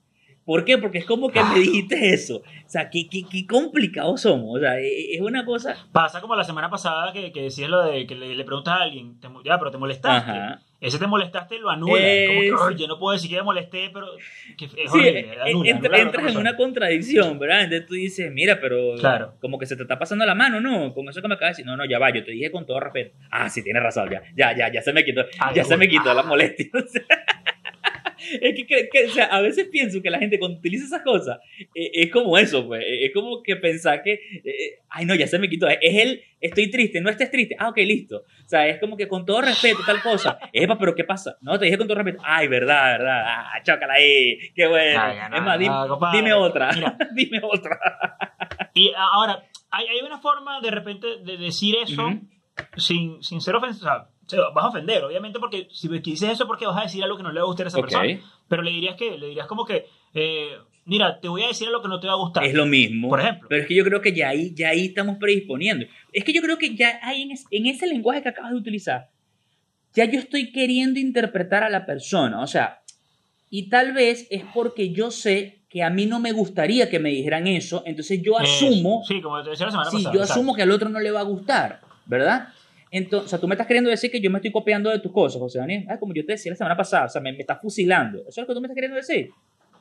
¿Por 0.46 0.64
qué? 0.64 0.78
Porque 0.78 1.00
es 1.00 1.06
como 1.06 1.30
que 1.32 1.44
me 1.44 1.60
dijiste 1.60 2.14
eso. 2.14 2.38
O 2.38 2.70
sea, 2.70 2.90
qué, 2.92 3.08
qué, 3.10 3.24
qué 3.30 3.48
complicados 3.48 4.22
somos. 4.22 4.58
O 4.58 4.60
sea, 4.60 4.80
e- 4.80 5.16
es 5.16 5.22
una 5.22 5.44
cosa... 5.44 5.76
Pasa 5.92 6.22
como 6.22 6.36
la 6.36 6.44
semana 6.44 6.70
pasada 6.70 7.12
que, 7.12 7.32
que 7.32 7.42
decías 7.42 7.68
lo 7.70 7.84
de 7.84 8.06
que 8.06 8.14
le, 8.16 8.36
le 8.36 8.44
preguntas 8.44 8.76
a 8.76 8.84
alguien, 8.84 9.20
te 9.20 9.28
ya, 9.44 9.58
pero 9.58 9.72
te 9.72 9.78
molestaste. 9.80 10.32
Ajá. 10.32 10.62
Ese 10.88 11.00
te 11.00 11.08
molestaste 11.08 11.58
lo 11.60 11.70
anula. 11.70 11.94
Como 12.28 12.40
que, 12.42 12.48
Es- 12.50 12.54
"Ay, 12.68 12.76
yo 12.76 12.88
no 12.88 13.00
puedo 13.00 13.14
decir 13.14 13.30
que 13.30 13.38
me 13.38 13.44
molesté, 13.44 13.90
pero 13.94 14.08
que 14.58 14.66
es 14.66 14.72
Sí, 14.72 14.80
horrible. 14.88 15.20
eh, 15.20 15.38
anula, 15.42 15.76
anula 15.76 15.98
entras 16.00 16.32
en 16.32 16.38
una 16.38 16.56
contradicción, 16.56 17.40
¿verdad? 17.40 17.64
Entonces 17.64 17.88
tú 17.88 17.94
dices, 17.96 18.32
mira, 18.32 18.60
pero 18.60 18.96
Claro. 19.00 19.34
como 19.40 19.58
que 19.60 19.66
se 19.66 19.76
te 19.76 19.82
está 19.84 19.98
pasando 20.00 20.26
la 20.26 20.36
mano, 20.36 20.62
¿no? 20.62 20.94
Con 20.94 21.08
eso 21.10 21.22
que 21.22 21.28
me 21.28 21.36
acabas 21.36 21.58
de 21.58 21.62
decir, 21.62 21.66
no, 21.66 21.76
no, 21.78 21.86
ya 21.86 22.00
va, 22.00 22.12
yo 22.14 22.24
te 22.24 22.32
dije 22.32 22.52
con 22.52 22.66
todo 22.66 22.80
respeto. 22.80 23.16
Ah, 23.32 23.50
sí, 23.50 23.64
tienes 23.64 23.82
razón, 23.84 24.10
ya, 24.10 24.22
ya, 24.36 24.56
ya, 24.56 24.72
ya 24.72 24.82
se 24.82 24.94
me 24.94 25.04
quitó, 25.04 25.26
Ah, 25.40 25.52
ya 25.54 25.64
se 25.64 25.76
me 25.78 25.88
quitó 25.88 26.14
la 26.14 26.24
molestia. 26.24 26.66
Es 28.42 28.56
que, 28.56 28.66
que- 28.66 28.90
que, 28.92 29.06
o 29.06 29.10
sea, 29.10 29.26
a 29.26 29.42
veces 29.42 29.68
pienso 29.72 30.02
que 30.02 30.10
la 30.10 30.20
gente 30.20 30.40
cuando 30.40 30.58
utiliza 30.60 30.86
esas 30.86 31.02
cosas 31.02 31.40
eh, 31.74 31.92
es 31.94 32.12
como 32.12 32.38
eso, 32.38 32.66
pues. 32.68 32.84
Es 32.88 33.12
como 33.14 33.42
que 33.44 33.56
pensar 33.56 34.02
que, 34.04 34.14
eh, 34.44 34.80
ay, 34.90 35.06
no, 35.06 35.16
ya 35.16 35.28
se 35.28 35.40
me 35.40 35.50
quitó. 35.50 35.68
Es 35.68 35.80
el, 35.82 36.22
estoy 36.42 36.70
triste, 36.70 37.02
no 37.02 37.10
estés 37.10 37.30
triste. 37.32 37.56
Ah, 37.60 37.70
ok, 37.70 37.78
listo. 37.78 38.18
O 38.18 38.48
sea, 38.48 38.68
es 38.68 38.80
como 38.80 38.96
que 38.98 39.08
con 39.08 39.26
todo 39.26 39.42
respeto, 39.42 39.80
tal 39.86 40.02
cosa. 40.02 40.38
Epa, 40.54 40.78
pero 40.78 40.94
¿qué 40.96 41.04
pasa? 41.04 41.38
No, 41.42 41.58
te 41.60 41.66
dije 41.66 41.78
con 41.78 41.88
todo 41.88 41.98
respeto. 41.98 42.22
Ay, 42.26 42.48
verdad, 42.48 42.98
verdad. 42.98 43.24
Ah, 43.26 43.62
chócala 43.64 43.94
ahí. 43.94 44.38
Qué 44.56 44.68
bueno. 44.68 45.02
Ay, 45.02 45.18
no, 45.30 45.38
es 45.38 45.42
más, 45.44 45.60
di- 45.60 45.68
no, 45.68 46.00
dime 46.12 46.34
otra. 46.34 46.72
Mira. 46.74 46.98
dime 47.16 47.40
otra. 47.44 47.80
Y 48.74 48.92
ahora, 48.96 49.44
hay, 49.72 49.88
hay 49.88 50.00
una 50.06 50.20
forma 50.20 50.62
de 50.62 50.72
repente 50.72 51.08
de 51.24 51.38
decir 51.38 51.76
eso 51.84 52.08
Ujú. 52.08 52.22
Sin, 52.78 53.22
sin 53.24 53.42
ser 53.42 53.56
ofensivo. 53.56 53.86
O 53.88 53.90
sea, 53.94 54.08
se- 54.28 54.38
vas 54.54 54.66
a 54.66 54.68
ofender, 54.70 55.04
obviamente, 55.04 55.40
porque 55.40 55.68
si 55.72 55.88
dices 55.88 56.30
eso, 56.32 56.48
porque 56.48 56.66
vas 56.66 56.78
a 56.78 56.84
decir 56.84 57.04
algo 57.04 57.18
que 57.18 57.24
no 57.24 57.32
le 57.32 57.40
va 57.40 57.46
a 57.46 57.48
gustar 57.48 57.66
a 57.66 57.70
esa 57.70 57.80
persona. 57.82 58.04
Pero 58.48 58.62
le 58.62 58.72
dirías 58.72 58.96
que, 58.96 59.18
le 59.18 59.28
dirías 59.28 59.48
como 59.48 59.66
que, 59.66 59.86
eh, 60.14 60.50
mira, 60.86 61.20
te 61.20 61.28
voy 61.28 61.44
a 61.44 61.48
decir 61.48 61.68
algo 61.68 61.82
que 61.82 61.88
no 61.88 62.00
te 62.00 62.08
va 62.08 62.14
a 62.14 62.18
gustar. 62.18 62.44
Es 62.46 62.54
lo 62.54 62.66
mismo. 62.66 63.10
Por 63.10 63.20
ejemplo. 63.20 63.48
Pero 63.50 63.62
es 63.62 63.68
que 63.68 63.76
yo 63.76 63.84
creo 63.84 64.02
que 64.02 64.14
ya 64.14 64.30
ahí, 64.30 64.54
ya 64.56 64.70
ahí 64.70 64.86
estamos 64.88 65.18
predisponiendo. 65.18 65.86
Es 66.14 66.24
que 66.24 66.34
yo 66.34 66.42
creo 66.42 66.58
que 66.58 66.76
ya 66.76 67.00
hay 67.04 67.24
en, 67.24 67.32
es- 67.32 67.46
en 67.52 67.66
ese 67.66 67.88
lenguaje 67.88 68.22
que 68.24 68.30
acabas 68.30 68.52
de 68.52 68.58
utilizar, 68.58 69.10
ya 69.94 70.06
yo 70.06 70.20
estoy 70.20 70.52
queriendo 70.52 71.00
interpretar 71.00 71.64
a 71.64 71.70
la 71.70 71.86
persona. 71.86 72.42
O 72.42 72.48
sea, 72.48 72.82
y 73.50 73.70
tal 73.70 73.94
vez 73.94 74.28
es 74.30 74.44
porque 74.54 74.92
yo 74.92 75.12
sé 75.12 75.62
que 75.70 75.84
a 75.84 75.90
mí 75.90 76.06
no 76.06 76.20
me 76.20 76.32
gustaría 76.32 76.90
que 76.90 77.00
me 77.00 77.10
dijeran 77.10 77.48
eso, 77.48 77.84
entonces 77.86 78.22
yo 78.22 78.38
asumo, 78.38 79.04
Sí, 79.08 79.22
como 79.22 79.42
te 79.44 79.50
decía 79.52 79.66
la 79.66 79.72
semana 79.72 79.90
sí, 79.92 79.98
pasada. 79.98 80.16
yo 80.16 80.22
asumo 80.24 80.56
que 80.56 80.62
al 80.62 80.72
otro 80.72 80.88
no 80.90 81.00
le 81.00 81.12
va 81.12 81.20
a 81.20 81.24
gustar, 81.24 81.82
¿verdad? 82.06 82.50
Entonces, 82.92 83.26
o 83.26 83.30
sea, 83.30 83.40
tú 83.40 83.48
me 83.48 83.56
estás 83.56 83.68
queriendo 83.68 83.90
decir 83.90 84.10
que 84.12 84.22
yo 84.22 84.30
me 84.30 84.38
estoy 84.38 84.52
copiando 84.52 84.90
de 84.90 85.00
tus 85.00 85.12
cosas, 85.12 85.40
José 85.40 85.60
Daniel. 85.60 85.86
Ah, 85.90 85.98
como 86.00 86.14
yo 86.14 86.26
te 86.26 86.34
decía 86.34 86.52
la 86.52 86.56
semana 86.56 86.78
pasada, 86.78 87.06
o 87.06 87.10
sea, 87.10 87.22
me, 87.22 87.32
me 87.34 87.40
estás 87.40 87.60
fusilando. 87.62 88.20
¿Eso 88.20 88.30
es 88.30 88.38
lo 88.38 88.48
que 88.48 88.54
tú 88.54 88.62
me 88.62 88.68
estás 88.68 88.76
queriendo 88.76 88.96
decir? 88.96 89.30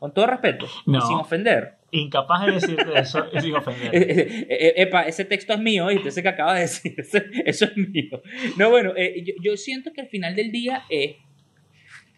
Con 0.00 0.12
todo 0.12 0.26
respeto 0.26 0.66
No. 0.86 1.00
sin 1.06 1.16
ofender. 1.16 1.74
Incapaz 1.92 2.46
de 2.46 2.52
decirte 2.52 2.98
eso 2.98 3.24
sin 3.40 3.54
ofender. 3.54 3.90
Eh, 3.94 4.00
eh, 4.02 4.46
eh, 4.50 4.72
Epa, 4.78 5.02
ese 5.02 5.24
texto 5.24 5.52
es 5.52 5.60
mío, 5.60 5.86
¿oíste? 5.86 6.08
Ese 6.08 6.22
que 6.22 6.28
acaba 6.28 6.54
de 6.54 6.62
decir, 6.62 6.94
ese- 6.98 7.24
eso 7.44 7.64
es 7.66 7.76
mío. 7.76 8.20
No, 8.58 8.70
bueno, 8.70 8.92
eh, 8.96 9.22
yo, 9.24 9.34
yo 9.42 9.56
siento 9.56 9.92
que 9.92 10.00
al 10.00 10.08
final 10.08 10.34
del 10.34 10.50
día, 10.50 10.82
eh, 10.90 11.16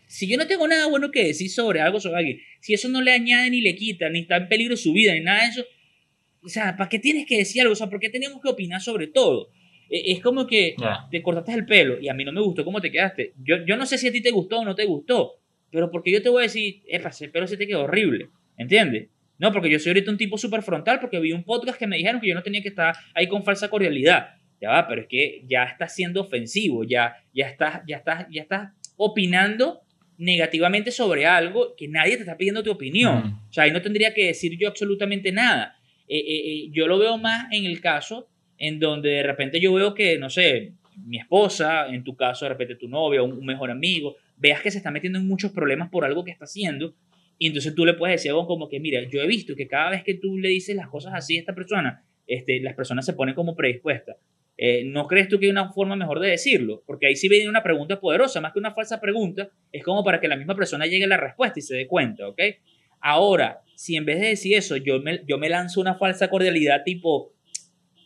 si 0.07 0.27
yo 0.29 0.39
no 0.39 0.47
tengo 0.47 0.67
nada 0.67 0.87
bueno 0.87 1.11
que 1.11 1.25
decir 1.25 1.51
sobre 1.51 1.81
algo, 1.81 2.01
sobre 2.01 2.17
alguien, 2.19 2.41
si 2.61 2.73
eso 2.75 2.89
no 2.89 3.03
le 3.03 3.13
añade 3.13 3.51
ni 3.51 3.61
le 3.61 3.75
quita, 3.75 4.09
ni 4.09 4.21
está 4.21 4.37
en 4.37 4.49
peligro 4.49 4.77
su 4.77 4.93
vida, 4.93 5.13
ni 5.13 5.21
nada 5.21 5.43
de 5.43 5.49
eso, 5.49 5.65
o 6.43 6.49
sea, 6.49 6.77
¿para 6.77 6.89
qué 6.89 6.99
tienes 6.99 7.27
que 7.27 7.37
decir 7.39 7.61
algo? 7.61 7.73
O 7.73 7.77
sea, 7.77 7.89
¿por 7.91 7.99
qué 8.01 8.09
tenemos 8.09 8.41
que 8.41 8.49
opinar 8.49 8.81
sobre 8.81 9.09
todo? 9.09 9.51
Eh, 9.91 10.13
es 10.13 10.21
como 10.21 10.47
que 10.47 10.75
te 11.11 11.23
cortaste 11.23 11.53
el 11.53 11.67
pelo 11.67 12.01
y 12.01 12.09
a 12.09 12.15
mí 12.15 12.25
no 12.25 12.33
me 12.33 12.41
gustó 12.41 12.65
cómo 12.65 12.81
te 12.81 12.91
quedaste. 12.91 13.33
Yo, 13.43 13.65
yo 13.65 13.77
no 13.77 13.87
sé 13.87 13.99
si 13.99 14.09
a 14.09 14.13
ti 14.13 14.21
te 14.21 14.31
gustó 14.31 14.61
o 14.61 14.65
no 14.65 14.75
te 14.75 14.85
gustó, 14.85 15.35
pero 15.71 15.91
porque 15.91 16.11
yo 16.11 16.23
te 16.23 16.29
voy 16.29 16.41
a 16.41 16.43
decir, 16.45 16.83
epa, 16.89 17.11
ese 17.11 17.29
pelo 17.29 17.47
se 17.47 17.57
te 17.57 17.67
quedó 17.67 17.85
horrible, 17.85 18.29
¿entiendes? 18.57 19.09
No, 19.39 19.53
porque 19.53 19.71
yo 19.71 19.79
soy 19.79 19.91
ahorita 19.91 20.11
un 20.11 20.17
tipo 20.17 20.39
súper 20.39 20.63
frontal 20.63 20.99
porque 21.01 21.21
vi 21.21 21.33
un 21.33 21.45
podcast 21.45 21.79
que 21.79 21.87
me 21.87 21.97
dijeron 21.97 22.21
que 22.21 22.29
yo 22.29 22.35
no 22.35 22.43
tenía 22.43 22.63
que 22.63 22.69
estar 22.69 22.95
ahí 23.15 23.29
con 23.29 23.45
falsa 23.45 23.69
cordialidad. 23.69 24.31
Ya 24.61 24.71
va, 24.71 24.89
pero 24.89 25.03
es 25.03 25.09
que 25.09 25.45
ya 25.47 25.65
estás 25.65 25.95
siendo 25.95 26.23
ofensivo, 26.23 26.85
ya, 26.85 27.15
ya, 27.35 27.47
estás, 27.47 27.83
ya, 27.87 27.99
estás, 27.99 28.27
ya 28.31 28.43
estás 28.43 28.73
opinando 28.97 29.83
negativamente 30.19 30.91
sobre 30.91 31.27
algo 31.27 31.75
que 31.77 31.89
nadie 31.89 32.17
te 32.17 32.23
está 32.23 32.39
pidiendo 32.39 32.63
tu 32.63 32.71
opinión. 32.71 33.27
Mm. 33.27 33.49
O 33.51 33.53
sea, 33.53 33.65
ahí 33.65 33.71
no 33.71 33.83
tendría 33.83 34.15
que 34.15 34.29
decir 34.29 34.57
yo 34.59 34.69
absolutamente 34.69 35.31
nada. 35.31 35.77
Eh, 36.09 36.17
eh, 36.19 36.53
eh, 36.53 36.69
yo 36.73 36.87
lo 36.87 36.99
veo 36.99 37.19
más 37.19 37.49
en 37.53 37.67
el 37.67 37.81
caso 37.81 38.29
en 38.59 38.79
donde 38.79 39.11
de 39.11 39.23
repente 39.23 39.61
yo 39.61 39.73
veo 39.75 39.95
que, 39.95 40.19
no 40.19 40.31
sé, 40.31 40.73
mi 41.05 41.19
esposa, 41.19 41.89
en 41.89 42.05
tu 42.05 42.17
caso 42.17 42.45
de 42.45 42.51
repente 42.51 42.77
tu 42.77 42.89
novia, 42.89 43.23
un, 43.23 43.33
un 43.33 43.45
mejor 43.45 43.71
amigo, 43.71 44.17
veas 44.37 44.63
que 44.63 44.71
se 44.71 44.79
está 44.79 44.91
metiendo 44.91 45.19
en 45.19 45.27
muchos 45.27 45.53
problemas 45.53 45.91
por 45.91 46.05
algo 46.05 46.25
que 46.25 46.31
está 46.31 46.45
haciendo, 46.45 46.95
y 47.39 47.49
entonces 47.49 47.75
tú 47.75 47.85
le 47.85 47.95
puedes 47.95 48.17
decir 48.17 48.31
algo 48.31 48.47
como 48.47 48.69
que, 48.69 48.81
mira, 48.81 49.03
yo 49.09 49.21
he 49.21 49.27
visto 49.27 49.55
que 49.55 49.69
cada 49.69 49.91
vez 49.91 50.03
que 50.03 50.15
tú 50.15 50.39
le 50.39 50.49
dices 50.49 50.75
las 50.75 50.89
cosas 50.89 51.13
así 51.15 51.37
a 51.37 51.41
esta 51.41 51.55
persona, 51.55 52.03
este, 52.27 52.61
las 52.61 52.75
personas 52.75 53.05
se 53.05 53.13
ponen 53.13 53.35
como 53.35 53.55
predispuestas. 53.55 54.17
Eh, 54.59 54.85
¿No 54.85 55.07
crees 55.07 55.29
tú 55.29 55.39
que 55.39 55.47
hay 55.47 55.51
una 55.51 55.71
forma 55.71 55.97
mejor 55.97 56.19
de 56.19 56.31
decirlo? 56.31 56.83
Porque 56.87 57.07
ahí 57.07 57.17
sí 57.17 57.29
viene 57.29 57.49
una 57.49 57.63
pregunta 57.63 58.01
poderosa, 58.01 58.41
más 58.41 58.53
que 58.53 58.59
una 58.59 58.73
falsa 58.73 59.01
pregunta, 59.01 59.51
es 59.71 59.85
como 59.85 60.03
para 60.03 60.19
que 60.19 60.29
la 60.29 60.37
misma 60.37 60.57
persona 60.57 60.87
llegue 60.87 61.05
a 61.05 61.09
la 61.09 61.19
respuesta 61.19 61.59
y 61.59 61.63
se 61.63 61.77
dé 61.77 61.87
cuenta, 61.87 62.27
¿ok? 62.27 62.41
Ahora, 63.01 63.61
si 63.75 63.97
en 63.97 64.07
vez 64.07 64.19
de 64.19 64.29
decir 64.29 64.57
eso, 64.57 64.79
yo 64.79 65.01
me, 65.01 65.21
yo 65.27 65.37
me 65.37 65.51
lanzo 65.51 65.81
una 65.83 65.97
falsa 65.97 66.29
cordialidad 66.29 66.85
tipo, 66.85 67.35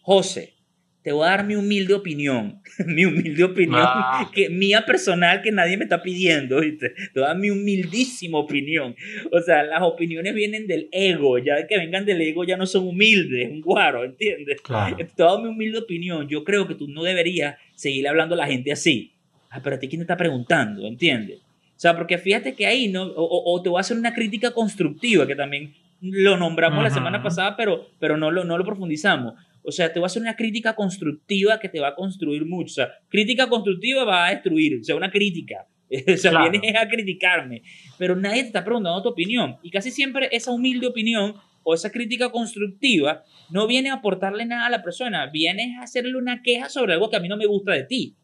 José, 0.03 0.55
te 1.03 1.13
voy 1.13 1.27
a 1.27 1.31
dar 1.31 1.47
mi 1.47 1.55
humilde 1.55 1.95
opinión, 1.95 2.61
mi 2.87 3.07
humilde 3.07 3.43
opinión, 3.45 3.81
Ah. 3.83 4.31
que 4.33 4.51
mía 4.51 4.85
personal 4.85 5.41
que 5.41 5.51
nadie 5.51 5.77
me 5.77 5.85
está 5.85 6.03
pidiendo, 6.03 6.61
¿viste? 6.61 6.91
Te 6.91 7.21
voy 7.21 7.25
a 7.25 7.29
dar 7.29 7.39
mi 7.39 7.51
humildísima 7.51 8.39
opinión. 8.39 8.95
O 9.33 9.41
sea, 9.41 9.63
las 9.63 9.83
opiniones 9.83 10.35
vienen 10.35 10.67
del 10.67 10.89
ego, 10.93 11.39
ya 11.39 11.67
que 11.67 11.79
vengan 11.79 12.05
del 12.05 12.21
ego 12.21 12.45
ya 12.45 12.57
no 12.57 12.67
son 12.67 12.87
humildes, 12.87 13.51
un 13.51 13.61
guaro, 13.63 14.05
¿entiendes? 14.05 14.61
Claro. 14.61 14.97
Te 14.97 15.05
voy 15.23 15.27
a 15.27 15.35
dar 15.35 15.43
mi 15.43 15.49
humilde 15.49 15.79
opinión, 15.79 16.29
yo 16.29 16.45
creo 16.45 16.69
que 16.69 16.75
tú 16.75 16.87
no 16.87 17.03
deberías 17.03 17.57
seguir 17.75 18.07
hablando 18.07 18.35
a 18.35 18.39
la 18.39 18.47
gente 18.47 18.71
así. 18.71 19.13
Ah, 19.49 19.61
pero 19.65 19.77
a 19.77 19.79
ti 19.79 19.89
quién 19.89 20.01
te 20.01 20.05
está 20.05 20.17
preguntando, 20.17 20.87
¿entiendes? 20.87 21.39
O 21.39 21.81
sea, 21.81 21.97
porque 21.97 22.19
fíjate 22.19 22.55
que 22.55 22.67
ahí 22.67 22.89
no, 22.89 23.11
o, 23.17 23.61
te 23.63 23.71
voy 23.71 23.79
a 23.79 23.81
hacer 23.81 23.97
una 23.97 24.13
crítica 24.13 24.51
constructiva, 24.51 25.27
que 25.27 25.35
también 25.35 25.73
lo 26.03 26.37
nombramos 26.37 26.83
la 26.83 26.91
semana 26.91 27.23
pasada, 27.23 27.57
pero, 27.57 27.87
pero 27.99 28.19
no, 28.19 28.31
lo, 28.31 28.45
no 28.45 28.59
lo 28.59 28.65
profundizamos. 28.65 29.35
O 29.63 29.73
sea, 29.73 29.93
te 29.93 29.99
voy 29.99 30.05
a 30.05 30.09
hacer 30.09 30.23
una 30.23 30.37
crítica 30.37 30.75
constructiva 30.75 31.59
que 31.61 31.69
te 31.69 31.81
va 31.81 31.89
a 31.89 31.95
construir 31.95 32.47
mucho. 32.47 32.71
O 32.71 32.75
sea, 32.75 32.91
crítica 33.09 33.49
constructiva 33.49 34.05
va 34.05 34.27
a 34.27 34.31
destruir. 34.31 34.81
O 34.81 34.85
sea, 34.85 34.97
una 34.97 35.11
crítica. 35.11 35.67
O 36.15 36.17
sea, 36.17 36.49
vienes 36.49 36.77
a 36.77 36.89
criticarme. 36.89 37.63
Pero 37.99 38.15
nadie 38.15 38.43
te 38.43 38.49
está 38.49 38.65
preguntando 38.65 39.03
tu 39.03 39.09
opinión. 39.09 39.57
Y 39.63 39.71
casi 39.71 39.91
siempre 39.91 40.29
esa 40.31 40.53
humilde 40.53 40.87
opinión 40.87 41.35
o 41.65 41.75
esa 41.75 41.91
crítica 41.91 42.31
constructiva 42.31 43.25
no 43.51 43.67
viene 43.67 43.91
a 43.91 43.95
aportarle 43.95 44.47
nada 44.47 44.67
a 44.67 44.71
la 44.71 44.83
persona. 44.83 45.27
Viene 45.27 45.77
a 45.79 45.83
hacerle 45.83 46.17
una 46.17 46.43
queja 46.43 46.69
sobre 46.69 46.93
algo 46.93 47.11
que 47.11 47.17
a 47.17 47.21
mí 47.21 47.29
no 47.29 47.37
me 47.37 47.47
gusta 47.47 47.73
de 47.73 47.85
ti. 47.85 48.17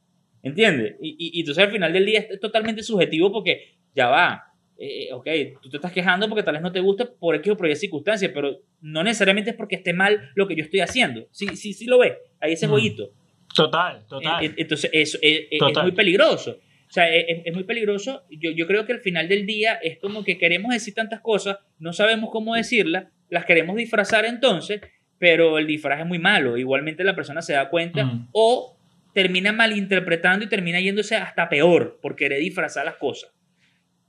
¿Entiendes? 0.43 0.95
Y, 1.03 1.16
y, 1.18 1.41
entonces 1.41 1.64
al 1.64 1.72
final 1.72 1.93
del 1.93 2.07
día 2.07 2.20
es 2.20 2.39
totalmente 2.39 2.84
subjetivo 2.84 3.32
porque 3.32 3.78
ya 3.95 4.07
va. 4.09 4.45
Eh, 4.79 5.09
ok, 5.12 5.27
tú 5.62 5.70
te 5.70 5.77
estás 5.79 5.93
quejando 5.93 6.29
porque 6.29 6.43
tal 6.43 6.55
vez 6.55 6.62
no 6.62 6.70
te 6.70 6.81
gusta 6.81 7.11
por 7.11 7.35
X 7.37 7.53
o 7.53 7.57
por 7.57 7.68
Y 7.68 7.77
circunstancias, 7.77 8.31
pero 8.35 8.59
no 8.81 9.03
necesariamente 9.03 9.51
es 9.51 9.57
porque 9.57 9.77
esté 9.77 9.93
mal 9.93 10.31
lo 10.35 10.47
que 10.47 10.55
yo 10.55 10.64
estoy 10.64 10.81
haciendo. 10.81 11.27
Sí, 11.31 11.49
sí, 11.57 11.72
sí 11.72 11.87
lo 11.87 11.99
ves. 11.99 12.14
Ahí 12.41 12.53
ese 12.53 12.66
mm. 12.66 12.70
jueguito. 12.70 13.11
Total, 13.55 14.05
total. 14.07 14.45
Eh, 14.45 14.55
entonces 14.59 14.91
eso 14.93 15.18
es, 15.22 15.49
muy 15.83 15.93
peligroso. 15.93 16.59
O 16.89 16.93
sea, 16.93 17.09
es, 17.14 17.43
es, 17.45 17.55
muy 17.55 17.64
peligroso. 17.64 18.24
Yo, 18.31 18.51
yo 18.51 18.66
creo 18.66 18.85
que 18.85 18.93
al 18.93 19.01
final 19.01 19.29
del 19.29 19.47
día 19.47 19.74
es 19.83 19.99
como 19.99 20.22
que 20.22 20.37
queremos 20.37 20.72
decir 20.72 20.95
tantas 20.95 21.20
cosas, 21.20 21.59
no 21.79 21.93
sabemos 21.93 22.31
cómo 22.31 22.55
decirlas, 22.55 23.07
las 23.31 23.45
queremos 23.45 23.77
disfrazar 23.77 24.24
entonces, 24.24 24.83
pero 25.18 25.59
el 25.59 25.66
disfraz 25.66 26.01
es 26.01 26.07
muy 26.07 26.18
malo. 26.18 26.57
Igualmente 26.59 27.03
la 27.03 27.16
persona 27.16 27.41
se 27.41 27.55
da 27.55 27.70
cuenta 27.70 28.05
mm. 28.05 28.29
o 28.33 28.77
termina 29.14 29.51
malinterpretando 29.53 30.45
y 30.45 30.49
termina 30.49 30.79
yéndose 30.79 31.16
hasta 31.16 31.49
peor 31.49 31.99
por 32.03 32.14
querer 32.14 32.41
disfrazar 32.41 32.85
las 32.85 32.97
cosas. 32.97 33.31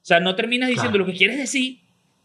O 0.07 0.09
sea, 0.09 0.21
no 0.21 0.35
terminas 0.35 0.69
diciendo 0.69 0.97
lo 0.97 1.05
que 1.05 1.11
quieres 1.11 1.37
decir, 1.37 1.79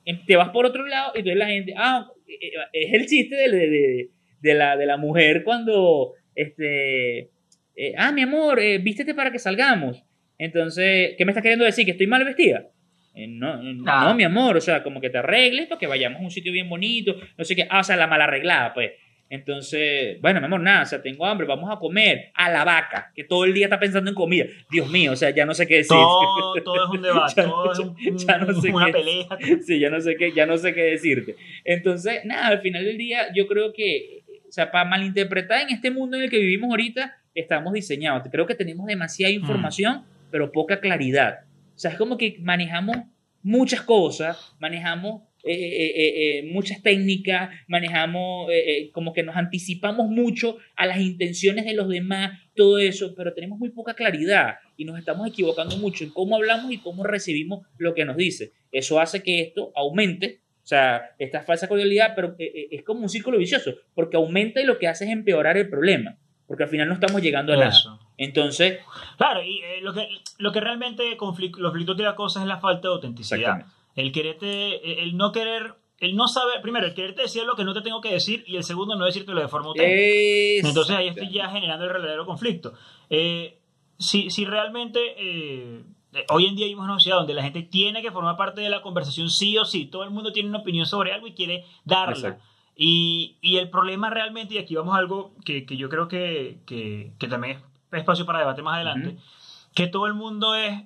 em, 0.05 0.25
te 0.25 0.37
vas 0.37 0.51
por 0.51 0.65
otro 0.65 0.87
lado 0.87 1.11
y 1.17 1.19
entonces 1.19 1.37
la 1.37 1.49
gente, 1.49 1.75
ah, 1.77 2.09
eh, 2.29 2.39
eh, 2.41 2.69
es 2.75 2.95
el 2.95 3.07
chiste 3.07 3.35
de, 3.35 4.09
de, 4.41 4.55
la, 4.55 4.77
de 4.77 4.87
la 4.87 4.97
mujer 4.97 5.43
cuando, 5.43 6.13
este, 6.37 7.23
eh, 7.75 7.95
ah, 7.99 8.13
mi 8.13 8.23
amor, 8.23 8.61
vístete 8.83 9.15
para 9.15 9.33
que 9.33 9.41
salgamos. 9.41 10.01
Entonces, 10.39 11.17
¿qué 11.19 11.25
me 11.25 11.33
estás 11.33 11.43
queriendo 11.43 11.65
decir? 11.65 11.85
¿Que 11.85 11.91
estoy 11.91 12.07
mal 12.07 12.25
vestida? 12.25 12.69
no, 13.17 13.61
no, 13.61 14.15
mi 14.15 14.23
amor, 14.23 14.57
o 14.59 14.61
sea, 14.61 14.85
como 14.85 15.01
que 15.01 15.11
te 15.11 15.19
arregles 15.19 15.67
para 15.67 15.81
que 15.81 15.89
vayamos 15.89 16.21
a 16.21 16.25
un 16.25 16.31
sitio 16.31 16.53
bien 16.53 16.69
bonito, 16.69 17.17
no 17.37 17.45
sé 17.45 17.57
qué, 17.57 17.67
ah, 17.69 17.81
o 17.81 17.85
sea, 17.85 17.97
la 17.97 18.07
mal 18.07 18.23
arreglada, 18.23 18.75
pues. 18.75 18.93
Entonces, 19.33 20.21
bueno, 20.21 20.41
mi 20.41 20.45
amor, 20.45 20.61
nada, 20.61 20.83
o 20.83 20.85
sea, 20.85 21.01
tengo 21.01 21.25
hambre, 21.25 21.47
vamos 21.47 21.75
a 21.75 21.79
comer 21.79 22.33
a 22.35 22.51
la 22.51 22.65
vaca, 22.65 23.11
que 23.15 23.25
todo 23.25 23.47
el 23.47 23.55
día 23.55 23.65
está 23.65 23.81
pensando 23.81 24.11
en 24.11 24.15
comida. 24.15 24.45
Dios 24.71 24.91
mío, 24.91 25.13
o 25.13 25.17
sea, 25.17 25.31
ya 25.31 25.47
no 25.47 25.55
sé 25.55 25.67
qué 25.67 25.77
decir. 25.77 25.97
Todo, 25.97 26.53
todo 26.63 26.85
es 26.85 26.91
un 26.91 27.01
debate, 27.03 27.43
todo 27.43 27.73
es 27.73 27.79
una 28.75 28.93
pelea. 28.93 29.27
Sí, 29.67 29.79
ya 29.79 29.89
no 29.89 30.03
sé 30.03 30.17
qué, 30.17 30.33
ya 30.33 30.45
no 30.45 30.59
sé 30.59 30.75
qué 30.75 30.83
decirte. 30.83 31.37
Entonces, 31.65 32.27
nada, 32.27 32.49
al 32.49 32.61
final 32.61 32.85
del 32.85 32.99
día, 32.99 33.33
yo 33.35 33.47
creo 33.47 33.73
que, 33.73 34.23
o 34.47 34.53
sea, 34.53 34.71
para 34.71 34.85
malinterpretar 34.85 35.63
en 35.63 35.71
este 35.71 35.91
mundo 35.91 36.19
en 36.19 36.25
el 36.25 36.31
que 36.31 36.39
vivimos 36.39 36.69
ahorita, 36.69 37.17
estamos 37.35 37.73
diseñados. 37.73 38.29
Creo 38.31 38.45
que 38.45 38.55
tenemos 38.55 38.87
demasiada 38.87 39.33
mm. 39.33 39.37
información, 39.37 40.05
pero 40.31 40.53
poca 40.53 40.79
claridad. 40.79 41.45
O 41.75 41.79
sea, 41.79 41.93
es 41.93 41.97
como 41.97 42.19
que 42.19 42.37
manejamos 42.41 42.99
muchas 43.43 43.81
cosas, 43.81 44.55
manejamos 44.61 45.23
eh, 45.45 45.55
eh, 45.55 46.39
eh, 46.39 46.43
muchas 46.53 46.83
técnicas, 46.83 47.51
manejamos 47.67 48.49
como 48.93 49.13
que 49.13 49.25
nos 49.25 49.37
anticipamos 49.37 50.09
mucho 50.09 50.59
a 50.77 50.87
las 50.87 51.01
intenciones 51.01 51.65
de 51.65 51.75
los 51.75 51.89
demás, 51.89 52.39
todo 52.55 52.79
eso, 52.79 53.15
pero 53.17 53.35
tenemos 53.35 53.59
muy 53.59 53.71
poca 53.71 53.95
claridad 53.95 54.57
y 54.77 54.85
nos 54.85 54.99
estamos 54.99 55.27
equivocando 55.27 55.77
mucho 55.79 56.05
en 56.05 56.11
cómo 56.11 56.37
hablamos 56.37 56.71
y 56.73 56.79
cómo 56.79 57.03
recibimos 57.03 57.67
lo 57.79 57.93
que 57.95 58.05
nos 58.05 58.17
dice. 58.17 58.53
Eso 58.71 59.01
hace 59.01 59.23
que 59.23 59.41
esto 59.41 59.73
aumente, 59.75 60.43
o 60.63 60.67
sea, 60.67 61.11
esta 61.19 61.43
falsa 61.43 61.67
cordialidad, 61.67 62.13
pero 62.15 62.37
es 62.39 62.83
como 62.85 63.01
un 63.01 63.09
círculo 63.09 63.39
vicioso, 63.39 63.75
porque 63.95 64.17
aumenta 64.17 64.61
y 64.61 64.65
lo 64.65 64.79
que 64.79 64.87
hace 64.87 65.07
es 65.07 65.11
empeorar 65.11 65.57
el 65.57 65.69
problema, 65.69 66.19
porque 66.47 66.65
al 66.65 66.69
final 66.69 66.87
no 66.87 66.95
estamos 66.95 67.21
llegando 67.21 67.53
a 67.53 67.57
nada. 67.57 67.99
Entonces... 68.17 68.79
Claro, 69.17 69.43
y 69.43 69.61
lo, 69.81 69.93
que, 69.93 70.07
lo 70.39 70.53
que 70.53 70.61
realmente 70.61 71.17
conflicto, 71.17 71.59
los 71.59 71.73
conflictos 71.73 71.97
de 71.97 72.05
la 72.05 72.15
cosa 72.15 72.43
es 72.43 72.47
la 72.47 72.61
falta 72.61 72.89
de 72.89 72.95
autenticidad. 72.95 73.67
El 73.95 74.13
quererte, 74.13 75.03
el 75.03 75.17
no 75.17 75.33
querer, 75.33 75.75
el 75.99 76.17
no 76.17 76.29
saber, 76.29 76.61
primero, 76.63 76.87
el 76.87 76.95
quererte 76.95 77.23
decir 77.23 77.45
lo 77.45 77.55
que 77.55 77.65
no 77.65 77.75
te 77.75 77.83
tengo 77.83 78.01
que 78.01 78.13
decir 78.13 78.45
y 78.47 78.57
el 78.57 78.65
segundo, 78.65 78.97
no 78.97 79.05
decírtelo 79.05 79.41
de 79.41 79.49
forma 79.49 79.69
auténtica. 79.69 80.69
Entonces 80.69 80.97
ahí 80.97 81.09
estoy 81.09 81.31
ya 81.31 81.51
generando 81.51 81.85
el 81.85 81.93
verdadero 81.93 82.27
conflicto. 82.27 82.73
Eh, 83.11 83.59
si, 83.99 84.31
si 84.31 84.45
realmente 84.45 85.01
eh, 85.17 85.85
hoy 86.29 86.47
en 86.47 86.57
día 86.57 86.67
hay 86.67 86.75
una 86.75 86.95
sociedad 86.95 87.19
donde 87.19 87.35
la 87.35 87.43
gente 87.43 87.63
tiene 87.63 88.03
que 88.03 88.11
formar 88.11 88.37
parte 88.37 88.61
de 88.61 88.69
la 88.69 88.83
conversación 88.83 89.31
sí 89.31 89.57
o 89.59 89.65
sí, 89.65 89.87
todo 89.87 90.05
el 90.05 90.11
mundo 90.11 90.33
tiene 90.33 90.49
una 90.49 90.59
opinión 90.59 90.87
sobre 90.87 91.13
algo 91.13 91.27
y 91.27 91.35
quiere 91.35 91.65
darla. 91.85 92.39
Y, 92.75 93.37
y, 93.43 93.59
el 93.59 93.69
problema 93.69 94.09
realmente, 94.09 94.55
y 94.55 94.59
aquí 94.59 94.75
vamos 94.75 94.95
a 94.95 94.99
algo 94.99 95.35
que, 95.45 95.67
que 95.67 95.77
yo 95.77 95.89
creo 95.91 96.09
que, 96.09 96.59
que, 96.67 97.13
que, 97.19 97.29
también 97.29 97.59
es 97.93 97.99
espacio 97.99 98.25
para 98.25 98.39
debate 98.41 98.63
más 98.63 98.77
adelante, 98.77 99.19
que 99.75 99.87
todo 99.89 100.07
el 100.07 100.15
mundo 100.15 100.55
es 100.55 100.83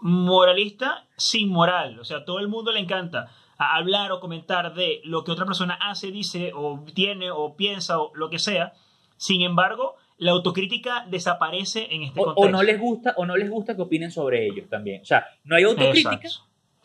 moralista 0.00 1.06
sin 1.16 1.48
moral. 1.48 1.98
O 1.98 2.04
sea, 2.04 2.24
todo 2.24 2.38
el 2.38 2.48
mundo 2.48 2.72
le 2.72 2.80
encanta 2.80 3.30
hablar 3.58 4.12
o 4.12 4.20
comentar 4.20 4.74
de 4.74 5.00
lo 5.04 5.24
que 5.24 5.32
otra 5.32 5.46
persona 5.46 5.78
hace, 5.80 6.10
dice 6.10 6.52
o 6.54 6.84
tiene 6.94 7.30
o 7.30 7.56
piensa 7.56 8.00
o 8.00 8.12
lo 8.14 8.28
que 8.30 8.38
sea. 8.38 8.74
Sin 9.16 9.42
embargo, 9.42 9.96
la 10.18 10.32
autocrítica 10.32 11.06
desaparece 11.08 11.88
en 11.90 12.02
este 12.02 12.20
contexto. 12.20 12.48
O 12.48 12.50
no 12.50 12.62
les 12.62 12.78
gusta 12.78 13.14
o 13.16 13.26
no 13.26 13.36
les 13.36 13.50
gusta 13.50 13.74
que 13.74 13.82
opinen 13.82 14.10
sobre 14.10 14.46
ellos 14.46 14.68
también. 14.68 15.02
O 15.02 15.04
sea, 15.04 15.26
no 15.44 15.56
hay 15.56 15.64
autocrítica. 15.64 16.20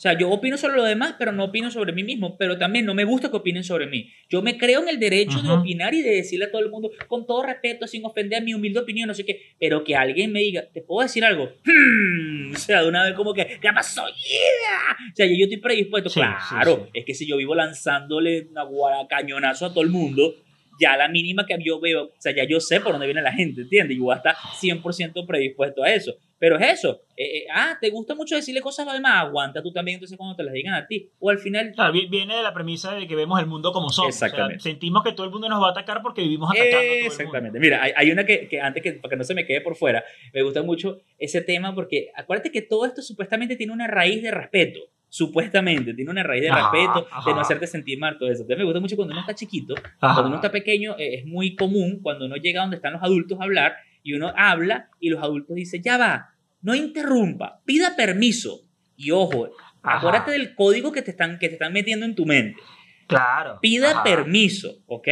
O 0.01 0.03
sea, 0.03 0.17
yo 0.17 0.31
opino 0.31 0.57
sobre 0.57 0.77
lo 0.77 0.83
demás, 0.83 1.13
pero 1.19 1.31
no 1.31 1.43
opino 1.43 1.69
sobre 1.69 1.93
mí 1.93 2.03
mismo. 2.03 2.35
Pero 2.35 2.57
también 2.57 2.87
no 2.87 2.95
me 2.95 3.03
gusta 3.03 3.29
que 3.29 3.37
opinen 3.37 3.63
sobre 3.63 3.85
mí. 3.85 4.11
Yo 4.31 4.41
me 4.41 4.57
creo 4.57 4.81
en 4.81 4.89
el 4.89 4.99
derecho 4.99 5.43
de 5.43 5.51
opinar 5.51 5.93
y 5.93 6.01
de 6.01 6.15
decirle 6.15 6.45
a 6.45 6.51
todo 6.51 6.63
el 6.63 6.71
mundo, 6.71 6.89
con 7.07 7.27
todo 7.27 7.43
respeto, 7.43 7.85
sin 7.85 8.03
ofender 8.03 8.41
a 8.41 8.43
mi 8.43 8.55
humilde 8.55 8.79
opinión, 8.79 9.09
no 9.09 9.13
sé 9.13 9.23
qué. 9.23 9.53
Pero 9.59 9.83
que 9.83 9.95
alguien 9.95 10.31
me 10.31 10.39
diga, 10.39 10.63
¿te 10.73 10.81
puedo 10.81 11.03
decir 11.03 11.23
algo? 11.23 11.51
Hmm", 11.63 12.51
o 12.55 12.57
sea, 12.57 12.81
de 12.81 12.89
una 12.89 13.03
vez 13.03 13.13
como 13.13 13.31
que, 13.31 13.45
¿qué 13.61 13.69
pasó? 13.75 14.01
O 14.01 15.15
sea, 15.15 15.27
yo 15.27 15.33
estoy 15.43 15.57
predispuesto. 15.57 16.09
claro, 16.09 16.89
es 16.95 17.05
que 17.05 17.13
si 17.13 17.27
yo 17.27 17.37
vivo 17.37 17.53
lanzándole 17.53 18.47
una 18.49 19.07
cañonazo 19.07 19.67
a 19.67 19.69
todo 19.69 19.83
el 19.83 19.91
mundo, 19.91 20.33
ya 20.79 20.97
la 20.97 21.09
mínima 21.09 21.45
que 21.45 21.55
yo 21.63 21.79
veo, 21.79 22.05
o 22.05 22.11
sea, 22.17 22.35
ya 22.35 22.43
yo 22.43 22.59
sé 22.59 22.81
por 22.81 22.93
dónde 22.93 23.05
viene 23.05 23.21
la 23.21 23.33
gente, 23.33 23.61
¿entiendes? 23.61 23.95
Yo 23.95 24.05
voy 24.05 24.15
a 24.15 24.17
estar 24.17 24.35
100% 24.35 25.27
predispuesto 25.27 25.83
a 25.83 25.93
eso. 25.93 26.15
Pero 26.41 26.57
es 26.57 26.79
eso. 26.79 27.03
Eh, 27.15 27.37
eh, 27.37 27.45
ah, 27.53 27.77
¿te 27.79 27.91
gusta 27.91 28.15
mucho 28.15 28.33
decirle 28.33 28.61
cosas 28.61 28.79
a 28.79 28.85
los 28.85 28.93
demás? 28.95 29.25
Aguanta 29.27 29.61
tú 29.61 29.71
también 29.71 29.97
entonces 29.97 30.17
cuando 30.17 30.35
te 30.35 30.41
las 30.41 30.55
digan 30.55 30.73
a 30.73 30.87
ti. 30.87 31.07
O 31.19 31.29
al 31.29 31.37
final... 31.37 31.71
Claro, 31.71 31.93
viene 31.93 32.35
de 32.35 32.41
la 32.41 32.51
premisa 32.51 32.95
de 32.95 33.07
que 33.07 33.15
vemos 33.15 33.39
el 33.39 33.45
mundo 33.45 33.71
como 33.71 33.91
somos. 33.91 34.15
Exactamente. 34.15 34.59
sentimos 34.59 35.03
que 35.03 35.11
todo 35.11 35.27
el 35.27 35.31
mundo 35.31 35.47
nos 35.47 35.61
va 35.61 35.67
a 35.67 35.69
atacar 35.69 36.01
porque 36.01 36.23
vivimos 36.23 36.49
atacando 36.49 36.77
a 36.77 36.81
todo 36.81 36.93
el 36.93 37.05
Exactamente. 37.05 37.59
Mira, 37.59 37.83
hay, 37.95 38.09
una 38.09 38.25
que, 38.25 38.47
que, 38.47 38.59
antes 38.59 38.81
que, 38.81 38.93
para 38.93 39.11
que 39.11 39.17
no 39.17 39.23
se 39.23 39.35
me 39.35 39.45
quede 39.45 39.61
por 39.61 39.75
fuera, 39.75 40.03
me 40.33 40.41
gusta 40.41 40.63
mucho 40.63 41.01
ese 41.19 41.41
tema 41.41 41.75
porque 41.75 42.09
acuérdate 42.15 42.51
que 42.51 42.63
todo 42.63 42.87
esto 42.87 43.03
supuestamente 43.03 43.55
tiene 43.55 43.71
una 43.71 43.85
raíz 43.85 44.23
de 44.23 44.31
respeto 44.31 44.79
supuestamente 45.13 45.93
tiene 45.93 46.09
una 46.09 46.23
raíz 46.23 46.41
de 46.41 46.49
respeto, 46.49 47.05
de 47.25 47.33
no 47.33 47.41
hacerte 47.41 47.67
sentir 47.67 47.99
mal, 47.99 48.17
todo 48.17 48.29
eso. 48.29 48.43
Entonces 48.43 48.59
me 48.59 48.63
gusta 48.63 48.79
mucho 48.79 48.95
cuando 48.95 49.11
uno 49.11 49.19
está 49.19 49.35
chiquito, 49.35 49.75
cuando 49.99 50.27
uno 50.27 50.35
está 50.35 50.49
pequeño, 50.49 50.95
eh, 50.97 51.15
es 51.15 51.25
muy 51.25 51.53
común 51.53 51.99
cuando 52.01 52.25
uno 52.27 52.37
llega 52.37 52.61
donde 52.61 52.77
están 52.77 52.93
los 52.93 53.03
adultos 53.03 53.37
a 53.41 53.43
hablar 53.43 53.75
y 54.03 54.13
uno 54.13 54.31
habla 54.35 54.89
y 54.99 55.09
los 55.09 55.21
adultos 55.21 55.55
dicen, 55.55 55.81
ya 55.83 55.97
va, 55.97 56.30
no 56.61 56.75
interrumpa, 56.75 57.61
pida 57.65 57.95
permiso. 57.95 58.61
Y 58.95 59.11
ojo, 59.11 59.49
acuérdate 59.81 60.31
del 60.31 60.55
código 60.55 60.91
que 60.91 61.01
te, 61.01 61.11
están, 61.11 61.39
que 61.39 61.47
te 61.47 61.53
están 61.53 61.73
metiendo 61.73 62.05
en 62.05 62.15
tu 62.15 62.25
mente. 62.25 62.61
Claro. 63.07 63.59
Pida 63.61 64.03
permiso, 64.03 64.83
¿ok? 64.85 65.07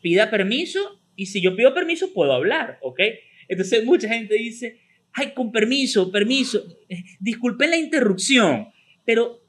Pida 0.00 0.30
permiso 0.30 1.00
y 1.16 1.26
si 1.26 1.40
yo 1.40 1.56
pido 1.56 1.74
permiso 1.74 2.12
puedo 2.12 2.32
hablar, 2.32 2.78
¿ok? 2.82 3.00
Entonces 3.48 3.84
mucha 3.84 4.08
gente 4.08 4.34
dice, 4.34 4.80
ay, 5.12 5.32
con 5.34 5.50
permiso, 5.50 6.10
permiso, 6.12 6.62
eh, 6.88 7.02
disculpen 7.18 7.70
la 7.70 7.76
interrupción, 7.76 8.68
pero 9.04 9.40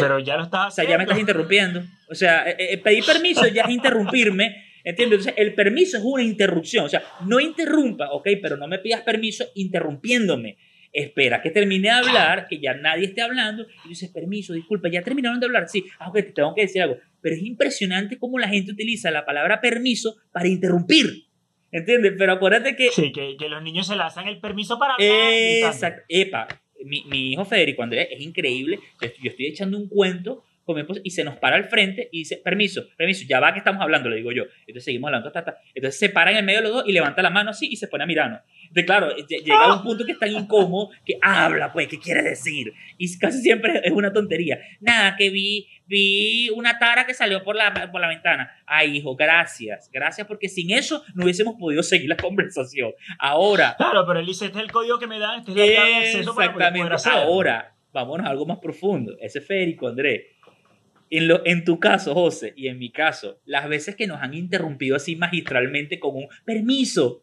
pero 0.00 0.18
ya 0.18 0.36
lo 0.36 0.44
estás 0.44 0.68
O 0.68 0.70
sea, 0.70 0.84
ya 0.84 0.96
me 0.96 1.04
estás 1.04 1.18
interrumpiendo. 1.18 1.82
O 2.08 2.14
sea, 2.14 2.48
eh, 2.48 2.56
eh, 2.58 2.78
pedir 2.78 3.04
permiso 3.04 3.46
ya 3.48 3.64
es 3.64 3.70
interrumpirme. 3.70 4.70
¿Entiendes? 4.84 5.20
Entonces, 5.20 5.34
el 5.36 5.54
permiso 5.54 5.98
es 5.98 6.02
una 6.04 6.22
interrupción. 6.22 6.86
O 6.86 6.88
sea, 6.88 7.02
no 7.26 7.38
interrumpa, 7.38 8.10
ok, 8.10 8.28
pero 8.40 8.56
no 8.56 8.66
me 8.66 8.78
pidas 8.78 9.02
permiso 9.02 9.44
interrumpiéndome. 9.54 10.56
Espera 10.92 11.40
que 11.40 11.50
termine 11.50 11.88
de 11.88 11.94
hablar, 11.94 12.46
que 12.48 12.60
ya 12.60 12.74
nadie 12.74 13.06
esté 13.06 13.22
hablando, 13.22 13.66
y 13.84 13.88
dices, 13.88 14.10
permiso, 14.10 14.52
disculpa, 14.52 14.88
ya 14.90 15.02
terminaron 15.02 15.40
de 15.40 15.46
hablar. 15.46 15.68
Sí, 15.68 15.86
ah, 15.98 16.08
ok, 16.08 16.14
te 16.16 16.22
tengo 16.32 16.54
que 16.54 16.62
decir 16.62 16.82
algo. 16.82 16.98
Pero 17.20 17.36
es 17.36 17.42
impresionante 17.42 18.18
cómo 18.18 18.38
la 18.38 18.48
gente 18.48 18.72
utiliza 18.72 19.10
la 19.10 19.24
palabra 19.24 19.60
permiso 19.60 20.16
para 20.32 20.48
interrumpir. 20.48 21.26
¿Entiendes? 21.70 22.12
Pero 22.18 22.32
acuérdate 22.32 22.76
que. 22.76 22.90
Sí, 22.90 23.10
que, 23.12 23.36
que 23.38 23.48
los 23.48 23.62
niños 23.62 23.86
se 23.86 23.96
lanzan 23.96 24.28
el 24.28 24.38
permiso 24.38 24.78
para. 24.78 24.94
Exacto. 24.98 26.02
Epa, 26.08 26.46
mi, 26.84 27.04
mi, 27.04 27.32
hijo 27.32 27.44
Federico 27.46 27.82
Andrés 27.82 28.08
es 28.10 28.20
increíble. 28.20 28.78
Yo 29.00 29.30
estoy, 29.30 29.46
echando 29.46 29.78
un 29.78 29.88
cuento 29.88 30.44
y 31.04 31.10
se 31.10 31.24
nos 31.24 31.36
para 31.36 31.56
al 31.56 31.64
frente 31.64 32.08
y 32.12 32.20
dice, 32.20 32.40
permiso, 32.42 32.84
permiso, 32.96 33.24
ya 33.28 33.40
va 33.40 33.52
que 33.52 33.58
estamos 33.58 33.82
hablando, 33.82 34.08
le 34.08 34.16
digo 34.16 34.32
yo. 34.32 34.44
Entonces 34.60 34.84
seguimos 34.84 35.08
hablando, 35.08 35.32
entonces 35.74 35.98
se 35.98 36.08
para 36.08 36.30
en 36.30 36.38
el 36.38 36.44
medio 36.44 36.60
de 36.60 36.64
los 36.64 36.72
dos 36.72 36.84
y 36.86 36.92
levanta 36.92 37.22
la 37.22 37.30
mano 37.30 37.50
así 37.50 37.68
y 37.70 37.76
se 37.76 37.88
pone 37.88 38.04
a 38.04 38.06
mirarnos. 38.06 38.40
Entonces, 38.62 38.84
claro, 38.86 39.14
llega 39.16 39.64
a 39.64 39.76
un 39.76 39.82
punto 39.82 40.04
que 40.06 40.12
es 40.12 40.18
tan 40.18 40.30
incómodo 40.30 40.90
que 41.04 41.18
habla, 41.20 41.72
pues, 41.72 41.88
¿qué 41.88 41.98
quiere 41.98 42.22
decir? 42.22 42.72
Y 42.96 43.18
casi 43.18 43.42
siempre 43.42 43.80
es 43.84 43.92
una 43.92 44.12
tontería. 44.12 44.60
Nada, 44.80 45.16
que 45.16 45.30
vi, 45.30 45.68
vi 45.86 46.48
una 46.50 46.78
tara 46.78 47.04
que 47.04 47.12
salió 47.12 47.42
por 47.44 47.56
la, 47.56 47.90
por 47.90 48.00
la 48.00 48.08
ventana. 48.08 48.50
Ay, 48.64 48.96
hijo, 48.96 49.14
gracias, 49.14 49.90
gracias, 49.92 50.26
porque 50.26 50.48
sin 50.48 50.70
eso 50.70 51.04
no 51.14 51.24
hubiésemos 51.24 51.56
podido 51.58 51.82
seguir 51.82 52.08
la 52.08 52.16
conversación. 52.16 52.92
Ahora. 53.18 53.74
Claro, 53.76 54.06
pero 54.06 54.20
él 54.20 54.26
dice, 54.26 54.46
este 54.46 54.58
es 54.58 54.64
el 54.64 54.72
código 54.72 54.98
que 54.98 55.06
me 55.06 55.18
da, 55.18 55.36
este 55.36 55.50
es 55.52 55.56
el 55.58 55.76
acceso 55.76 56.30
Exactamente. 56.30 57.10
Ahora, 57.10 57.74
vámonos 57.92 58.26
a 58.26 58.30
algo 58.30 58.46
más 58.46 58.58
profundo. 58.58 59.16
Ese 59.20 59.40
Federico, 59.40 59.88
Andrés 59.88 60.22
en, 61.18 61.28
lo, 61.28 61.44
en 61.44 61.64
tu 61.64 61.78
caso, 61.78 62.14
José, 62.14 62.54
y 62.56 62.68
en 62.68 62.78
mi 62.78 62.90
caso, 62.90 63.38
las 63.44 63.68
veces 63.68 63.96
que 63.96 64.06
nos 64.06 64.22
han 64.22 64.34
interrumpido 64.34 64.96
así 64.96 65.14
magistralmente 65.14 66.00
con 66.00 66.16
un 66.16 66.28
permiso, 66.44 67.22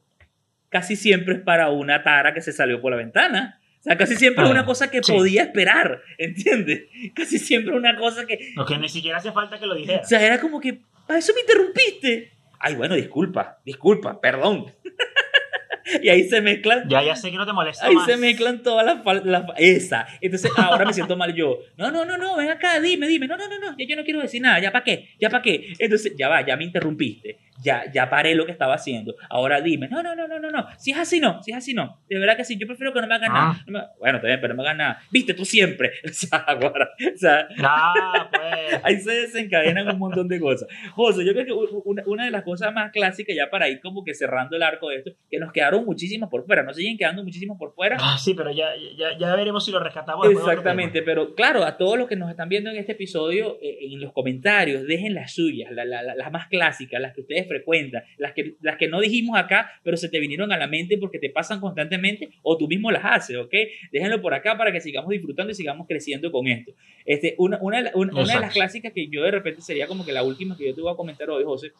casi 0.69 0.95
siempre 0.95 1.35
es 1.35 1.41
para 1.41 1.69
una 1.69 2.03
tara 2.03 2.33
que 2.33 2.41
se 2.41 2.51
salió 2.51 2.81
por 2.81 2.91
la 2.91 2.97
ventana. 2.97 3.59
O 3.79 3.81
sea, 3.81 3.97
casi 3.97 4.15
siempre 4.15 4.43
es 4.43 4.51
una 4.51 4.61
ah, 4.61 4.65
cosa 4.65 4.91
que 4.91 5.01
podía 5.01 5.43
esperar, 5.43 6.01
¿entiendes? 6.17 6.83
Casi 7.15 7.39
siempre 7.39 7.73
una 7.75 7.97
cosa 7.97 8.25
que... 8.25 8.51
No, 8.55 8.65
que 8.65 8.77
ni 8.77 8.89
siquiera 8.89 9.17
hace 9.17 9.31
falta 9.31 9.57
que 9.57 9.65
lo 9.65 9.73
dijera. 9.73 10.01
O 10.01 10.05
sea, 10.05 10.21
era 10.21 10.39
como 10.39 10.59
que, 10.59 10.81
para 11.07 11.19
eso 11.19 11.33
me 11.33 11.41
interrumpiste. 11.41 12.33
Ay, 12.59 12.75
bueno, 12.75 12.95
disculpa, 12.95 13.59
disculpa, 13.65 14.19
perdón. 14.19 14.65
y 16.03 16.09
ahí 16.09 16.27
se 16.27 16.41
mezclan. 16.41 16.87
Ya, 16.87 17.03
ya 17.03 17.15
sé 17.15 17.31
que 17.31 17.37
no 17.37 17.45
te 17.45 17.53
molesta. 17.53 17.87
Ahí 17.87 17.95
se 18.05 18.17
mezclan 18.17 18.61
todas 18.63 18.85
las, 18.85 19.43
Esa. 19.57 20.07
Entonces 20.21 20.51
ahora 20.57 20.85
me 20.85 20.93
siento 20.93 21.15
mal 21.15 21.33
yo. 21.33 21.59
No, 21.77 21.91
no, 21.91 22.05
no, 22.05 22.17
no, 22.17 22.35
ven 22.35 22.49
acá, 22.49 22.79
dime, 22.79 23.07
dime. 23.07 23.27
No, 23.27 23.37
no, 23.37 23.47
no, 23.47 23.59
no, 23.59 23.77
ya 23.77 23.85
yo 23.87 23.95
no 23.95 24.03
quiero 24.03 24.21
decir 24.21 24.41
nada. 24.41 24.59
¿Ya 24.59 24.71
para 24.71 24.83
qué? 24.83 25.09
¿Ya 25.19 25.29
para 25.29 25.41
qué? 25.41 25.73
Entonces, 25.79 26.13
ya 26.17 26.27
va, 26.29 26.45
ya 26.45 26.57
me 26.57 26.63
interrumpiste 26.63 27.37
ya, 27.61 27.91
ya 27.91 28.09
paré 28.09 28.35
lo 28.35 28.45
que 28.45 28.51
estaba 28.51 28.75
haciendo. 28.75 29.15
Ahora 29.29 29.61
dime, 29.61 29.87
no, 29.89 30.01
no, 30.01 30.15
no, 30.15 30.27
no, 30.27 30.39
no, 30.39 30.51
no. 30.51 30.67
Si 30.77 30.91
es 30.91 30.97
así, 30.97 31.19
no, 31.19 31.43
si 31.43 31.51
es 31.51 31.57
así, 31.57 31.73
no. 31.73 32.01
De 32.09 32.17
verdad 32.17 32.37
que 32.37 32.45
sí, 32.45 32.57
yo 32.57 32.67
prefiero 32.67 32.93
que 32.93 33.01
no 33.01 33.07
me 33.07 33.15
hagan 33.15 33.33
nada. 33.33 33.63
Ah. 33.75 33.91
bueno, 33.99 34.19
también, 34.19 34.39
pero 34.41 34.53
no 34.53 34.61
me 34.61 34.67
hagan 34.67 34.77
nada. 34.77 35.01
Viste, 35.11 35.33
tú 35.33 35.45
siempre. 35.45 35.91
O 36.09 37.17
sea, 37.19 37.47
ah, 37.59 38.29
pues. 38.31 38.81
ahí 38.83 38.99
se 38.99 39.11
desencadenan 39.11 39.89
un 39.89 39.99
montón 39.99 40.27
de 40.27 40.39
cosas. 40.39 40.67
José, 40.93 41.25
yo 41.25 41.33
creo 41.33 41.45
que 41.45 41.51
una, 41.85 42.03
una, 42.05 42.25
de 42.25 42.31
las 42.31 42.43
cosas 42.43 42.73
más 42.73 42.91
clásicas, 42.91 43.35
ya 43.35 43.49
para 43.49 43.69
ir 43.69 43.79
como 43.81 44.03
que 44.03 44.13
cerrando 44.13 44.55
el 44.55 44.63
arco 44.63 44.89
de 44.89 44.97
esto, 44.97 45.11
que 45.29 45.39
nos 45.39 45.51
quedaron 45.51 45.78
muchísimas 45.83 46.29
por 46.29 46.45
fuera, 46.45 46.63
nos 46.63 46.75
siguen 46.75 46.97
quedando 46.97 47.23
muchísimos 47.23 47.57
por 47.57 47.73
fuera. 47.73 47.97
Ah, 47.99 48.17
sí, 48.17 48.33
pero 48.33 48.51
ya, 48.51 48.69
ya, 48.97 49.17
ya 49.17 49.35
veremos 49.35 49.65
si 49.65 49.71
lo 49.71 49.79
rescatamos. 49.79 50.27
Exactamente, 50.29 51.01
pero 51.01 51.35
claro, 51.35 51.63
a 51.63 51.77
todos 51.77 51.97
los 51.97 52.07
que 52.07 52.15
nos 52.15 52.29
están 52.29 52.49
viendo 52.49 52.69
en 52.69 52.77
este 52.77 52.93
episodio, 52.93 53.57
eh, 53.61 53.77
en 53.81 54.01
los 54.01 54.13
comentarios, 54.13 54.85
dejen 54.85 55.13
las 55.13 55.33
suyas, 55.33 55.71
las 55.71 56.31
más 56.31 56.47
clásicas, 56.47 57.01
las 57.01 57.13
que 57.13 57.21
ustedes 57.21 57.47
frecuentan, 57.47 58.03
las 58.17 58.33
que, 58.33 58.55
las 58.61 58.77
que 58.77 58.87
no 58.87 58.99
dijimos 58.99 59.37
acá, 59.37 59.71
pero 59.83 59.97
se 59.97 60.09
te 60.09 60.19
vinieron 60.19 60.51
a 60.51 60.57
la 60.57 60.67
mente 60.67 60.97
porque 60.97 61.19
te 61.19 61.29
pasan 61.29 61.59
constantemente 61.59 62.29
o 62.43 62.57
tú 62.57 62.67
mismo 62.67 62.91
las 62.91 63.03
haces, 63.05 63.37
¿ok? 63.37 63.53
Déjenlo 63.91 64.21
por 64.21 64.33
acá 64.33 64.57
para 64.57 64.71
que 64.71 64.81
sigamos 64.81 65.09
disfrutando 65.09 65.51
y 65.51 65.55
sigamos 65.55 65.87
creciendo 65.87 66.31
con 66.31 66.47
esto. 66.47 66.73
Este, 67.05 67.35
una, 67.37 67.57
una, 67.61 67.91
una, 67.93 68.11
de 68.11 68.39
las 68.39 68.53
clásicas 68.53 68.93
que 68.93 69.07
yo 69.07 69.23
de 69.23 69.31
repente 69.31 69.61
sería 69.61 69.87
como 69.87 70.05
que 70.05 70.11
la 70.11 70.23
última 70.23 70.57
que 70.57 70.67
yo 70.67 70.75
te 70.75 70.81
voy 70.81 70.93
a 70.93 70.95
comentar 70.95 71.29
hoy, 71.29 71.43
José, 71.43 71.71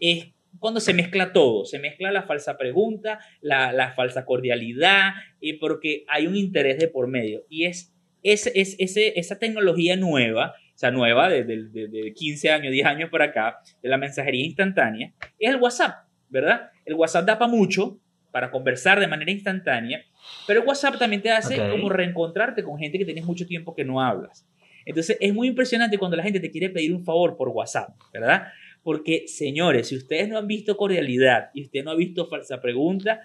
es 0.00 0.28
cuando 0.58 0.80
se 0.80 0.94
mezcla 0.94 1.32
todo, 1.32 1.64
se 1.64 1.78
mezcla 1.78 2.10
la 2.10 2.22
falsa 2.22 2.56
pregunta, 2.56 3.20
la, 3.40 3.72
la 3.72 3.92
falsa 3.92 4.24
cordialidad, 4.24 5.12
y 5.40 5.54
porque 5.54 6.04
hay 6.08 6.26
un 6.26 6.36
interés 6.36 6.78
de 6.78 6.88
por 6.88 7.06
medio. 7.06 7.44
Y 7.48 7.66
es, 7.66 7.94
es, 8.22 8.46
es, 8.54 8.76
esa 8.78 9.38
tecnología 9.38 9.96
nueva 9.96 10.54
o 10.56 10.80
sea, 10.80 10.92
nueva, 10.92 11.28
de, 11.28 11.42
de, 11.42 11.88
de, 11.88 12.12
15 12.14 12.50
años, 12.52 12.70
10 12.70 12.86
años 12.86 13.10
por 13.10 13.20
acá, 13.20 13.58
de 13.82 13.88
la 13.88 13.96
mensajería 13.96 14.44
instantánea, 14.44 15.12
es 15.36 15.50
el 15.50 15.56
WhatsApp, 15.56 16.06
¿verdad? 16.28 16.70
El 16.84 16.94
WhatsApp 16.94 17.26
da 17.26 17.36
para 17.36 17.50
mucho, 17.50 17.98
para 18.30 18.52
conversar 18.52 19.00
de 19.00 19.08
manera 19.08 19.32
instantánea, 19.32 20.04
pero 20.46 20.60
el 20.60 20.66
WhatsApp 20.68 20.96
también 20.96 21.20
te 21.20 21.32
hace 21.32 21.56
como 21.56 21.88
reencontrarte 21.88 22.62
con 22.62 22.78
gente 22.78 22.96
que 22.96 23.04
tienes 23.04 23.24
mucho 23.24 23.44
tiempo 23.44 23.74
que 23.74 23.84
no 23.84 24.00
hablas. 24.00 24.46
Entonces, 24.86 25.16
es 25.20 25.34
muy 25.34 25.48
impresionante 25.48 25.98
cuando 25.98 26.16
la 26.16 26.22
gente 26.22 26.38
te 26.38 26.48
quiere 26.48 26.70
pedir 26.70 26.94
un 26.94 27.04
favor 27.04 27.36
por 27.36 27.48
WhatsApp, 27.48 27.90
¿verdad? 28.12 28.46
Porque, 28.82 29.26
señores, 29.28 29.88
si 29.88 29.96
ustedes 29.96 30.28
no 30.28 30.38
han 30.38 30.46
visto 30.46 30.76
cordialidad 30.76 31.50
y 31.54 31.62
usted 31.62 31.84
no 31.84 31.90
ha 31.90 31.94
visto 31.94 32.26
falsa 32.26 32.60
pregunta, 32.60 33.20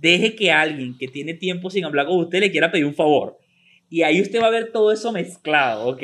deje 0.00 0.34
que 0.34 0.50
alguien 0.50 0.96
que 0.98 1.08
tiene 1.08 1.34
tiempo 1.34 1.70
sin 1.70 1.84
hablar 1.84 2.06
con 2.06 2.18
usted 2.18 2.40
le 2.40 2.50
quiera 2.50 2.70
pedir 2.70 2.86
un 2.86 2.94
favor. 2.94 3.38
Y 3.90 4.02
ahí 4.02 4.20
usted 4.20 4.40
va 4.42 4.46
a 4.46 4.50
ver 4.50 4.72
todo 4.72 4.90
eso 4.90 5.12
mezclado, 5.12 5.86
¿ok? 5.86 6.02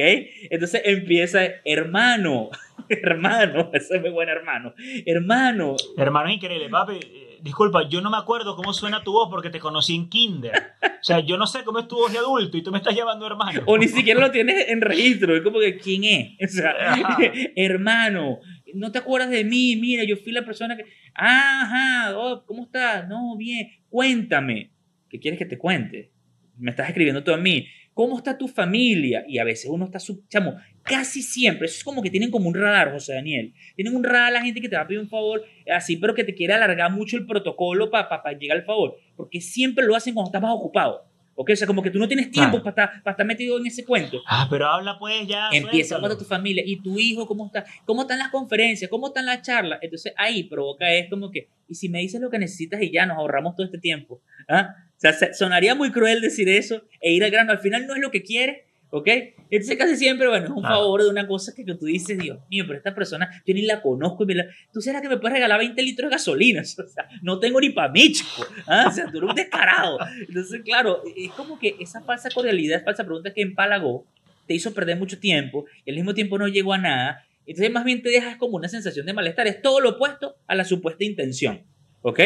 Entonces 0.51 0.83
empieza, 0.85 1.41
hermano, 1.65 2.51
hermano, 2.89 3.71
ese 3.73 3.97
es 3.97 4.01
muy 4.01 4.11
buen 4.11 4.29
hermano, 4.29 4.75
hermano. 5.07 5.77
Hermano 5.97 6.31
increíble, 6.31 6.69
papi. 6.69 6.95
Eh, 6.95 7.39
disculpa, 7.43 7.89
yo 7.89 8.01
no 8.01 8.11
me 8.11 8.19
acuerdo 8.19 8.55
cómo 8.57 8.73
suena 8.73 9.03
tu 9.03 9.13
voz 9.13 9.29
porque 9.31 9.51
te 9.51 9.59
conocí 9.59 9.95
en 9.95 10.09
kinder. 10.09 10.53
O 10.83 11.03
sea, 11.03 11.21
yo 11.21 11.37
no 11.37 11.47
sé 11.47 11.65
cómo 11.65 11.79
es 11.79 11.89
tu 11.89 11.97
voz 11.97 12.13
de 12.13 12.19
adulto 12.19 12.57
y 12.57 12.63
tú 12.63 12.71
me 12.71 12.79
estás 12.79 12.95
llamando 12.95 13.27
hermano. 13.27 13.63
O 13.67 13.79
ni 13.79 13.89
siquiera 13.89 14.21
lo 14.21 14.31
tienes 14.31 14.69
en 14.69 14.81
registro. 14.81 15.35
Es 15.35 15.43
como 15.43 15.59
que, 15.59 15.79
¿quién 15.79 16.05
es? 16.05 16.57
O 16.57 16.61
sea, 16.61 16.75
hermano, 17.57 18.39
no 18.75 18.93
te 18.93 18.99
acuerdas 18.99 19.31
de 19.31 19.45
mí. 19.45 19.77
Mira, 19.77 20.05
yo 20.05 20.17
fui 20.17 20.33
la 20.33 20.45
persona 20.45 20.77
que... 20.77 20.85
Ajá, 21.15 22.17
oh, 22.17 22.45
¿cómo 22.47 22.65
estás? 22.65 23.09
No, 23.09 23.37
bien. 23.37 23.69
Cuéntame. 23.89 24.71
¿Qué 25.09 25.19
quieres 25.19 25.39
que 25.39 25.47
te 25.47 25.59
cuente? 25.59 26.13
me 26.61 26.71
estás 26.71 26.89
escribiendo 26.89 27.25
tú 27.25 27.33
a 27.33 27.37
mí, 27.37 27.67
¿cómo 27.95 28.19
está 28.19 28.37
tu 28.37 28.47
familia? 28.47 29.25
Y 29.27 29.39
a 29.39 29.45
veces 29.45 29.71
uno 29.71 29.87
está, 29.87 29.99
chamo, 30.29 30.57
casi 30.83 31.23
siempre, 31.23 31.67
eso 31.67 31.79
es 31.79 31.85
como 31.85 32.03
que 32.03 32.11
tienen 32.11 32.31
como 32.31 32.49
un 32.49 32.55
radar, 32.55 32.93
José 32.93 33.15
Daniel, 33.15 33.55
tienen 33.75 33.97
un 33.97 34.05
radar 34.05 34.33
la 34.33 34.43
gente 34.43 34.61
que 34.61 34.69
te 34.69 34.77
va 34.77 34.83
a 34.83 34.87
pedir 34.87 35.01
un 35.01 35.09
favor 35.09 35.43
así, 35.75 35.97
pero 35.97 36.15
que 36.15 36.25
te 36.25 36.35
quiere 36.35 36.53
alargar 36.53 36.93
mucho 36.93 37.17
el 37.17 37.27
protocolo 37.27 37.91
para 37.91 38.09
pa, 38.09 38.33
llegar 38.33 38.59
al 38.59 38.65
favor, 38.65 38.97
porque 39.17 39.41
siempre 39.41 39.85
lo 39.85 39.97
hacen 39.97 40.15
cuando 40.15 40.29
estás 40.29 40.43
más 40.43 40.55
ocupado. 40.55 41.10
¿Ok? 41.41 41.53
O 41.55 41.57
sea, 41.57 41.67
como 41.67 41.83
que 41.83 41.91
tú 41.91 41.99
no 41.99 42.07
tienes 42.07 42.31
tiempo 42.31 42.59
para, 42.59 42.69
estar, 42.69 43.03
para 43.03 43.13
estar 43.13 43.27
metido 43.27 43.59
en 43.59 43.67
ese 43.67 43.83
cuento. 43.83 44.21
Ah, 44.27 44.47
pero 44.51 44.67
habla 44.67 44.99
pues 44.99 45.27
ya. 45.27 45.49
Empieza 45.51 45.99
con 45.99 46.19
tu 46.19 46.25
familia 46.27 46.63
y 46.67 46.83
tu 46.83 46.99
hijo, 46.99 47.27
¿cómo 47.27 47.47
está? 47.47 47.65
¿Cómo 47.87 48.03
están 48.03 48.19
las 48.19 48.29
conferencias? 48.29 48.91
¿Cómo 48.91 49.07
están 49.07 49.25
las 49.25 49.41
charlas? 49.41 49.79
Entonces 49.81 50.13
ahí 50.19 50.43
provoca 50.43 50.93
es 50.93 51.09
como 51.09 51.31
que, 51.31 51.49
y 51.67 51.77
si 51.77 51.89
me 51.89 52.01
dices 52.01 52.21
lo 52.21 52.29
que 52.29 52.39
necesitas 52.39 52.83
y 52.83 52.93
ya 52.93 53.07
nos 53.07 53.17
ahorramos 53.17 53.57
todo 53.57 53.65
este 53.65 53.79
tiempo. 53.79 54.21
¿ah? 54.51 54.75
O 54.89 55.01
sea, 55.01 55.15
sonaría 55.33 55.75
muy 55.75 55.91
cruel 55.93 56.21
decir 56.21 56.47
eso 56.47 56.83
e 57.01 57.11
ir 57.15 57.25
al 57.25 57.31
grano. 57.31 57.53
Al 57.53 57.61
final 57.61 57.87
no 57.87 57.95
es 57.95 58.03
lo 58.03 58.11
que 58.11 58.23
quiere, 58.23 58.67
¿ok? 58.91 59.09
Entonces 59.51 59.77
casi 59.77 59.97
siempre, 59.97 60.29
bueno, 60.29 60.47
es 60.47 60.51
un 60.51 60.63
favor 60.63 61.03
de 61.03 61.09
una 61.09 61.27
cosa 61.27 61.55
que, 61.55 61.65
que, 61.65 61.75
tú 61.75 61.87
dices, 61.87 62.19
Dios 62.19 62.39
mío, 62.51 62.65
pero 62.67 62.79
esta 62.79 62.95
persona 62.95 63.43
yo 63.47 63.55
ni 63.55 63.63
la 63.63 63.81
conozco. 63.81 64.25
Y 64.29 64.37
Tú 64.73 64.81
serás 64.81 65.01
que 65.03 65.09
me 65.09 65.17
puedes 65.17 65.35
regalar 65.35 65.59
20 65.59 65.81
litros 65.83 66.11
de 66.11 66.17
gasolina. 66.17 66.63
O 66.81 66.93
sea, 66.93 67.09
no 67.23 67.39
tengo 67.39 67.61
ni 67.61 67.71
para 67.71 67.93
mí, 67.93 68.13
chico. 68.13 68.45
¿ah? 68.67 68.87
O 68.89 68.91
sea, 68.91 69.07
tú 69.11 69.19
eres 69.19 69.31
un 69.31 69.37
descarado. 69.37 69.99
Entonces, 70.27 70.63
claro, 70.65 71.03
es 71.17 71.31
como 71.33 71.59
que 71.59 71.77
esa 71.79 72.01
falsa 72.01 72.31
cordialidad, 72.31 72.83
falsa 72.85 73.05
pregunta 73.05 73.33
que 73.33 73.43
empalagó, 73.43 74.07
te 74.47 74.55
hizo 74.55 74.75
perder 74.75 74.97
mucho 74.99 75.21
tiempo 75.21 75.67
y 75.85 75.91
al 75.91 75.97
mismo 75.97 76.15
tiempo 76.15 76.39
no 76.39 76.49
llegó 76.49 76.73
a 76.73 76.79
nada. 76.79 77.25
Entonces, 77.47 77.71
más 77.71 77.85
bien 77.85 78.03
te 78.03 78.09
dejas 78.09 78.37
como 78.37 78.57
una 78.57 78.69
sensación 78.69 79.07
de 79.07 79.13
malestar. 79.13 79.47
Es 79.47 79.63
todo 79.63 79.81
lo 79.81 79.91
opuesto 79.91 80.37
a 80.47 80.55
la 80.55 80.65
supuesta 80.65 81.05
intención. 81.05 81.63
¿Ok? 82.03 82.21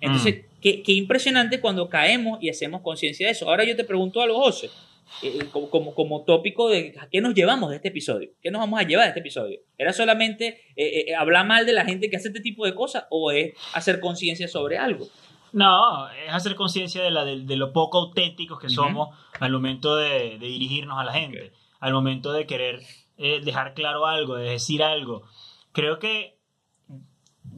Entonces, 0.00 0.36
mm. 0.36 0.60
qué, 0.60 0.82
qué, 0.82 0.92
impresionante 0.92 1.60
cuando 1.60 1.88
caemos 1.88 2.42
y 2.42 2.50
hacemos 2.50 2.82
conciencia 2.82 3.26
de 3.26 3.32
eso. 3.32 3.48
Ahora 3.48 3.64
yo 3.64 3.76
te 3.76 3.84
pregunto 3.84 4.20
algo, 4.20 4.42
José, 4.42 4.68
eh, 5.22 5.38
eh, 5.40 5.46
como, 5.52 5.70
como, 5.70 5.94
como, 5.94 6.24
tópico 6.24 6.68
de 6.68 6.94
a 6.98 7.08
qué 7.08 7.20
nos 7.20 7.34
llevamos 7.34 7.70
de 7.70 7.76
este 7.76 7.88
episodio. 7.88 8.30
¿Qué 8.40 8.50
nos 8.50 8.60
vamos 8.60 8.80
a 8.80 8.84
llevar 8.84 9.04
de 9.04 9.08
este 9.08 9.20
episodio? 9.20 9.60
¿Era 9.76 9.92
solamente 9.92 10.60
eh, 10.76 11.14
hablar 11.14 11.46
mal 11.46 11.66
de 11.66 11.72
la 11.72 11.84
gente 11.84 12.08
que 12.08 12.16
hace 12.16 12.28
este 12.28 12.40
tipo 12.40 12.64
de 12.64 12.74
cosas 12.74 13.04
o 13.10 13.30
es 13.30 13.54
hacer 13.74 14.00
conciencia 14.00 14.48
sobre 14.48 14.78
algo? 14.78 15.06
No, 15.52 16.08
es 16.10 16.32
hacer 16.32 16.54
conciencia 16.54 17.02
de, 17.02 17.10
la, 17.10 17.24
de, 17.24 17.56
lo 17.56 17.72
poco 17.72 17.98
auténticos 17.98 18.60
que 18.60 18.68
somos 18.68 19.16
al 19.40 19.52
momento 19.52 19.96
de, 19.96 20.38
de, 20.38 20.46
dirigirnos 20.46 20.98
a 20.98 21.04
la 21.04 21.12
gente, 21.12 21.52
al 21.80 21.92
momento 21.92 22.32
de 22.32 22.46
querer 22.46 22.80
dejar 23.16 23.74
claro 23.74 24.06
algo, 24.06 24.36
de 24.36 24.50
decir 24.50 24.82
algo. 24.82 25.24
Creo 25.72 25.98
que 25.98 26.38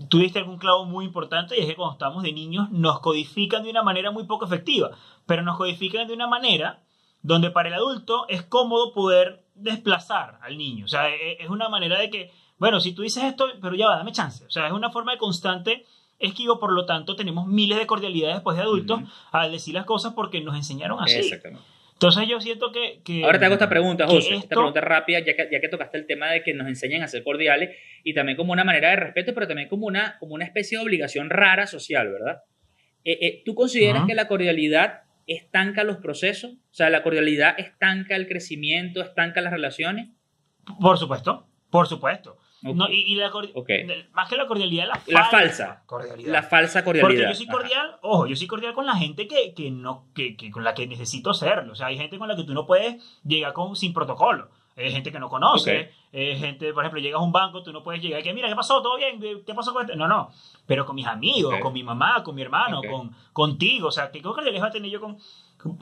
tú 0.09 0.18
diste 0.18 0.38
algún 0.38 0.59
clavo 0.59 0.84
muy 0.84 1.05
importante 1.05 1.57
y 1.57 1.61
es 1.61 1.66
que 1.66 1.76
cuando 1.76 1.92
estamos 1.92 2.22
de 2.22 2.32
niños 2.32 2.70
nos 2.70 3.00
codifican 3.00 3.62
de 3.62 3.70
una 3.70 3.82
manera 3.82 4.11
muy 4.11 4.24
poco 4.24 4.46
efectiva, 4.46 4.90
pero 5.26 5.42
nos 5.42 5.57
codifican 5.57 6.07
de 6.07 6.14
una 6.14 6.26
manera 6.26 6.82
donde 7.22 7.50
para 7.50 7.68
el 7.68 7.74
adulto 7.74 8.26
es 8.28 8.42
cómodo 8.42 8.92
poder 8.92 9.44
desplazar 9.54 10.38
al 10.42 10.58
niño. 10.58 10.84
O 10.84 10.88
sea, 10.88 11.08
e, 11.08 11.38
es 11.40 11.48
una 11.48 11.68
manera 11.68 11.98
de 11.98 12.10
que, 12.10 12.30
bueno, 12.58 12.80
si 12.80 12.92
tú 12.92 13.02
dices 13.02 13.24
esto, 13.24 13.46
pero 13.60 13.74
ya 13.74 13.88
va, 13.88 13.96
dame 13.96 14.12
chance. 14.12 14.44
O 14.44 14.50
sea, 14.50 14.66
es 14.66 14.72
una 14.72 14.90
forma 14.90 15.12
de 15.12 15.18
constante 15.18 15.84
esquivo, 16.18 16.58
por 16.60 16.72
lo 16.72 16.86
tanto 16.86 17.16
tenemos 17.16 17.46
miles 17.46 17.78
de 17.78 17.86
cordialidades 17.86 18.36
después 18.36 18.56
de 18.56 18.62
adultos 18.62 19.00
al 19.32 19.50
decir 19.50 19.74
las 19.74 19.84
cosas 19.84 20.12
porque 20.14 20.40
nos 20.40 20.56
enseñaron 20.56 21.00
así. 21.00 21.16
Exactamente. 21.16 21.64
Entonces 21.94 22.28
yo 22.28 22.40
siento 22.40 22.72
que, 22.72 23.22
Ahora 23.24 23.38
te 23.38 23.44
hago 23.44 23.54
esta 23.54 23.68
pregunta, 23.68 24.08
José, 24.08 24.34
esta 24.34 24.56
pregunta 24.56 24.80
rápida, 24.80 25.20
ya 25.20 25.36
que, 25.36 25.48
ya 25.52 25.60
que 25.60 25.68
tocaste 25.68 25.98
el 25.98 26.06
tema 26.06 26.30
de 26.30 26.42
que 26.42 26.52
nos 26.52 26.66
enseñan 26.66 27.02
a 27.02 27.06
ser 27.06 27.22
cordiales 27.22 27.76
y 28.02 28.12
también 28.12 28.36
como 28.36 28.52
una 28.52 28.64
manera 28.64 28.90
de 28.90 28.96
respeto, 28.96 29.32
pero 29.34 29.46
también 29.46 29.68
como 29.68 29.86
una, 29.86 30.18
como 30.18 30.34
una 30.34 30.44
especie 30.44 30.78
de 30.78 30.84
obligación 30.84 31.30
rara 31.30 31.68
social, 31.68 32.10
¿verdad? 32.10 32.42
Eh, 33.04 33.18
eh, 33.20 33.42
¿Tú 33.44 33.54
consideras 33.54 34.04
que 34.04 34.14
la 34.14 34.26
cordialidad 34.26 35.01
estanca 35.26 35.84
los 35.84 35.98
procesos? 35.98 36.52
O 36.52 36.74
sea, 36.74 36.90
¿la 36.90 37.02
cordialidad 37.02 37.58
estanca 37.58 38.16
el 38.16 38.28
crecimiento, 38.28 39.00
estanca 39.02 39.40
las 39.40 39.52
relaciones? 39.52 40.08
Por 40.80 40.98
supuesto, 40.98 41.48
por 41.70 41.86
supuesto. 41.86 42.38
No, 42.62 42.88
y, 42.88 43.16
la 43.16 43.30
más 44.12 44.28
que 44.28 44.36
la 44.36 44.46
cordialidad, 44.46 44.86
la, 44.86 45.02
la 45.08 45.24
falsa. 45.24 45.82
Cordialidad. 45.84 46.32
La 46.32 46.42
falsa 46.44 46.84
cordialidad. 46.84 47.24
Porque 47.24 47.32
yo 47.32 47.34
soy 47.34 47.46
cordial, 47.48 47.96
ojo, 48.02 48.26
yo 48.28 48.36
soy 48.36 48.46
cordial 48.46 48.72
con 48.72 48.86
la 48.86 48.94
gente 48.94 49.26
que, 49.26 49.52
que 49.52 49.72
no, 49.72 50.06
que, 50.14 50.36
que, 50.36 50.52
con 50.52 50.62
la 50.62 50.72
que 50.72 50.86
necesito 50.86 51.34
serlo. 51.34 51.72
O 51.72 51.74
sea, 51.74 51.88
hay 51.88 51.98
gente 51.98 52.18
con 52.18 52.28
la 52.28 52.36
que 52.36 52.44
tú 52.44 52.54
no 52.54 52.64
puedes 52.64 53.02
llegar 53.24 53.52
con, 53.52 53.74
sin 53.74 53.92
protocolo. 53.92 54.48
Hay 54.76 54.90
gente 54.90 55.12
que 55.12 55.18
no 55.18 55.28
conoce, 55.28 55.92
hay 56.12 56.38
gente, 56.38 56.72
por 56.72 56.82
ejemplo, 56.82 57.00
llegas 57.00 57.20
a 57.20 57.24
un 57.24 57.32
banco, 57.32 57.62
tú 57.62 57.72
no 57.72 57.82
puedes 57.82 58.02
llegar 58.02 58.20
y 58.20 58.22
que, 58.22 58.32
mira, 58.32 58.48
¿qué 58.48 58.56
pasó? 58.56 58.80
¿Todo 58.82 58.96
bien? 58.96 59.20
¿Qué 59.20 59.54
pasó 59.54 59.72
con 59.72 59.82
este? 59.82 59.96
No, 59.96 60.08
no. 60.08 60.30
Pero 60.66 60.86
con 60.86 60.96
mis 60.96 61.06
amigos, 61.06 61.54
con 61.60 61.72
mi 61.72 61.82
mamá, 61.82 62.22
con 62.22 62.34
mi 62.34 62.42
hermano, 62.42 62.80
con, 62.88 63.14
contigo. 63.32 63.88
O 63.88 63.92
sea, 63.92 64.10
¿qué 64.10 64.22
cordialidad 64.22 64.64
va 64.64 64.68
a 64.68 64.72
tener 64.72 64.90
yo 64.90 65.00
con, 65.00 65.18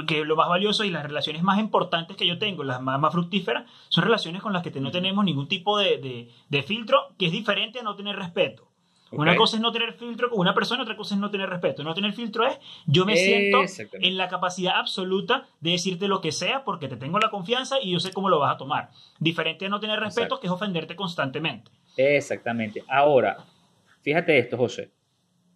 que 0.06 0.24
lo 0.24 0.36
más 0.36 0.48
valioso 0.48 0.84
y 0.84 0.90
las 0.90 1.02
relaciones 1.02 1.42
más 1.42 1.58
importantes 1.58 2.16
que 2.16 2.26
yo 2.26 2.38
tengo, 2.38 2.64
las 2.64 2.80
más, 2.80 3.00
más 3.00 3.12
fructíferas, 3.12 3.64
son 3.88 4.04
relaciones 4.04 4.42
con 4.42 4.52
las 4.52 4.62
que 4.62 4.70
no 4.80 4.90
tenemos 4.90 5.24
ningún 5.24 5.48
tipo 5.48 5.78
de, 5.78 6.28
de, 6.48 6.62
filtro, 6.62 7.08
que 7.18 7.26
es 7.26 7.32
diferente 7.32 7.80
a 7.80 7.82
no 7.82 7.96
tener 7.96 8.16
respeto. 8.16 8.69
Una 9.10 9.34
cosa 9.36 9.56
es 9.56 9.62
no 9.62 9.72
tener 9.72 9.94
filtro 9.94 10.30
con 10.30 10.38
una 10.38 10.54
persona, 10.54 10.82
otra 10.82 10.96
cosa 10.96 11.14
es 11.14 11.20
no 11.20 11.30
tener 11.30 11.48
respeto. 11.48 11.82
No 11.82 11.94
tener 11.94 12.12
filtro 12.12 12.46
es 12.46 12.58
yo 12.86 13.04
me 13.04 13.16
siento 13.16 13.62
en 13.92 14.16
la 14.16 14.28
capacidad 14.28 14.78
absoluta 14.78 15.46
de 15.60 15.72
decirte 15.72 16.06
lo 16.06 16.20
que 16.20 16.32
sea 16.32 16.64
porque 16.64 16.88
te 16.88 16.96
tengo 16.96 17.18
la 17.18 17.30
confianza 17.30 17.76
y 17.82 17.92
yo 17.92 18.00
sé 18.00 18.12
cómo 18.12 18.28
lo 18.28 18.38
vas 18.38 18.54
a 18.54 18.58
tomar. 18.58 18.90
Diferente 19.18 19.66
a 19.66 19.68
no 19.68 19.80
tener 19.80 19.98
respeto, 19.98 20.38
que 20.38 20.46
es 20.46 20.52
ofenderte 20.52 20.94
constantemente. 20.94 21.70
Exactamente. 21.96 22.84
Ahora, 22.88 23.38
fíjate 24.02 24.38
esto, 24.38 24.56
José. 24.56 24.90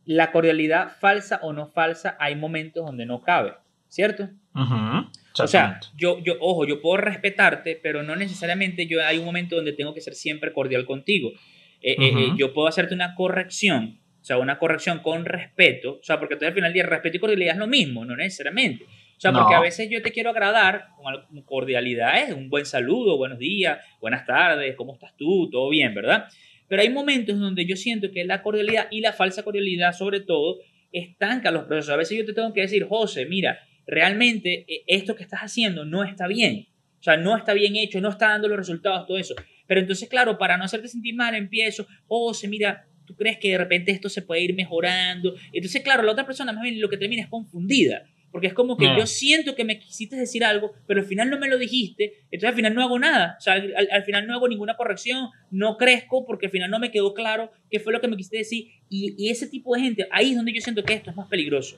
La 0.04 0.32
cordialidad 0.32 0.96
falsa 0.98 1.38
o 1.42 1.52
no 1.52 1.66
falsa, 1.66 2.16
hay 2.18 2.36
momentos 2.36 2.84
donde 2.84 3.06
no 3.06 3.22
cabe. 3.22 3.54
¿cierto? 3.94 4.28
O 5.40 5.46
sea, 5.46 5.78
yo, 5.96 6.18
yo, 6.18 6.34
ojo, 6.40 6.66
yo 6.66 6.80
puedo 6.80 6.96
respetarte, 6.96 7.78
pero 7.80 8.02
no 8.02 8.16
necesariamente 8.16 8.88
yo 8.88 9.04
hay 9.04 9.18
un 9.18 9.24
momento 9.24 9.54
donde 9.54 9.72
tengo 9.72 9.94
que 9.94 10.00
ser 10.00 10.14
siempre 10.14 10.52
cordial 10.52 10.84
contigo. 10.84 11.30
Eh, 11.86 11.96
eh, 12.00 12.12
eh, 12.16 12.28
yo 12.38 12.54
puedo 12.54 12.66
hacerte 12.66 12.94
una 12.94 13.14
corrección, 13.14 14.00
o 14.18 14.24
sea, 14.24 14.38
una 14.38 14.58
corrección 14.58 15.00
con 15.00 15.26
respeto, 15.26 15.98
o 16.00 16.02
sea, 16.02 16.18
porque 16.18 16.36
tú 16.36 16.46
al 16.46 16.54
final 16.54 16.70
del 16.70 16.82
día 16.82 16.86
respeto 16.86 17.18
y 17.18 17.20
cordialidad 17.20 17.52
es 17.52 17.58
lo 17.58 17.66
mismo, 17.66 18.06
no 18.06 18.16
necesariamente. 18.16 18.84
O 18.84 19.20
sea, 19.20 19.32
porque 19.32 19.54
a 19.54 19.60
veces 19.60 19.90
yo 19.90 20.00
te 20.00 20.10
quiero 20.10 20.30
agradar 20.30 20.88
con 20.96 21.42
cordialidad, 21.42 22.22
es 22.22 22.34
un 22.34 22.48
buen 22.48 22.64
saludo, 22.64 23.18
buenos 23.18 23.38
días, 23.38 23.78
buenas 24.00 24.24
tardes, 24.24 24.74
¿cómo 24.76 24.94
estás 24.94 25.14
tú? 25.14 25.50
Todo 25.50 25.68
bien, 25.68 25.94
¿verdad? 25.94 26.24
Pero 26.68 26.80
hay 26.80 26.88
momentos 26.88 27.38
donde 27.38 27.66
yo 27.66 27.76
siento 27.76 28.10
que 28.10 28.24
la 28.24 28.40
cordialidad 28.40 28.88
y 28.90 29.02
la 29.02 29.12
falsa 29.12 29.42
cordialidad, 29.42 29.92
sobre 29.92 30.20
todo, 30.20 30.60
estanca 30.90 31.50
los 31.50 31.64
procesos. 31.64 31.92
A 31.92 31.96
veces 31.96 32.16
yo 32.16 32.24
te 32.24 32.32
tengo 32.32 32.54
que 32.54 32.62
decir, 32.62 32.86
José, 32.88 33.26
mira, 33.26 33.58
realmente 33.86 34.64
eh, 34.66 34.84
esto 34.86 35.14
que 35.14 35.22
estás 35.22 35.40
haciendo 35.40 35.84
no 35.84 36.02
está 36.02 36.26
bien. 36.28 36.68
O 36.98 37.02
sea, 37.02 37.18
no 37.18 37.36
está 37.36 37.52
bien 37.52 37.76
hecho, 37.76 38.00
no 38.00 38.08
está 38.08 38.28
dando 38.28 38.48
los 38.48 38.56
resultados, 38.56 39.06
todo 39.06 39.18
eso. 39.18 39.34
Pero 39.66 39.80
entonces, 39.80 40.08
claro, 40.08 40.38
para 40.38 40.56
no 40.56 40.64
hacerte 40.64 40.88
sentir 40.88 41.14
mal, 41.14 41.34
empiezo, 41.34 41.86
oh, 42.08 42.34
se 42.34 42.48
mira, 42.48 42.86
tú 43.04 43.14
crees 43.14 43.38
que 43.38 43.50
de 43.50 43.58
repente 43.58 43.92
esto 43.92 44.08
se 44.08 44.22
puede 44.22 44.42
ir 44.42 44.54
mejorando. 44.54 45.34
Entonces, 45.52 45.82
claro, 45.82 46.02
la 46.02 46.12
otra 46.12 46.26
persona 46.26 46.52
más 46.52 46.62
bien 46.62 46.80
lo 46.80 46.88
que 46.88 46.96
termina 46.96 47.22
es 47.22 47.28
confundida. 47.28 48.04
Porque 48.30 48.48
es 48.48 48.52
como 48.52 48.76
que 48.76 48.86
yo 48.98 49.06
siento 49.06 49.54
que 49.54 49.62
me 49.62 49.78
quisiste 49.78 50.16
decir 50.16 50.44
algo, 50.44 50.72
pero 50.88 50.98
al 50.98 51.06
final 51.06 51.30
no 51.30 51.38
me 51.38 51.46
lo 51.46 51.56
dijiste, 51.56 52.14
entonces 52.24 52.48
al 52.48 52.56
final 52.56 52.74
no 52.74 52.82
hago 52.82 52.98
nada. 52.98 53.36
O 53.38 53.40
sea, 53.40 53.54
al, 53.54 54.02
final 54.02 54.26
no 54.26 54.34
hago 54.34 54.48
ninguna 54.48 54.74
corrección, 54.76 55.28
no 55.52 55.76
crezco 55.76 56.26
porque 56.26 56.46
al 56.46 56.52
final 56.52 56.68
no 56.68 56.80
me 56.80 56.90
quedó 56.90 57.14
claro 57.14 57.52
qué 57.70 57.78
fue 57.78 57.92
lo 57.92 58.00
que 58.00 58.08
me 58.08 58.16
quisiste 58.16 58.38
decir. 58.38 58.70
Y, 58.88 59.14
y 59.16 59.28
ese 59.28 59.46
tipo 59.46 59.76
de 59.76 59.82
gente, 59.82 60.08
ahí 60.10 60.30
es 60.30 60.36
donde 60.36 60.52
yo 60.52 60.60
siento 60.60 60.82
que 60.82 60.94
esto 60.94 61.10
es 61.10 61.16
más 61.16 61.28
peligroso 61.28 61.76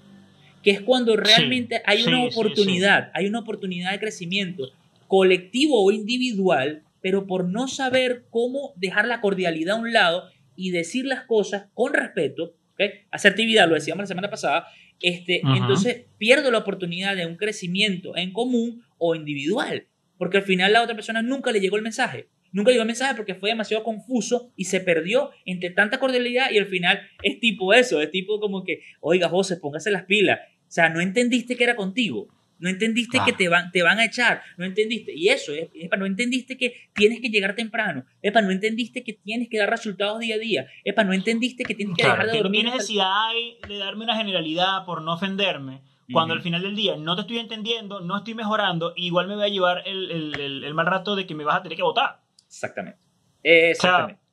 que 0.67 0.73
es 0.73 0.81
cuando 0.81 1.15
realmente 1.15 1.81
hay 1.85 2.03
una 2.03 2.25
oportunidad, 2.25 3.13
hay 3.15 3.27
una 3.27 3.39
oportunidad 3.39 3.93
de 3.93 4.01
crecimiento 4.01 4.73
colectivo 5.07 5.81
o 5.81 5.93
individual, 5.93 6.83
pero 7.07 7.29
por 7.29 7.45
no 7.45 7.69
saber 7.69 8.25
cómo 8.31 8.75
dejar 8.75 9.07
la 9.07 9.21
cordialidad 9.21 9.77
a 9.77 9.79
un 9.79 9.93
lado 9.93 10.25
y 10.57 10.73
decir 10.73 11.05
las 11.05 11.23
cosas 11.23 11.69
con 11.73 11.95
respeto, 11.95 12.57
¿okay? 12.73 13.07
asertividad, 13.13 13.69
lo 13.69 13.77
decíamos 13.77 14.03
la 14.03 14.09
semana 14.09 14.29
pasada, 14.29 14.67
este, 15.01 15.41
entonces 15.57 16.07
pierdo 16.19 16.51
la 16.51 16.59
oportunidad 16.59 17.15
de 17.15 17.25
un 17.25 17.37
crecimiento 17.37 18.17
en 18.17 18.33
común 18.33 18.83
o 18.99 19.15
individual, 19.15 19.87
porque 20.19 20.39
al 20.39 20.43
final 20.43 20.73
la 20.73 20.83
otra 20.83 20.97
persona 20.97 21.23
nunca 21.23 21.53
le 21.53 21.61
llegó 21.61 21.77
el 21.77 21.83
mensaje. 21.83 22.27
Nunca 22.51 22.73
llegó 22.73 22.83
el 22.83 22.89
mensaje 22.89 23.15
porque 23.15 23.37
fue 23.37 23.51
demasiado 23.51 23.85
confuso 23.85 24.51
y 24.57 24.65
se 24.65 24.81
perdió 24.81 25.31
entre 25.45 25.71
tanta 25.71 26.01
cordialidad 26.01 26.51
y 26.51 26.59
al 26.59 26.67
final 26.67 27.03
es 27.23 27.39
tipo 27.39 27.73
eso, 27.73 28.03
es 28.03 28.11
tipo 28.11 28.41
como 28.41 28.65
que, 28.65 28.81
oiga 28.99 29.29
José, 29.29 29.59
póngase 29.59 29.93
las 29.93 30.07
pilas, 30.07 30.41
o 30.63 30.73
sea, 30.73 30.89
no 30.89 31.01
entendiste 31.01 31.55
que 31.55 31.63
era 31.63 31.77
contigo. 31.77 32.27
No 32.59 32.71
entendiste 32.71 33.19
que 33.25 33.33
te 33.33 33.49
van, 33.49 33.71
te 33.71 33.83
van 33.83 33.99
a 33.99 34.05
echar. 34.05 34.43
No 34.57 34.65
entendiste. 34.65 35.13
Y 35.15 35.29
eso, 35.29 35.53
es, 35.53 35.69
epa, 35.75 35.97
no 35.97 36.07
entendiste 36.07 36.57
que 36.57 36.91
tienes 36.95 37.21
que 37.21 37.29
llegar 37.29 37.55
temprano. 37.55 38.05
Epa, 38.23 38.41
no 38.41 38.51
entendiste 38.51 39.05
que 39.05 39.13
tienes 39.13 39.49
que 39.49 39.59
dar 39.59 39.69
resultados 39.69 40.21
día 40.21 40.37
a 40.37 40.39
día. 40.39 40.67
Epa, 40.85 41.05
no 41.05 41.13
entendiste 41.13 41.65
que 41.65 41.75
tienes 41.75 41.97
que 41.97 42.05
dejar 42.05 42.27
de 42.27 42.39
dormir. 42.39 42.65
¿Qué 42.65 42.71
necesidad 42.71 43.29
hay 43.29 43.59
de 43.69 43.79
darme 43.79 44.05
una 44.05 44.17
generalidad 44.17 44.85
por 44.85 45.03
no 45.03 45.15
ofenderme? 45.15 45.83
Cuando 46.13 46.35
al 46.35 46.41
final 46.41 46.63
del 46.63 46.77
día 46.77 46.97
no 46.97 47.17
te 47.17 47.23
estoy 47.23 47.39
entendiendo, 47.39 48.01
no 48.01 48.19
estoy 48.19 48.35
mejorando, 48.35 48.93
igual 48.95 49.27
me 49.27 49.35
voy 49.35 49.45
a 49.45 49.49
llevar 49.49 49.83
el, 49.87 50.73
mal 50.73 50.87
rato 50.87 51.17
de 51.17 51.27
que 51.27 51.35
me 51.35 51.43
vas 51.43 51.57
a 51.57 51.63
tener 51.65 51.77
que 51.77 51.83
votar. 51.83 52.21
Exactamente. 52.47 53.01
Exactamente 53.43 54.27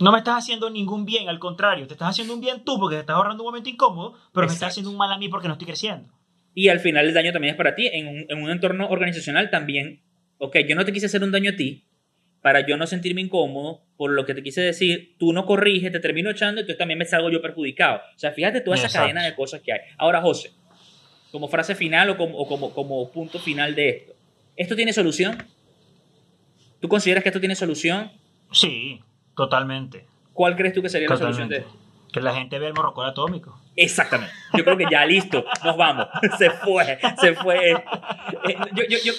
no 0.00 0.12
me 0.12 0.18
estás 0.18 0.38
haciendo 0.38 0.70
ningún 0.70 1.04
bien, 1.04 1.28
al 1.28 1.38
contrario, 1.38 1.86
te 1.86 1.94
estás 1.94 2.10
haciendo 2.10 2.34
un 2.34 2.40
bien 2.40 2.64
tú 2.64 2.78
porque 2.78 2.96
te 2.96 3.00
estás 3.00 3.16
ahorrando 3.16 3.42
un 3.42 3.48
momento 3.48 3.68
incómodo, 3.68 4.14
pero 4.32 4.46
me 4.46 4.52
estás 4.52 4.70
haciendo 4.70 4.90
un 4.90 4.96
mal 4.96 5.12
a 5.12 5.18
mí 5.18 5.28
porque 5.28 5.48
no 5.48 5.54
estoy 5.54 5.66
creciendo. 5.66 6.12
Y 6.58 6.70
al 6.70 6.80
final 6.80 7.06
el 7.06 7.14
daño 7.14 7.32
también 7.32 7.52
es 7.52 7.56
para 7.56 7.76
ti. 7.76 7.86
En 7.86 8.08
un, 8.08 8.26
en 8.28 8.42
un, 8.42 8.50
entorno 8.50 8.88
organizacional 8.88 9.48
también, 9.48 10.02
ok, 10.38 10.56
yo 10.68 10.74
no 10.74 10.84
te 10.84 10.92
quise 10.92 11.06
hacer 11.06 11.22
un 11.22 11.30
daño 11.30 11.52
a 11.52 11.56
ti 11.56 11.84
para 12.42 12.66
yo 12.66 12.76
no 12.76 12.84
sentirme 12.88 13.20
incómodo 13.20 13.84
por 13.96 14.10
lo 14.10 14.26
que 14.26 14.34
te 14.34 14.42
quise 14.42 14.62
decir, 14.62 15.14
tú 15.18 15.32
no 15.32 15.46
corriges, 15.46 15.92
te 15.92 16.00
termino 16.00 16.30
echando 16.30 16.60
y 16.60 16.62
entonces 16.62 16.78
también 16.78 16.98
me 16.98 17.04
salgo 17.04 17.30
yo 17.30 17.40
perjudicado. 17.40 17.98
O 17.98 18.18
sea, 18.18 18.32
fíjate 18.32 18.60
toda 18.60 18.76
esa 18.76 18.88
cadena 18.88 19.24
de 19.24 19.36
cosas 19.36 19.60
que 19.60 19.72
hay. 19.72 19.78
Ahora, 19.98 20.20
José, 20.20 20.50
como 21.30 21.46
frase 21.46 21.76
final 21.76 22.10
o 22.10 22.16
como, 22.16 22.44
como, 22.48 22.74
como 22.74 23.12
punto 23.12 23.38
final 23.38 23.76
de 23.76 23.88
esto, 23.90 24.14
¿esto 24.56 24.74
tiene 24.74 24.92
solución? 24.92 25.38
¿Tú 26.80 26.88
consideras 26.88 27.22
que 27.22 27.28
esto 27.28 27.38
tiene 27.38 27.54
solución? 27.54 28.10
Sí, 28.50 29.00
Totalmente. 29.38 30.04
¿Cuál 30.32 30.56
crees 30.56 30.74
tú 30.74 30.82
que 30.82 30.88
sería 30.88 31.08
la 31.08 31.16
solución 31.16 31.48
de 31.48 31.58
esto? 31.58 31.70
Que 32.18 32.24
la 32.24 32.34
gente 32.34 32.58
vea 32.58 32.68
el 32.68 32.74
morrocón 32.74 33.06
atómico. 33.06 33.60
Exactamente. 33.76 34.32
Yo 34.56 34.64
creo 34.64 34.76
que 34.76 34.86
ya 34.90 35.04
listo, 35.06 35.44
nos 35.64 35.76
vamos. 35.76 36.06
Se 36.38 36.50
fue, 36.50 36.98
se 37.20 37.34
fue. 37.34 37.70
Eh, 37.72 38.56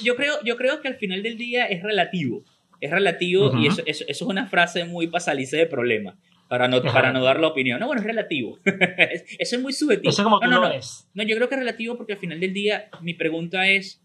yo, 0.04 0.16
creo, 0.16 0.36
yo 0.44 0.58
creo 0.58 0.82
que 0.82 0.88
al 0.88 0.96
final 0.96 1.24
del 1.24 1.38
día 1.38 1.66
es 1.66 1.82
relativo. 1.82 2.44
Es 2.82 2.92
relativo 2.92 3.58
y 3.58 3.68
eso, 3.68 3.82
es 3.86 4.22
una 4.22 4.48
frase 4.48 4.86
muy 4.86 5.08
pasalice 5.08 5.58
de 5.58 5.66
problema. 5.66 6.18
Para 6.50 6.68
no, 6.68 6.82
para 6.82 7.14
no 7.14 7.24
dar 7.24 7.40
la 7.40 7.48
opinión. 7.48 7.80
No, 7.80 7.86
bueno, 7.86 8.02
es 8.02 8.08
relativo. 8.08 8.58
eso 9.38 9.56
es 9.56 9.62
muy 9.62 9.72
subjetivo. 9.72 10.10
Eso 10.10 10.22
es 10.22 10.24
como 10.24 10.40
tú 10.40 10.50
no, 10.50 10.62
lo 10.62 10.70
No, 11.14 11.24
yo 11.24 11.36
creo 11.36 11.48
que 11.48 11.56
es 11.56 11.60
relativo 11.60 11.96
porque 11.96 12.14
al 12.14 12.20
final 12.20 12.40
del 12.40 12.54
día 12.54 12.90
mi 13.02 13.14
pregunta 13.14 13.68
es, 13.68 14.02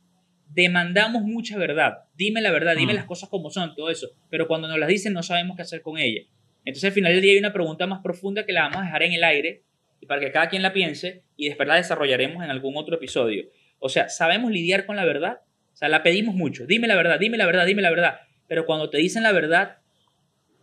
demandamos 0.51 1.23
mucha 1.23 1.57
verdad. 1.57 2.05
Dime 2.15 2.41
la 2.43 2.53
verdad, 2.53 2.77
dime 2.77 2.93
mm. 2.93 2.97
las 2.97 3.07
cosas 3.07 3.29
como 3.29 3.51
son, 3.51 3.75
todo 3.75 3.91
eso. 3.91 4.09
Pero 4.29 4.47
cuando 4.47 4.69
nos 4.69 4.79
las 4.79 4.89
dicen 4.89 5.15
no 5.15 5.23
sabemos 5.23 5.57
qué 5.57 5.63
hacer 5.63 5.83
con 5.83 5.99
ella. 5.99 6.21
Entonces 6.65 6.85
al 6.85 6.93
final 6.93 7.13
del 7.13 7.23
día 7.23 7.33
hay 7.33 7.39
una 7.39 7.53
pregunta 7.53 7.87
más 7.87 8.01
profunda 8.03 8.47
que 8.47 8.53
la 8.53 8.63
vamos 8.63 8.79
a 8.79 8.85
dejar 8.85 9.03
en 9.03 9.13
el 9.13 9.25
aire 9.25 9.65
y 10.01 10.07
para 10.07 10.21
que 10.21 10.33
cada 10.33 10.49
quien 10.49 10.63
la 10.63 10.73
piense 10.73 11.25
y 11.37 11.49
después 11.49 11.69
la 11.69 11.77
desarrollaremos 11.77 12.43
en 12.43 12.51
algún 12.51 12.77
otro 12.77 12.97
episodio. 12.97 13.45
O 13.79 13.89
sea, 13.89 14.09
¿sabemos 14.09 14.51
lidiar 14.51 14.87
con 14.87 14.97
la 14.97 15.05
verdad? 15.05 15.41
O 15.73 15.77
sea, 15.77 15.89
la 15.89 16.03
pedimos 16.03 16.35
mucho. 16.35 16.67
Dime 16.67 16.87
la 16.87 16.97
verdad, 16.97 17.19
dime 17.19 17.37
la 17.37 17.47
verdad, 17.47 17.67
dime 17.67 17.83
la 17.83 17.91
verdad. 17.91 18.21
Pero 18.47 18.67
cuando 18.67 18.91
te 18.91 18.99
dicen 18.99 19.23
la 19.23 19.33
verdad, 19.33 19.79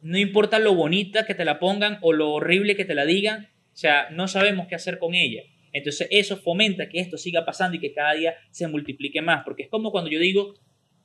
no 0.02 0.18
importa 0.18 0.60
lo 0.60 0.74
bonita 0.74 1.26
que 1.26 1.36
te 1.36 1.46
la 1.46 1.60
pongan 1.60 2.00
o 2.02 2.14
lo 2.14 2.32
horrible 2.32 2.76
que 2.76 2.86
te 2.86 2.96
la 2.96 3.06
digan, 3.06 3.50
o 3.74 3.78
sea, 3.78 4.10
no 4.10 4.28
sabemos 4.28 4.68
qué 4.68 4.76
hacer 4.76 4.98
con 4.98 5.14
ella. 5.14 5.44
Entonces 5.74 6.08
eso 6.12 6.38
fomenta 6.38 6.90
que 6.90 7.00
esto 7.00 7.18
siga 7.18 7.46
pasando 7.46 7.78
y 7.78 7.80
que 7.80 7.94
cada 7.94 8.14
día 8.14 8.36
se 8.50 8.68
multiplique 8.68 9.22
más, 9.22 9.44
porque 9.44 9.64
es 9.64 9.70
como 9.70 9.92
cuando 9.92 10.10
yo 10.10 10.20
digo, 10.20 10.56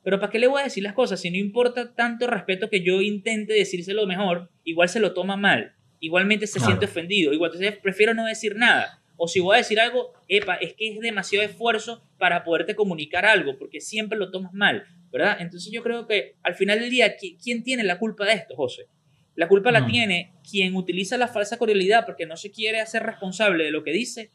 pero 0.07 0.21
¿para 0.21 0.31
qué 0.31 0.39
le 0.39 0.47
voy 0.47 0.61
a 0.61 0.63
decir 0.63 0.83
las 0.83 0.93
cosas? 0.93 1.19
Si 1.19 1.29
no 1.29 1.35
importa 1.35 1.93
tanto 1.93 2.27
respeto 2.27 2.69
que 2.69 2.81
yo 2.81 3.01
intente 3.01 3.51
decírselo 3.51 4.07
mejor, 4.07 4.49
igual 4.63 4.87
se 4.87 5.01
lo 5.01 5.13
toma 5.13 5.35
mal, 5.35 5.75
igualmente 5.99 6.47
se 6.47 6.61
siente 6.61 6.85
ofendido, 6.85 7.33
igual 7.33 7.51
entonces 7.53 7.77
prefiero 7.81 8.13
no 8.13 8.25
decir 8.25 8.55
nada. 8.55 9.03
O 9.17 9.27
si 9.27 9.41
voy 9.41 9.55
a 9.55 9.57
decir 9.57 9.81
algo, 9.81 10.13
epa, 10.29 10.55
es 10.55 10.75
que 10.75 10.93
es 10.93 10.99
demasiado 11.01 11.45
esfuerzo 11.45 12.07
para 12.17 12.45
poderte 12.45 12.73
comunicar 12.73 13.25
algo, 13.25 13.57
porque 13.57 13.81
siempre 13.81 14.17
lo 14.17 14.31
tomas 14.31 14.53
mal, 14.53 14.85
¿verdad? 15.11 15.39
Entonces 15.41 15.73
yo 15.73 15.83
creo 15.83 16.07
que 16.07 16.35
al 16.41 16.55
final 16.55 16.79
del 16.79 16.89
día, 16.89 17.17
¿quién 17.17 17.65
tiene 17.65 17.83
la 17.83 17.99
culpa 17.99 18.23
de 18.23 18.31
esto, 18.31 18.55
José? 18.55 18.83
La 19.35 19.49
culpa 19.49 19.73
la 19.73 19.81
mm. 19.81 19.91
tiene 19.91 20.33
quien 20.49 20.73
utiliza 20.77 21.17
la 21.17 21.27
falsa 21.27 21.57
cordialidad 21.57 22.05
porque 22.05 22.25
no 22.25 22.37
se 22.37 22.49
quiere 22.49 22.79
hacer 22.79 23.03
responsable 23.03 23.65
de 23.65 23.71
lo 23.71 23.83
que 23.83 23.91
dice 23.91 24.31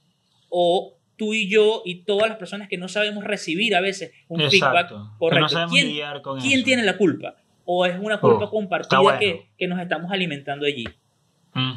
o 0.50 0.98
tú 1.22 1.34
y 1.34 1.48
yo 1.48 1.82
y 1.84 2.02
todas 2.02 2.28
las 2.28 2.36
personas 2.36 2.68
que 2.68 2.76
no 2.76 2.88
sabemos 2.88 3.22
recibir 3.22 3.76
a 3.76 3.80
veces 3.80 4.10
un 4.26 4.40
feedback 4.50 4.92
correcto. 5.18 5.68
¿Quién, 6.40 6.64
tiene 6.64 6.82
la 6.82 6.96
culpa? 6.96 7.36
¿O 7.64 7.86
es 7.86 7.96
una 7.96 8.18
culpa 8.18 8.50
compartida 8.50 9.18
que, 9.20 9.68
nos 9.68 9.78
estamos 9.78 10.10
alimentando 10.10 10.66
allí? 10.66 10.84
Mm. 11.54 11.74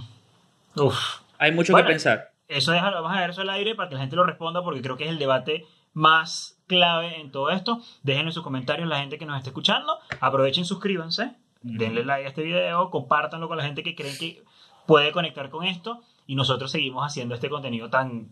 Hay 1.38 1.52
mucho 1.52 1.76
que 1.76 1.84
pensar. 1.84 2.32
eso 2.48 2.72
déjalo, 2.72 3.04
vamos 3.04 3.12
a 3.12 3.16
dejar 3.16 3.30
eso 3.30 3.41
al 3.41 3.52
aire 3.52 3.76
para 3.76 3.88
que 3.88 3.93
la 3.93 4.02
gente 4.02 4.16
lo 4.16 4.24
responda 4.24 4.64
porque 4.64 4.82
creo 4.82 4.98
que 4.98 5.04
es 5.04 5.12
el 5.12 5.20
debate 5.20 5.64
más 5.93 6.60
clave 6.66 7.22
en 7.22 7.30
todo 7.30 7.52
esto. 7.52 7.84
Déjenme 8.02 8.32
sus 8.32 8.41
comentarios 8.41 8.88
la 8.88 9.00
gente 9.00 9.20
que 9.20 9.28
nos 9.28 9.38
esté 9.38 9.50
escuchando. 9.50 10.00
Aprovechen, 10.22 10.66
suscríbanse, 10.66 11.36
denle 11.62 12.04
like 12.04 12.26
a 12.26 12.30
este 12.30 12.41
video, 12.41 12.89
compártanlo 12.89 13.48
con 13.48 13.58
la 13.58 13.64
gente 13.64 13.84
que 13.84 13.93
creen 13.93 14.18
que 14.18 14.43
puede 14.88 15.12
conectar 15.12 15.52
con 15.52 15.66
esto 15.66 16.02
y 16.26 16.34
nosotros 16.34 16.72
seguimos 16.72 17.06
haciendo 17.06 17.36
este 17.36 17.48
contenido 17.48 17.91
tan... 17.91 18.30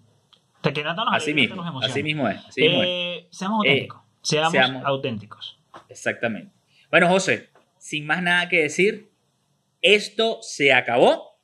Que 0.71 0.83
no 0.83 0.95
tan 0.95 1.07
así, 1.09 1.33
mismo, 1.33 1.57
nos 1.57 1.83
así 1.83 2.01
mismo 2.01 2.29
es. 2.29 2.37
Así 2.45 2.61
mismo 2.61 2.83
es. 2.83 2.89
Eh, 2.89 3.27
seamos 3.31 3.59
auténticos. 3.59 4.01
seamos, 4.21 4.51
seamos 4.51 4.85
auténticos. 4.85 5.59
Exactamente. 5.89 6.53
Bueno, 6.89 7.09
José, 7.09 7.49
sin 7.77 8.05
más 8.05 8.23
nada 8.23 8.47
que 8.47 8.61
decir, 8.61 9.11
esto 9.81 10.39
se 10.41 10.71
acabó. 10.71 11.37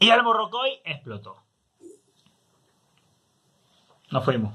Y 0.00 0.10
el 0.10 0.22
morrocoy 0.22 0.80
explotó. 0.84 1.36
Nos 4.10 4.24
fuimos. 4.24 4.54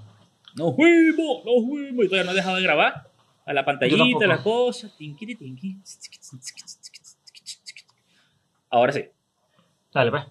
Nos 0.56 0.76
fuimos, 0.76 1.46
nos 1.46 1.66
fuimos. 1.66 2.06
Y 2.06 2.10
todavía 2.10 2.24
no 2.26 2.32
he 2.32 2.36
dejado 2.36 2.56
de 2.58 2.64
grabar. 2.64 3.10
A 3.46 3.54
la 3.54 3.66
pantallita, 3.66 4.28
las 4.28 4.42
cosas. 4.42 4.94
Ahora 8.70 8.92
sí. 8.92 9.06
Dale, 9.94 10.12
pues. 10.12 10.24